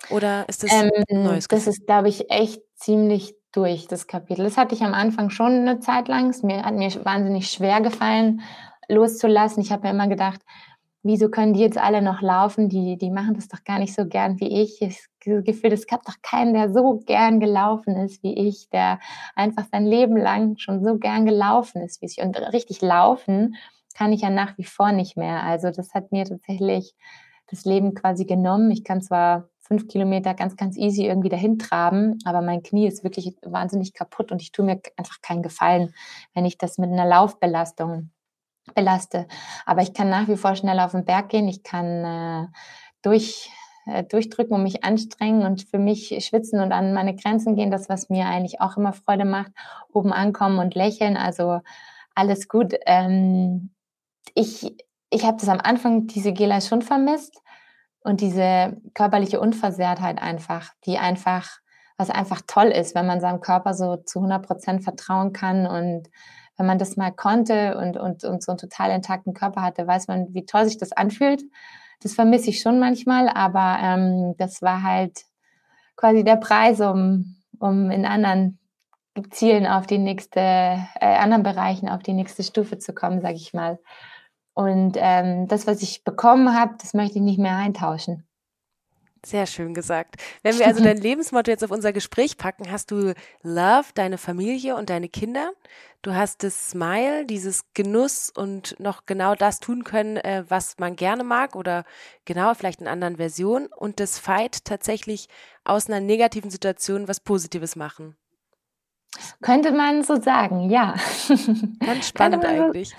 Oder 0.10 0.48
ist 0.50 0.64
das 0.64 0.72
ähm, 0.72 0.92
ein 1.10 1.24
neues 1.24 1.48
Gefühl? 1.48 1.66
Das 1.66 1.76
ist, 1.76 1.86
glaube 1.86 2.10
ich, 2.10 2.30
echt 2.30 2.62
ziemlich 2.76 3.36
durch, 3.52 3.88
das 3.88 4.08
Kapitel. 4.08 4.44
Das 4.44 4.58
hatte 4.58 4.76
ich 4.76 4.82
am 4.82 4.94
Anfang 4.94 5.30
schon 5.30 5.52
eine 5.52 5.80
Zeit 5.80 6.08
lang. 6.08 6.30
Es 6.30 6.44
mir, 6.44 6.64
hat 6.64 6.76
mir 6.76 6.90
wahnsinnig 7.06 7.50
schwer 7.50 7.82
gefallen, 7.82 8.42
loszulassen. 8.90 9.62
Ich 9.62 9.72
habe 9.72 9.84
mir 9.84 9.92
immer 9.92 10.08
gedacht, 10.08 10.42
wieso 11.06 11.30
können 11.30 11.54
die 11.54 11.60
jetzt 11.60 11.78
alle 11.78 12.02
noch 12.02 12.22
laufen? 12.22 12.68
Die, 12.68 12.98
die 12.98 13.12
machen 13.12 13.36
das 13.36 13.48
doch 13.48 13.64
gar 13.64 13.78
nicht 13.78 13.94
so 13.94 14.08
gern 14.08 14.40
wie 14.40 14.64
ich. 14.64 14.82
Ich 14.82 15.06
das 15.24 15.44
Gefühl, 15.44 15.72
es 15.72 15.86
gab 15.86 16.04
doch 16.04 16.16
keinen, 16.24 16.56
der 16.56 16.74
so 16.74 17.00
gern 17.06 17.40
gelaufen 17.40 17.96
ist 17.96 18.24
wie 18.24 18.48
ich, 18.48 18.70
der 18.72 19.00
einfach 19.36 19.66
sein 19.72 19.86
Leben 19.86 20.18
lang 20.18 20.58
schon 20.58 20.84
so 20.84 20.98
gern 20.98 21.26
gelaufen 21.26 21.82
ist 21.84 22.02
wie 22.02 22.08
ich. 22.08 22.18
Und 22.22 22.38
richtig 22.54 22.82
laufen 22.82 23.56
kann 23.96 24.12
ich 24.14 24.22
ja 24.22 24.32
nach 24.32 24.58
wie 24.58 24.64
vor 24.64 24.92
nicht 24.92 25.16
mehr. 25.16 25.44
Also 25.44 25.70
das 25.70 25.94
hat 25.94 26.12
mir 26.12 26.26
tatsächlich 26.26 26.96
das 27.48 27.66
Leben 27.66 27.94
quasi 27.94 28.26
genommen. 28.26 28.72
Ich 28.72 28.84
kann 28.84 29.02
zwar 29.02 29.48
fünf 29.60 29.88
Kilometer 29.88 30.34
ganz, 30.34 30.56
ganz 30.56 30.76
easy 30.76 31.06
irgendwie 31.06 31.30
dahin 31.30 31.60
traben, 31.60 32.18
aber 32.26 32.42
mein 32.42 32.64
Knie 32.64 32.88
ist 32.88 33.04
wirklich 33.04 33.36
wahnsinnig 33.44 33.94
kaputt 33.94 34.32
und 34.32 34.42
ich 34.42 34.52
tue 34.52 34.66
mir 34.66 34.82
einfach 34.98 35.22
keinen 35.22 35.44
Gefallen, 35.44 35.94
wenn 36.34 36.46
ich 36.46 36.58
das 36.58 36.80
mit 36.80 36.92
einer 36.92 37.06
Laufbelastung 37.06 38.10
belaste. 38.74 39.28
Aber 39.66 39.82
ich 39.82 39.94
kann 39.94 40.10
nach 40.10 40.28
wie 40.28 40.38
vor 40.38 40.56
schnell 40.56 40.80
auf 40.80 40.92
den 40.92 41.06
Berg 41.06 41.30
gehen. 41.30 41.48
Ich 41.48 41.64
kann 41.64 41.86
äh, 41.86 42.48
durch, 43.02 43.50
äh, 43.86 44.04
durchdrücken 44.04 44.56
und 44.56 44.64
mich 44.64 44.84
anstrengen 44.84 45.44
und 45.44 45.64
für 45.64 45.80
mich 45.80 46.16
schwitzen 46.26 46.60
und 46.60 46.72
an 46.72 46.94
meine 46.94 47.16
Grenzen 47.16 47.56
gehen. 47.56 47.72
Das, 47.72 47.90
was 47.90 48.10
mir 48.10 48.26
eigentlich 48.26 48.62
auch 48.62 48.78
immer 48.78 48.94
Freude 48.94 49.26
macht. 49.26 49.52
Oben 49.94 50.14
ankommen 50.14 50.60
und 50.60 50.76
lächeln. 50.76 51.18
Also 51.18 51.60
alles 52.16 52.48
gut. 52.48 52.74
Ähm, 52.86 53.72
ich 54.34 54.76
ich 55.16 55.24
habe 55.24 55.38
das 55.40 55.50
am 55.50 55.60
Anfang, 55.62 56.08
diese 56.08 56.34
Gela 56.34 56.62
schon 56.62 56.82
vermisst. 56.82 57.42
Und 58.02 58.22
diese 58.22 58.78
körperliche 58.94 59.40
Unversehrtheit 59.40 60.22
einfach, 60.22 60.74
die 60.86 61.00
einfach, 61.00 61.58
was 61.98 62.12
einfach 62.12 62.42
toll 62.46 62.68
ist, 62.68 62.94
wenn 62.94 63.08
man 63.08 63.20
seinem 63.20 63.42
Körper 63.42 63.74
so 63.74 63.96
zu 63.96 64.20
100 64.20 64.46
Prozent 64.46 64.84
vertrauen 64.84 65.34
kann 65.34 65.66
und 65.66 66.08
wenn 66.58 66.66
man 66.66 66.80
das 66.80 66.98
mal 66.98 67.12
konnte 67.12 67.78
und, 67.78 67.98
und, 67.98 68.24
und 68.24 68.44
so 68.44 68.52
einen 68.52 68.58
total 68.58 68.92
intakten 68.92 69.34
Körper 69.34 69.62
hatte, 69.62 69.88
weiß 69.88 70.08
man, 70.08 70.34
wie 70.34 70.46
toll 70.46 70.66
sich 70.66 70.78
das 70.78 70.92
anfühlt. 70.92 71.44
Das 72.02 72.14
vermisse 72.14 72.50
ich 72.50 72.62
schon 72.62 72.80
manchmal, 72.80 73.30
aber 73.30 73.78
ähm, 73.82 74.36
das 74.38 74.62
war 74.62 74.84
halt 74.84 75.24
quasi 75.96 76.24
der 76.24 76.36
Preis, 76.36 76.82
um, 76.82 77.36
um 77.60 77.90
in 77.92 78.06
anderen 78.06 78.60
Zielen 79.30 79.66
auf 79.66 79.88
die 79.88 79.98
nächste, 79.98 80.40
äh, 80.40 80.88
anderen 81.00 81.44
Bereichen 81.44 81.88
auf 81.88 82.04
die 82.04 82.14
nächste 82.14 82.44
Stufe 82.44 82.78
zu 82.78 82.94
kommen, 82.94 83.22
sage 83.22 83.36
ich 83.36 83.54
mal. 83.54 83.80
Und 84.54 84.98
ähm, 84.98 85.48
das, 85.48 85.68
was 85.68 85.82
ich 85.82 86.04
bekommen 86.04 86.58
habe, 86.58 86.76
das 86.80 86.94
möchte 86.94 87.20
ich 87.20 87.24
nicht 87.24 87.40
mehr 87.40 87.56
eintauschen. 87.56 88.25
Sehr 89.26 89.48
schön 89.48 89.74
gesagt. 89.74 90.18
Wenn 90.44 90.60
wir 90.60 90.68
also 90.68 90.84
dein 90.84 90.98
Lebensmotto 90.98 91.50
jetzt 91.50 91.64
auf 91.64 91.72
unser 91.72 91.92
Gespräch 91.92 92.38
packen, 92.38 92.72
hast 92.72 92.92
du 92.92 93.16
Love, 93.42 93.88
deine 93.96 94.20
Familie 94.20 94.76
und 94.76 94.92
deine 94.92 95.10
Kinder. 95.10 95.52
Du 96.04 96.14
hast 96.14 96.44
das 96.44 96.70
Smile, 96.70 97.26
dieses 97.26 97.66
Genuss 97.74 98.30
und 98.30 98.80
noch 98.80 99.08
genau 99.08 99.34
das 99.34 99.60
tun 99.60 99.84
können, 99.84 100.18
äh, 100.18 100.44
was 100.48 100.78
man 100.78 100.96
gerne 100.96 101.24
mag 101.24 101.56
oder 101.56 101.86
genau 102.26 102.54
vielleicht 102.54 102.82
in 102.82 102.88
anderen 102.88 103.16
Versionen 103.16 103.66
und 103.66 104.00
das 104.00 104.20
Fight 104.20 104.64
tatsächlich 104.64 105.28
aus 105.64 105.88
einer 105.88 106.02
negativen 106.02 106.52
Situation 106.52 107.08
was 107.08 107.20
Positives 107.20 107.76
machen. 107.76 108.16
Könnte 109.42 109.72
man 109.72 110.04
so 110.04 110.22
sagen, 110.22 110.70
ja. 110.70 110.94
Ganz 111.84 112.08
spannend 112.10 112.44
könnte 112.44 112.48
eigentlich. 112.48 112.96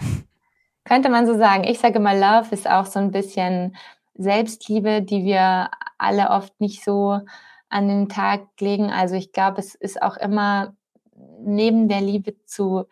Könnte 0.85 1.09
man 1.09 1.27
so 1.27 1.39
sagen. 1.39 1.63
Ich 1.63 1.79
sage 1.79 2.01
mal, 2.01 2.19
Love 2.19 2.53
ist 2.53 2.69
auch 2.69 2.87
so 2.87 2.99
ein 2.99 3.13
bisschen 3.13 3.77
Selbstliebe, 4.19 5.03
die 5.03 5.25
wir 5.25 5.71
alle 5.99 6.31
oft 6.31 6.61
nicht 6.61 6.85
so 6.85 7.21
an 7.69 7.89
den 7.89 8.09
Tag 8.09 8.49
legen. 8.61 8.91
Also 8.91 9.15
ich 9.15 9.33
glaube, 9.33 9.61
es 9.61 9.75
ist 9.75 10.01
auch 10.01 10.17
immer 10.17 10.75
neben 11.41 11.89
der 11.89 12.01
Liebe 12.01 12.35
zu 12.45 12.87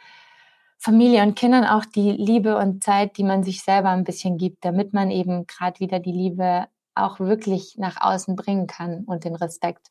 Familie 0.79 1.23
und 1.23 1.35
Kindern 1.35 1.65
auch 1.65 1.85
die 1.85 2.11
Liebe 2.11 2.59
und 2.59 2.85
Zeit, 2.85 3.17
die 3.17 3.25
man 3.25 3.43
sich 3.43 3.63
selber 3.63 3.91
ein 3.91 4.05
bisschen 4.05 4.37
gibt, 4.37 4.65
damit 4.65 4.93
man 4.93 5.11
eben 5.11 5.47
gerade 5.47 5.81
wieder 5.81 5.99
die 5.99 6.13
Liebe 6.13 6.67
auch 6.95 7.21
wirklich 7.21 7.77
nach 7.79 8.01
außen 8.01 8.37
bringen 8.37 8.67
kann 8.67 9.05
und 9.05 9.25
den 9.25 9.35
Respekt. 9.35 9.89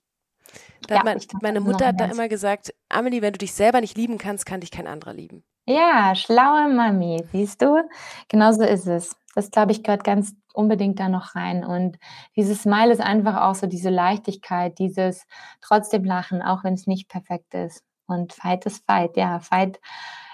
Ja, 0.90 1.02
mein, 1.04 1.20
meine 1.42 1.62
Mutter 1.62 1.88
hat 1.88 2.00
da 2.00 2.06
immer 2.06 2.28
gesagt, 2.28 2.74
Amelie, 2.90 3.22
wenn 3.22 3.34
du 3.34 3.40
dich 3.40 3.54
selber 3.54 3.82
nicht 3.82 3.98
lieben 3.98 4.18
kannst, 4.18 4.46
kann 4.46 4.62
dich 4.62 4.72
kein 4.72 4.88
anderer 4.88 5.14
lieben. 5.14 5.44
Ja, 5.68 6.14
schlaue 6.16 6.68
Mami, 6.70 7.24
siehst 7.32 7.62
du? 7.62 7.82
Genauso 8.28 8.64
ist 8.64 8.86
es. 8.88 9.16
Das, 9.34 9.50
glaube 9.50 9.72
ich, 9.72 9.82
gehört 9.82 10.04
ganz 10.04 10.36
unbedingt 10.54 11.00
da 11.00 11.08
noch 11.08 11.36
rein. 11.36 11.64
Und 11.64 11.98
dieses 12.36 12.64
Smile 12.64 12.92
ist 12.92 13.02
einfach 13.02 13.42
auch 13.42 13.56
so 13.56 13.66
diese 13.68 13.90
Leichtigkeit, 13.90 14.78
dieses 14.78 15.26
trotzdem 15.62 16.04
Lachen, 16.04 16.42
auch 16.42 16.64
wenn 16.66 16.74
es 16.74 16.86
nicht 16.86 17.08
perfekt 17.10 17.54
ist. 17.54 17.84
Und 18.08 18.34
Fight 18.34 18.66
ist 18.66 18.86
Fight, 18.86 19.16
ja, 19.16 19.40
Fight 19.40 19.80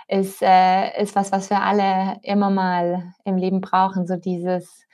ist, 0.07 0.41
äh, 0.41 0.99
ist 1.01 1.15
was, 1.15 1.31
was 1.31 1.51
wir 1.51 1.61
alle 1.61 2.17
immer 2.23 2.49
mal 2.49 3.13
im 3.23 3.37
Leben 3.37 3.61
brauchen. 3.61 4.07
So 4.07 4.15
dieses 4.15 4.87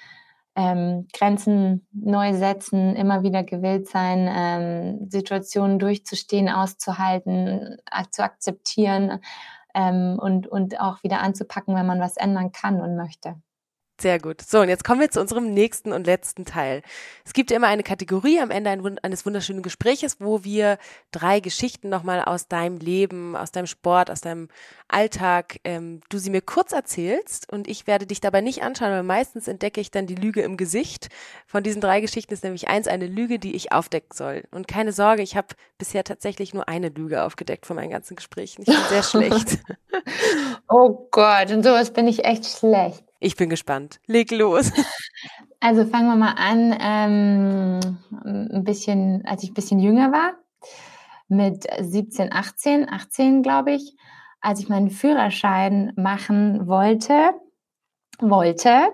ähm, 0.57 1.07
Grenzen 1.13 1.87
neu 1.93 2.33
setzen, 2.33 2.95
immer 2.97 3.23
wieder 3.23 3.43
gewillt 3.43 3.87
sein, 3.87 4.29
ähm, 4.29 5.09
Situationen 5.09 5.79
durchzustehen, 5.79 6.49
auszuhalten, 6.49 7.77
zu 8.11 8.23
akzeptieren 8.23 9.21
ähm, 9.75 10.17
und, 10.17 10.47
und 10.47 10.79
auch 10.79 11.03
wieder 11.03 11.21
anzupacken, 11.21 11.75
wenn 11.75 11.85
man 11.85 11.99
was 11.99 12.17
ändern 12.17 12.51
kann 12.51 12.81
und 12.81 12.95
möchte. 12.95 13.35
Sehr 13.99 14.19
gut. 14.19 14.41
So, 14.41 14.59
und 14.59 14.67
jetzt 14.67 14.83
kommen 14.83 14.99
wir 14.99 15.09
zu 15.09 15.21
unserem 15.21 15.53
nächsten 15.53 15.93
und 15.93 16.05
letzten 16.05 16.43
Teil. 16.43 16.81
Es 17.23 17.31
gibt 17.31 17.49
immer 17.49 17.67
eine 17.67 17.81
Kategorie 17.81 18.41
am 18.41 18.51
Ende 18.51 18.69
eines 18.69 19.25
wunderschönen 19.25 19.61
Gespräches, 19.61 20.17
wo 20.19 20.43
wir 20.43 20.77
drei 21.11 21.39
Geschichten 21.39 21.87
nochmal 21.87 22.21
aus 22.21 22.49
deinem 22.49 22.77
Leben, 22.77 23.37
aus 23.37 23.53
deinem 23.53 23.67
Sport, 23.67 24.11
aus 24.11 24.19
deinem 24.19 24.49
Alltag, 24.89 25.61
ähm, 25.63 26.01
du 26.09 26.17
sie 26.17 26.29
mir 26.29 26.41
kurz 26.41 26.73
erzählst 26.73 27.49
und 27.51 27.69
ich 27.69 27.87
werde 27.87 28.05
dich 28.05 28.19
dabei 28.19 28.41
nicht 28.41 28.63
anschauen, 28.63 28.91
weil 28.91 29.03
meistens 29.03 29.47
entdecke 29.47 29.79
ich 29.79 29.91
dann 29.91 30.07
die 30.07 30.15
Lüge 30.15 30.41
im 30.41 30.57
Gesicht. 30.57 31.07
Von 31.47 31.63
diesen 31.63 31.79
drei 31.79 32.01
Geschichten 32.01 32.33
ist 32.33 32.43
nämlich 32.43 32.67
eins 32.67 32.89
eine 32.89 33.07
Lüge, 33.07 33.39
die 33.39 33.55
ich 33.55 33.71
aufdecken 33.71 34.11
soll. 34.13 34.43
Und 34.51 34.67
keine 34.67 34.91
Sorge, 34.91 35.21
ich 35.21 35.37
habe 35.37 35.47
bisher 35.77 36.03
tatsächlich 36.03 36.53
nur 36.53 36.67
eine 36.67 36.89
Lüge 36.89 37.23
aufgedeckt 37.23 37.65
von 37.65 37.77
meinen 37.77 37.91
ganzen 37.91 38.17
Gesprächen. 38.17 38.63
Ich 38.63 38.67
bin 38.67 38.83
sehr 38.89 39.03
schlecht. 39.03 39.59
oh 40.67 41.07
Gott, 41.11 41.49
und 41.51 41.63
sowas 41.63 41.93
bin 41.93 42.07
ich 42.07 42.25
echt 42.25 42.45
schlecht. 42.45 43.05
Ich 43.25 43.35
bin 43.35 43.49
gespannt. 43.49 43.99
Leg 44.05 44.29
los. 44.31 44.71
Also 45.61 45.83
fangen 45.85 46.07
wir 46.09 46.15
mal 46.15 46.35
an, 46.37 46.77
ähm, 46.79 47.97
ein 48.23 48.63
bisschen, 48.63 49.25
als 49.25 49.41
ich 49.41 49.49
ein 49.49 49.55
bisschen 49.55 49.79
jünger 49.79 50.11
war, 50.11 50.33
mit 51.27 51.65
17, 51.79 52.31
18, 52.31 52.87
18 52.87 53.41
glaube 53.41 53.71
ich, 53.71 53.95
als 54.41 54.59
ich 54.59 54.69
meinen 54.69 54.91
Führerschein 54.91 55.91
machen 55.95 56.67
wollte, 56.67 57.31
wollte, 58.19 58.89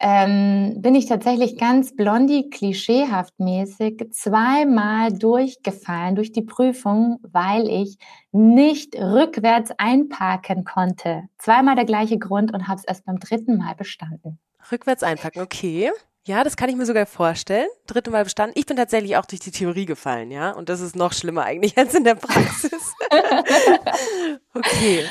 ähm, 0.00 0.80
bin 0.80 0.94
ich 0.94 1.06
tatsächlich 1.06 1.58
ganz 1.58 1.94
blondi, 1.94 2.48
klischeehaft 2.48 3.38
mäßig 3.38 4.02
zweimal 4.12 5.12
durchgefallen 5.12 6.16
durch 6.16 6.32
die 6.32 6.42
Prüfung, 6.42 7.18
weil 7.22 7.68
ich 7.68 7.98
nicht 8.32 8.96
rückwärts 8.96 9.72
einparken 9.76 10.64
konnte. 10.64 11.24
Zweimal 11.36 11.76
der 11.76 11.84
gleiche 11.84 12.18
Grund 12.18 12.54
und 12.54 12.66
habe 12.66 12.78
es 12.78 12.84
erst 12.84 13.04
beim 13.04 13.18
dritten 13.18 13.58
Mal 13.58 13.74
bestanden. 13.74 14.38
Rückwärts 14.72 15.02
einparken, 15.02 15.42
okay. 15.42 15.90
Ja, 16.26 16.44
das 16.44 16.56
kann 16.56 16.70
ich 16.70 16.76
mir 16.76 16.86
sogar 16.86 17.06
vorstellen. 17.06 17.68
Dritte 17.86 18.10
Mal 18.10 18.24
bestanden. 18.24 18.58
Ich 18.58 18.66
bin 18.66 18.76
tatsächlich 18.76 19.16
auch 19.16 19.26
durch 19.26 19.40
die 19.40 19.50
Theorie 19.50 19.84
gefallen, 19.84 20.30
ja. 20.30 20.52
Und 20.52 20.70
das 20.70 20.80
ist 20.80 20.96
noch 20.96 21.12
schlimmer 21.12 21.44
eigentlich 21.44 21.76
als 21.76 21.94
in 21.94 22.04
der 22.04 22.14
Praxis. 22.14 22.94
okay. 24.54 25.04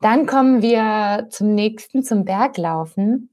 Dann 0.00 0.26
kommen 0.26 0.60
wir 0.60 1.28
zum 1.30 1.54
nächsten, 1.54 2.02
zum 2.02 2.24
Berglaufen. 2.24 3.30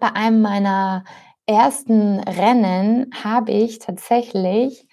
Bei 0.00 0.14
einem 0.14 0.42
meiner 0.42 1.04
ersten 1.46 2.20
Rennen 2.20 3.10
habe 3.22 3.52
ich 3.52 3.78
tatsächlich 3.78 4.86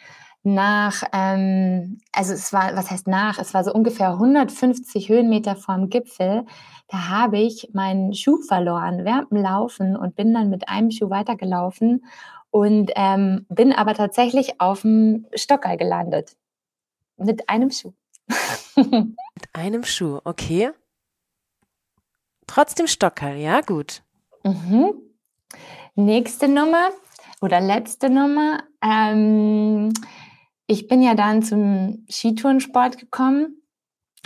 nach, 0.44 1.04
ähm, 1.14 2.00
also 2.12 2.34
es 2.34 2.52
war, 2.52 2.76
was 2.76 2.92
heißt 2.92 3.08
nach, 3.08 3.40
es 3.40 3.54
war 3.54 3.64
so 3.64 3.74
ungefähr 3.74 4.12
150 4.12 5.10
Höhenmeter 5.10 5.56
vorm 5.56 5.90
Gipfel, 5.90 6.46
da 6.90 7.08
habe 7.08 7.40
ich 7.40 7.70
meinen 7.74 8.14
Schuh 8.14 8.42
verloren 8.42 9.06
während 9.06 9.32
dem 9.32 9.38
Laufen 9.38 9.96
und 9.96 10.16
bin 10.16 10.34
dann 10.34 10.50
mit 10.50 10.68
einem 10.68 10.92
Schuh 10.92 11.10
weitergelaufen 11.10 12.06
und 12.52 12.92
ähm, 12.96 13.46
bin 13.50 13.74
aber 13.74 13.94
tatsächlich 13.96 14.60
auf 14.60 14.82
dem 14.82 15.26
Stockerl 15.34 15.78
gelandet. 15.78 16.36
Mit 17.18 17.50
einem 17.50 17.72
Schuh. 17.72 17.94
mit 18.76 19.50
einem 19.54 19.84
Schuh, 19.84 20.20
okay. 20.24 20.72
Trotzdem 22.48 22.88
Stockerl, 22.88 23.38
ja, 23.38 23.62
gut. 23.62 24.03
Mhm. 24.44 24.94
Nächste 25.96 26.48
Nummer 26.48 26.90
oder 27.42 27.62
letzte 27.62 28.10
Nummer. 28.10 28.64
Ähm, 28.82 29.94
ich 30.68 30.88
bin 30.88 31.02
ja 31.02 31.16
dann 31.16 31.44
zum 31.44 32.06
Skitourensport 32.10 32.98
gekommen 32.98 33.62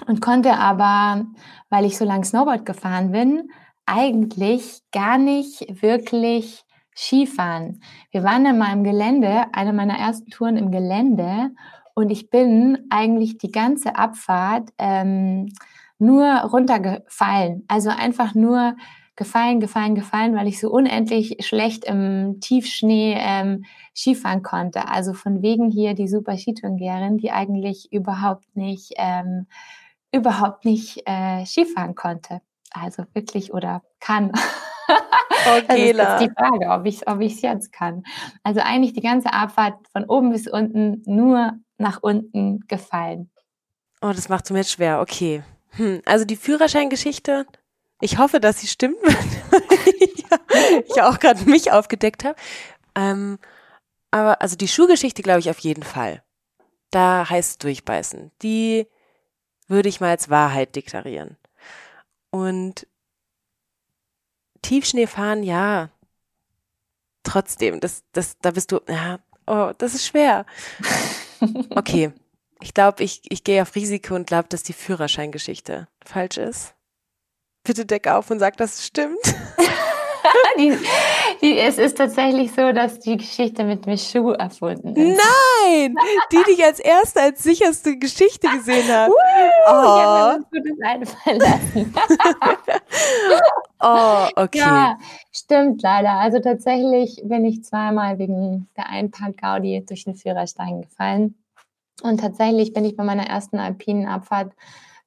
und 0.07 0.22
konnte 0.22 0.53
aber, 0.53 1.26
weil 1.70 1.86
ich 1.86 1.97
so 1.97 2.05
lange 2.05 2.26
Snowboard 2.26 2.65
gefahren 2.65 3.11
bin, 3.11 3.49
eigentlich 3.86 4.82
gar 4.91 5.18
nicht 5.18 5.82
wirklich 5.82 6.63
Skifahren. 6.95 7.82
Wir 8.11 8.24
waren 8.24 8.57
mal 8.57 8.74
im 8.74 8.84
Gelände, 8.84 9.45
eine 9.53 9.72
meiner 9.72 9.97
ersten 9.97 10.32
Touren 10.32 10.57
im 10.57 10.72
Gelände 10.72 11.51
und 11.93 12.09
ich 12.09 12.30
bin 12.30 12.88
eigentlich 12.89 13.38
die 13.38 13.51
ganze 13.51 13.95
Abfahrt 13.95 14.70
ähm, 14.78 15.53
nur 15.99 16.26
runtergefallen. 16.26 17.65
Also 17.68 17.89
einfach 17.89 18.34
nur 18.36 18.76
gefallen, 19.18 19.59
gefallen, 19.59 19.95
gefallen, 19.95 20.36
weil 20.36 20.47
ich 20.47 20.59
so 20.59 20.70
unendlich 20.70 21.45
schlecht 21.45 21.84
im 21.84 22.39
Tiefschnee 22.39 23.18
ähm, 23.20 23.65
Skifahren 23.93 24.43
konnte. 24.43 24.88
Also 24.88 25.13
von 25.13 25.41
wegen 25.41 25.70
hier 25.70 25.95
die 25.95 26.07
super 26.07 26.38
Skitourengerin, 26.38 27.18
die 27.18 27.32
eigentlich 27.32 27.91
überhaupt 27.91 28.55
nicht, 28.55 28.93
ähm, 28.95 29.47
überhaupt 30.13 30.63
nicht 30.63 31.01
äh, 31.05 31.45
Skifahren 31.45 31.95
konnte. 31.95 32.41
Also 32.72 33.03
wirklich 33.13 33.53
oder 33.53 33.82
kann. 33.99 34.32
Okay, 35.45 35.93
das 35.93 36.15
ist 36.15 36.22
jetzt 36.22 36.32
die 36.32 36.34
Frage, 36.34 36.70
ob 36.70 36.86
ich 36.86 36.95
es 36.95 37.07
ob 37.07 37.22
jetzt 37.22 37.72
kann. 37.72 38.03
Also 38.43 38.59
eigentlich 38.59 38.93
die 38.93 39.01
ganze 39.01 39.32
Abfahrt 39.32 39.76
von 39.91 40.03
oben 40.05 40.32
bis 40.32 40.47
unten 40.47 41.03
nur 41.05 41.53
nach 41.78 41.99
unten 42.01 42.61
gefallen. 42.68 43.30
Oh, 44.01 44.11
das 44.13 44.28
macht 44.28 44.45
es 44.45 44.51
mir 44.51 44.57
jetzt 44.59 44.72
schwer. 44.72 44.99
Okay. 44.99 45.43
Hm. 45.72 46.01
Also 46.05 46.26
die 46.26 46.36
Führerscheingeschichte 46.36 47.45
ich 48.00 48.18
hoffe, 48.18 48.39
dass 48.39 48.60
sie 48.60 48.68
stimmt, 48.68 48.98
weil 49.04 50.84
ich 50.88 50.95
ja 50.95 51.10
auch 51.10 51.20
gerade 51.20 51.43
mich 51.45 51.72
aufgedeckt 51.72 52.24
habe. 52.24 52.36
Ähm, 52.95 53.39
aber 54.12 54.41
also 54.41 54.56
die 54.56 54.68
Schuhgeschichte 54.68 55.22
glaube 55.22 55.39
ich 55.39 55.50
auf 55.50 55.60
jeden 55.60 55.84
Fall. 55.84 56.24
Da 56.91 57.30
heißt 57.30 57.64
durchbeißen. 57.64 58.32
Die 58.41 58.88
würde 59.68 59.89
ich 59.89 60.00
mal 60.00 60.10
als 60.10 60.30
Wahrheit 60.30 60.76
deklarieren. 60.76 61.38
Und 62.30 62.88
Tiefschnee 64.62 65.08
fahren, 65.08 65.43
ja. 65.43 65.89
Trotzdem, 67.24 67.80
das, 67.80 68.04
das, 68.14 68.38
da 68.39 68.52
bist 68.52 68.72
du, 68.72 68.80
ja, 68.88 69.20
oh, 69.48 69.72
das 69.78 69.95
ist 69.95 70.08
schwer. 70.08 70.45
Okay. 71.70 72.12
Ich 72.62 72.74
glaube, 72.74 73.04
ich, 73.04 73.22
ich 73.30 73.43
gehe 73.43 73.62
auf 73.62 73.76
Risiko 73.76 74.16
und 74.16 74.26
glaube, 74.26 74.50
dass 74.50 74.64
die 74.64 74.74
Führerscheingeschichte 74.74 75.88
falsch 76.04 76.38
ist 76.38 76.74
bitte 77.68 77.86
deck 77.86 78.07
auf 78.07 78.32
und 78.32 78.39
sag, 78.39 78.57
dass 78.57 78.80
es 78.80 78.86
stimmt. 78.88 79.20
die, 80.57 80.78
die, 81.41 81.59
es 81.59 81.78
ist 81.78 81.97
tatsächlich 81.97 82.51
so, 82.53 82.72
dass 82.72 82.99
die 82.99 83.18
Geschichte 83.18 83.63
mit 83.63 83.86
Michu 83.86 84.32
erfunden 84.32 84.95
ist. 84.95 85.20
Nein! 85.20 85.95
Die 86.32 86.43
dich 86.49 86.63
als 86.63 86.80
erste, 86.80 87.22
als 87.22 87.43
sicherste 87.43 87.97
Geschichte 87.97 88.47
gesehen 88.47 88.88
hat. 88.88 89.09
Uh, 89.09 89.13
oh. 89.68 90.39
Ich 90.51 90.59
habe 90.59 90.86
einfallen 90.86 91.39
lassen. 91.39 91.93
oh, 93.82 94.28
okay. 94.36 94.59
Ja, 94.59 94.97
stimmt 95.32 95.82
leider. 95.82 96.11
Also 96.13 96.39
tatsächlich 96.39 97.22
bin 97.26 97.45
ich 97.45 97.63
zweimal 97.63 98.18
wegen 98.18 98.70
der 98.78 98.89
Einpark-Gaudi 98.89 99.86
durch 99.88 100.05
den 100.05 100.15
Führerstein 100.15 100.82
gefallen. 100.82 101.36
Und 102.01 102.22
tatsächlich 102.22 102.74
bin 102.74 102.86
ich 102.86 102.95
bei 102.95 103.03
meiner 103.03 103.28
ersten 103.28 103.59
alpinen 103.59 104.07
Abfahrt 104.07 104.53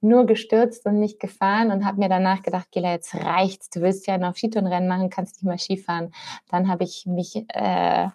nur 0.01 0.27
gestürzt 0.27 0.87
und 0.87 0.99
nicht 0.99 1.21
gefahren 1.21 1.71
und 1.71 1.85
habe 1.85 1.99
mir 1.99 2.09
danach 2.09 2.43
gedacht, 2.43 2.71
Gela, 2.73 2.93
jetzt 2.93 3.15
reicht's. 3.15 3.71
Du 3.71 3.81
willst 3.81 4.07
ja 4.07 4.19
noch 4.19 4.37
Skitourenrennen 4.37 4.89
machen, 4.89 5.11
kannst 5.11 5.37
nicht 5.37 5.45
mal 5.45 5.59
Skifahren. 5.59 6.13
Dann 6.51 6.69
habe 6.69 6.85
ich 6.85 7.05
mich, 7.07 7.45
äh, 7.49 8.09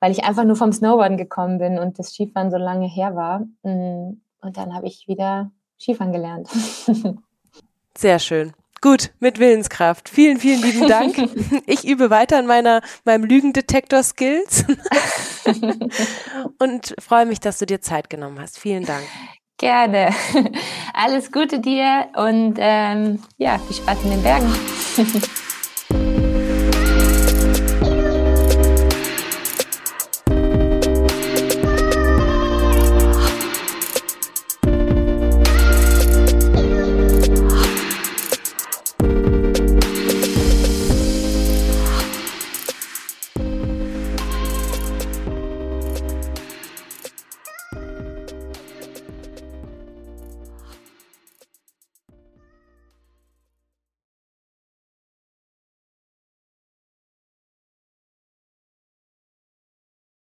weil 0.00 0.12
ich 0.12 0.24
einfach 0.24 0.44
nur 0.44 0.56
vom 0.56 0.72
Snowboarden 0.72 1.16
gekommen 1.16 1.58
bin 1.58 1.78
und 1.78 1.98
das 1.98 2.12
Skifahren 2.12 2.50
so 2.50 2.56
lange 2.56 2.86
her 2.86 3.16
war. 3.16 3.40
Mm, 3.62 4.20
und 4.40 4.56
dann 4.56 4.74
habe 4.74 4.86
ich 4.86 5.08
wieder 5.08 5.50
Skifahren 5.78 6.12
gelernt. 6.12 6.48
Sehr 7.96 8.18
schön. 8.18 8.52
Gut, 8.84 9.12
mit 9.18 9.38
Willenskraft. 9.38 10.10
Vielen, 10.10 10.36
vielen 10.36 10.60
lieben 10.60 10.86
Dank. 10.88 11.16
Ich 11.66 11.86
übe 11.86 12.10
weiter 12.10 12.38
an 12.38 12.46
meiner, 12.46 12.82
meinem 13.04 13.24
Lügendetektor-Skills 13.24 14.66
und 16.58 16.94
freue 16.98 17.24
mich, 17.24 17.40
dass 17.40 17.58
du 17.58 17.64
dir 17.64 17.80
Zeit 17.80 18.10
genommen 18.10 18.38
hast. 18.38 18.58
Vielen 18.58 18.84
Dank. 18.84 19.04
Gerne. 19.58 20.10
Alles 20.94 21.30
Gute 21.30 21.60
dir 21.60 22.08
und 22.16 22.56
ähm, 22.58 23.22
ja, 23.38 23.58
viel 23.58 23.76
Spaß 23.76 24.04
in 24.04 24.10
den 24.10 24.22
Bergen. 24.22 24.52